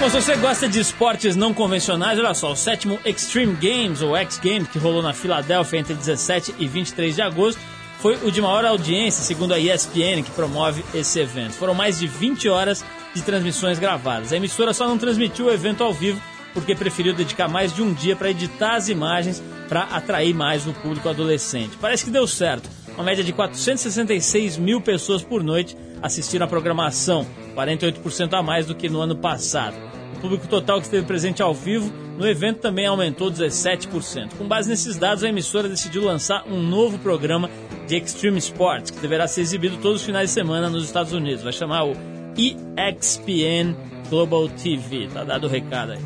Bom, 0.00 0.08
se 0.08 0.18
você 0.18 0.34
gosta 0.36 0.66
de 0.66 0.80
esportes 0.80 1.36
não 1.36 1.52
convencionais, 1.52 2.18
olha 2.18 2.32
só, 2.32 2.50
o 2.52 2.56
sétimo 2.56 2.98
Extreme 3.04 3.54
Games, 3.56 4.00
ou 4.00 4.16
X 4.16 4.40
Games, 4.42 4.66
que 4.66 4.78
rolou 4.78 5.02
na 5.02 5.12
Filadélfia 5.12 5.78
entre 5.78 5.92
17 5.92 6.54
e 6.58 6.66
23 6.66 7.14
de 7.14 7.20
agosto, 7.20 7.60
foi 7.98 8.18
o 8.24 8.30
de 8.30 8.40
maior 8.40 8.64
audiência, 8.64 9.22
segundo 9.22 9.52
a 9.52 9.58
ESPN, 9.58 10.22
que 10.24 10.30
promove 10.30 10.82
esse 10.94 11.20
evento. 11.20 11.52
Foram 11.52 11.74
mais 11.74 11.98
de 11.98 12.06
20 12.06 12.48
horas 12.48 12.82
de 13.14 13.20
transmissões 13.20 13.78
gravadas. 13.78 14.32
A 14.32 14.38
emissora 14.38 14.72
só 14.72 14.88
não 14.88 14.96
transmitiu 14.96 15.46
o 15.46 15.50
evento 15.52 15.84
ao 15.84 15.92
vivo 15.92 16.18
porque 16.54 16.74
preferiu 16.74 17.12
dedicar 17.12 17.46
mais 17.46 17.70
de 17.70 17.82
um 17.82 17.92
dia 17.92 18.16
para 18.16 18.30
editar 18.30 18.76
as 18.76 18.88
imagens 18.88 19.42
para 19.68 19.82
atrair 19.82 20.34
mais 20.34 20.66
o 20.66 20.72
público 20.72 21.10
adolescente. 21.10 21.76
Parece 21.78 22.06
que 22.06 22.10
deu 22.10 22.26
certo. 22.26 22.70
Uma 22.94 23.04
média 23.04 23.22
de 23.22 23.34
466 23.34 24.56
mil 24.56 24.80
pessoas 24.80 25.22
por 25.22 25.42
noite 25.42 25.76
assistiram 26.02 26.46
à 26.46 26.48
programação, 26.48 27.26
48% 27.54 28.34
a 28.34 28.42
mais 28.42 28.66
do 28.66 28.74
que 28.74 28.88
no 28.88 29.00
ano 29.00 29.16
passado. 29.16 29.76
O 30.16 30.20
público 30.20 30.46
total 30.46 30.78
que 30.78 30.84
esteve 30.84 31.06
presente 31.06 31.42
ao 31.42 31.54
vivo 31.54 31.92
no 32.18 32.28
evento 32.28 32.60
também 32.60 32.86
aumentou 32.86 33.30
17%. 33.30 34.36
Com 34.36 34.46
base 34.46 34.68
nesses 34.68 34.98
dados, 34.98 35.24
a 35.24 35.28
emissora 35.28 35.68
decidiu 35.68 36.04
lançar 36.04 36.44
um 36.46 36.60
novo 36.62 36.98
programa 36.98 37.48
de 37.86 37.96
Extreme 37.96 38.38
Sports, 38.38 38.90
que 38.90 39.00
deverá 39.00 39.26
ser 39.26 39.40
exibido 39.40 39.78
todos 39.78 40.00
os 40.00 40.06
finais 40.06 40.28
de 40.28 40.34
semana 40.34 40.68
nos 40.68 40.84
Estados 40.84 41.12
Unidos. 41.12 41.42
Vai 41.42 41.52
chamar 41.52 41.84
o 41.84 41.96
EXPN 42.36 43.74
Global 44.10 44.48
TV. 44.48 45.08
Tá 45.12 45.24
dado 45.24 45.46
o 45.46 45.48
recado 45.48 45.92
aí. 45.92 46.00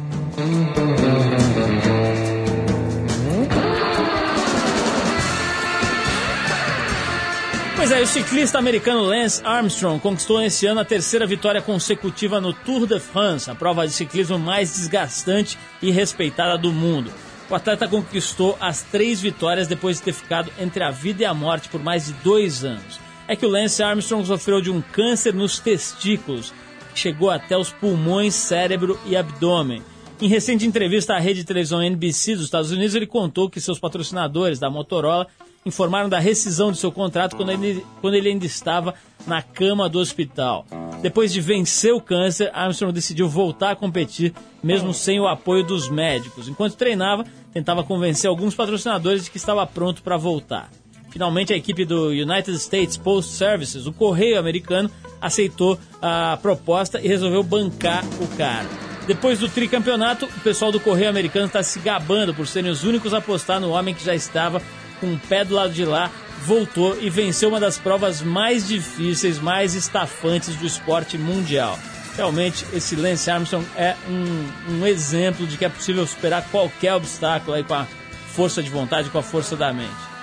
Pois 7.85 7.93
é, 7.93 8.01
o 8.01 8.07
ciclista 8.07 8.59
americano 8.59 9.03
Lance 9.03 9.43
Armstrong 9.45 10.01
conquistou 10.01 10.41
esse 10.41 10.65
ano 10.65 10.81
a 10.81 10.87
terceira 10.87 11.27
vitória 11.27 11.61
consecutiva 11.61 12.41
no 12.41 12.51
Tour 12.51 12.87
de 12.87 12.99
France, 12.99 13.51
a 13.51 13.55
prova 13.55 13.87
de 13.87 13.93
ciclismo 13.93 14.39
mais 14.39 14.75
desgastante 14.75 15.59
e 15.83 15.91
respeitada 15.91 16.57
do 16.57 16.73
mundo. 16.73 17.13
O 17.51 17.55
atleta 17.55 17.87
conquistou 17.87 18.57
as 18.59 18.81
três 18.85 19.21
vitórias 19.21 19.69
depois 19.69 19.99
de 19.99 20.05
ter 20.05 20.15
ficado 20.15 20.51
entre 20.59 20.83
a 20.83 20.91
vida 20.91 21.25
e 21.25 21.27
a 21.27 21.35
morte 21.35 21.69
por 21.69 21.79
mais 21.79 22.07
de 22.07 22.15
dois 22.25 22.65
anos. 22.65 22.99
É 23.29 23.37
que 23.37 23.45
o 23.45 23.51
Lance 23.51 23.83
Armstrong 23.83 24.27
sofreu 24.27 24.63
de 24.63 24.71
um 24.71 24.81
câncer 24.81 25.35
nos 25.35 25.59
testículos, 25.59 26.55
que 26.95 26.99
chegou 26.99 27.29
até 27.29 27.55
os 27.55 27.71
pulmões, 27.71 28.35
cérebro 28.35 28.99
e 29.05 29.15
abdômen. 29.15 29.83
Em 30.23 30.29
recente 30.29 30.67
entrevista 30.67 31.13
à 31.13 31.19
rede 31.19 31.41
de 31.41 31.45
televisão 31.45 31.83
NBC 31.83 32.37
dos 32.37 32.47
Estados 32.47 32.71
Unidos, 32.71 32.95
ele 32.95 33.07
contou 33.07 33.51
que 33.51 33.61
seus 33.61 33.79
patrocinadores 33.79 34.59
da 34.59 34.71
Motorola 34.71 35.27
informaram 35.65 36.09
da 36.09 36.19
rescisão 36.19 36.71
de 36.71 36.79
seu 36.79 36.93
contrato 36.93 37.37
quando 37.37 37.51
ele, 37.51 37.85
quando 38.01 38.15
ele 38.15 38.29
ainda 38.29 38.45
estava 38.45 38.95
na 39.27 39.41
cama 39.43 39.89
do 39.89 39.99
hospital. 39.99 40.67
Depois 41.01 41.33
de 41.33 41.41
vencer 41.41 41.93
o 41.93 42.01
câncer, 42.01 42.51
Armstrong 42.55 42.93
decidiu 42.93 43.29
voltar 43.29 43.71
a 43.71 43.77
competir, 43.77 44.33
mesmo 44.63 44.93
sem 44.93 45.21
o 45.21 45.27
apoio 45.27 45.65
dos 45.65 45.89
médicos. 45.89 46.49
Enquanto 46.49 46.77
treinava, 46.77 47.25
tentava 47.53 47.85
convencer 47.85 48.29
alguns 48.29 48.55
patrocinadores 48.55 49.25
de 49.25 49.31
que 49.31 49.37
estava 49.37 49.67
pronto 49.67 50.03
para 50.03 50.17
voltar. 50.17 50.71
Finalmente, 51.11 51.53
a 51.53 51.57
equipe 51.57 51.85
do 51.85 52.09
United 52.09 52.57
States 52.57 52.97
Post 52.97 53.33
Services, 53.33 53.87
o 53.87 53.93
correio 53.93 54.39
americano, 54.39 54.91
aceitou 55.21 55.79
a 56.03 56.37
proposta 56.43 57.01
e 57.01 57.07
resolveu 57.07 57.43
bancar 57.43 58.05
o 58.21 58.27
cara. 58.37 58.67
Depois 59.07 59.39
do 59.39 59.49
tricampeonato, 59.49 60.25
o 60.25 60.41
pessoal 60.41 60.73
do 60.73 60.81
correio 60.81 61.11
americano 61.11 61.47
está 61.47 61.63
se 61.63 61.79
gabando 61.79 62.35
por 62.35 62.47
serem 62.47 62.71
os 62.71 62.83
únicos 62.83 63.15
a 63.15 63.19
apostar 63.19 63.61
no 63.61 63.71
homem 63.71 63.95
que 63.95 64.05
já 64.05 64.15
estava 64.15 64.61
com 65.05 65.13
o 65.13 65.19
pé 65.19 65.45
do 65.45 65.55
lado 65.55 65.73
de 65.73 65.85
lá, 65.85 66.11
voltou 66.47 66.99
e 67.01 67.11
venceu 67.11 67.51
uma 67.51 67.61
das 67.61 67.77
provas 67.77 68.23
mais 68.23 68.67
difíceis, 68.67 69.39
mais 69.39 69.75
estafantes 69.75 70.57
do 70.57 70.67
esporte 70.67 71.19
mundial. 71.19 71.79
Realmente, 72.17 72.65
esse 72.73 72.97
Lance 72.97 73.31
Armstrong 73.31 73.67
é 73.77 73.95
um, 74.09 74.79
um 74.79 74.87
exemplo 74.87 75.47
de 75.47 75.57
que 75.57 75.65
é 75.65 75.69
possível 75.69 76.07
superar 76.07 76.47
qualquer 76.51 76.95
obstáculo 76.95 77.55
aí 77.55 77.65
com 77.65 77.75
a 77.75 77.87
força 78.35 78.63
de 78.63 78.71
vontade, 78.71 79.11
com 79.11 79.19
a 79.19 79.23
força 79.23 79.57
da 79.57 79.73
mente. 79.73 80.14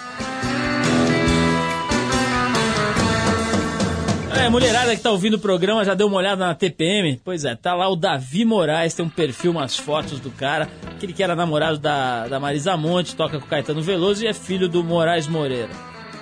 É, 4.40 4.50
mulherada 4.50 4.96
que 4.96 5.02
tá 5.02 5.12
ouvindo 5.12 5.36
o 5.36 5.40
programa 5.40 5.84
já 5.84 5.94
deu 5.94 6.08
uma 6.08 6.18
olhada 6.18 6.46
na 6.46 6.56
TPM? 6.56 7.20
Pois 7.24 7.46
é, 7.46 7.56
tá 7.56 7.74
lá 7.76 7.88
o 7.90 7.96
Davi 7.96 8.46
Moraes, 8.46 8.94
tem 8.94 9.06
um 9.06 9.10
perfil, 9.10 9.52
umas 9.52 9.78
fotos 9.78 10.20
do 10.20 10.32
cara, 10.32 10.68
aquele 10.96 11.14
que 11.14 11.22
era 11.22 11.36
namorado 11.36 11.78
da, 11.78 12.28
da 12.28 12.40
Marisa 12.40 12.76
Monte, 12.78 13.16
toca 13.16 13.40
com 13.40 13.46
o 13.46 13.50
Caetano 13.50 13.82
Veloso 13.82 14.24
e 14.24 14.28
é 14.28 14.34
filho 14.34 14.68
do 14.68 14.84
Moraes 14.84 15.28
Moreira. 15.28 15.70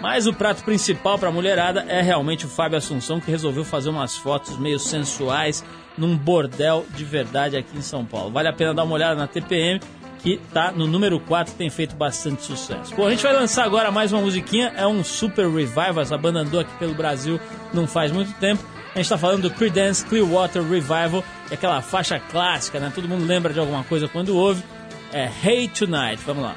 Mas 0.01 0.27
o 0.27 0.33
prato 0.33 0.63
principal 0.63 1.19
pra 1.19 1.31
mulherada 1.31 1.85
é 1.87 2.01
realmente 2.01 2.45
o 2.45 2.49
Fábio 2.49 2.77
Assunção, 2.77 3.19
que 3.19 3.29
resolveu 3.29 3.63
fazer 3.63 3.89
umas 3.89 4.15
fotos 4.15 4.57
meio 4.57 4.79
sensuais 4.79 5.63
num 5.97 6.17
bordel 6.17 6.85
de 6.95 7.03
verdade 7.03 7.57
aqui 7.57 7.77
em 7.77 7.81
São 7.81 8.05
Paulo. 8.05 8.31
Vale 8.31 8.47
a 8.47 8.53
pena 8.53 8.73
dar 8.73 8.83
uma 8.83 8.95
olhada 8.95 9.15
na 9.15 9.27
TPM 9.27 9.79
que 10.21 10.39
tá 10.53 10.71
no 10.71 10.85
número 10.85 11.19
4, 11.19 11.55
tem 11.55 11.69
feito 11.69 11.95
bastante 11.95 12.43
sucesso. 12.43 12.93
Bom, 12.95 13.07
a 13.07 13.09
gente 13.09 13.23
vai 13.23 13.33
lançar 13.33 13.63
agora 13.65 13.91
mais 13.91 14.11
uma 14.11 14.21
musiquinha, 14.21 14.73
é 14.75 14.85
um 14.85 15.03
super 15.03 15.49
revival, 15.49 16.01
essa 16.01 16.17
banda 16.17 16.39
andou 16.39 16.59
aqui 16.59 16.71
pelo 16.77 16.93
Brasil 16.93 17.39
não 17.73 17.87
faz 17.87 18.11
muito 18.11 18.33
tempo. 18.39 18.63
A 18.91 18.97
gente 18.97 19.05
está 19.05 19.17
falando 19.17 19.43
do 19.43 19.51
Creedence 19.51 20.05
Clearwater 20.05 20.63
Revival, 20.63 21.23
é 21.49 21.53
aquela 21.53 21.81
faixa 21.81 22.19
clássica, 22.19 22.79
né? 22.79 22.91
Todo 22.93 23.07
mundo 23.07 23.25
lembra 23.25 23.53
de 23.53 23.59
alguma 23.59 23.83
coisa 23.83 24.07
quando 24.07 24.35
ouve. 24.35 24.63
É 25.11 25.29
Hey 25.43 25.67
Tonight, 25.67 26.21
vamos 26.25 26.43
lá. 26.43 26.55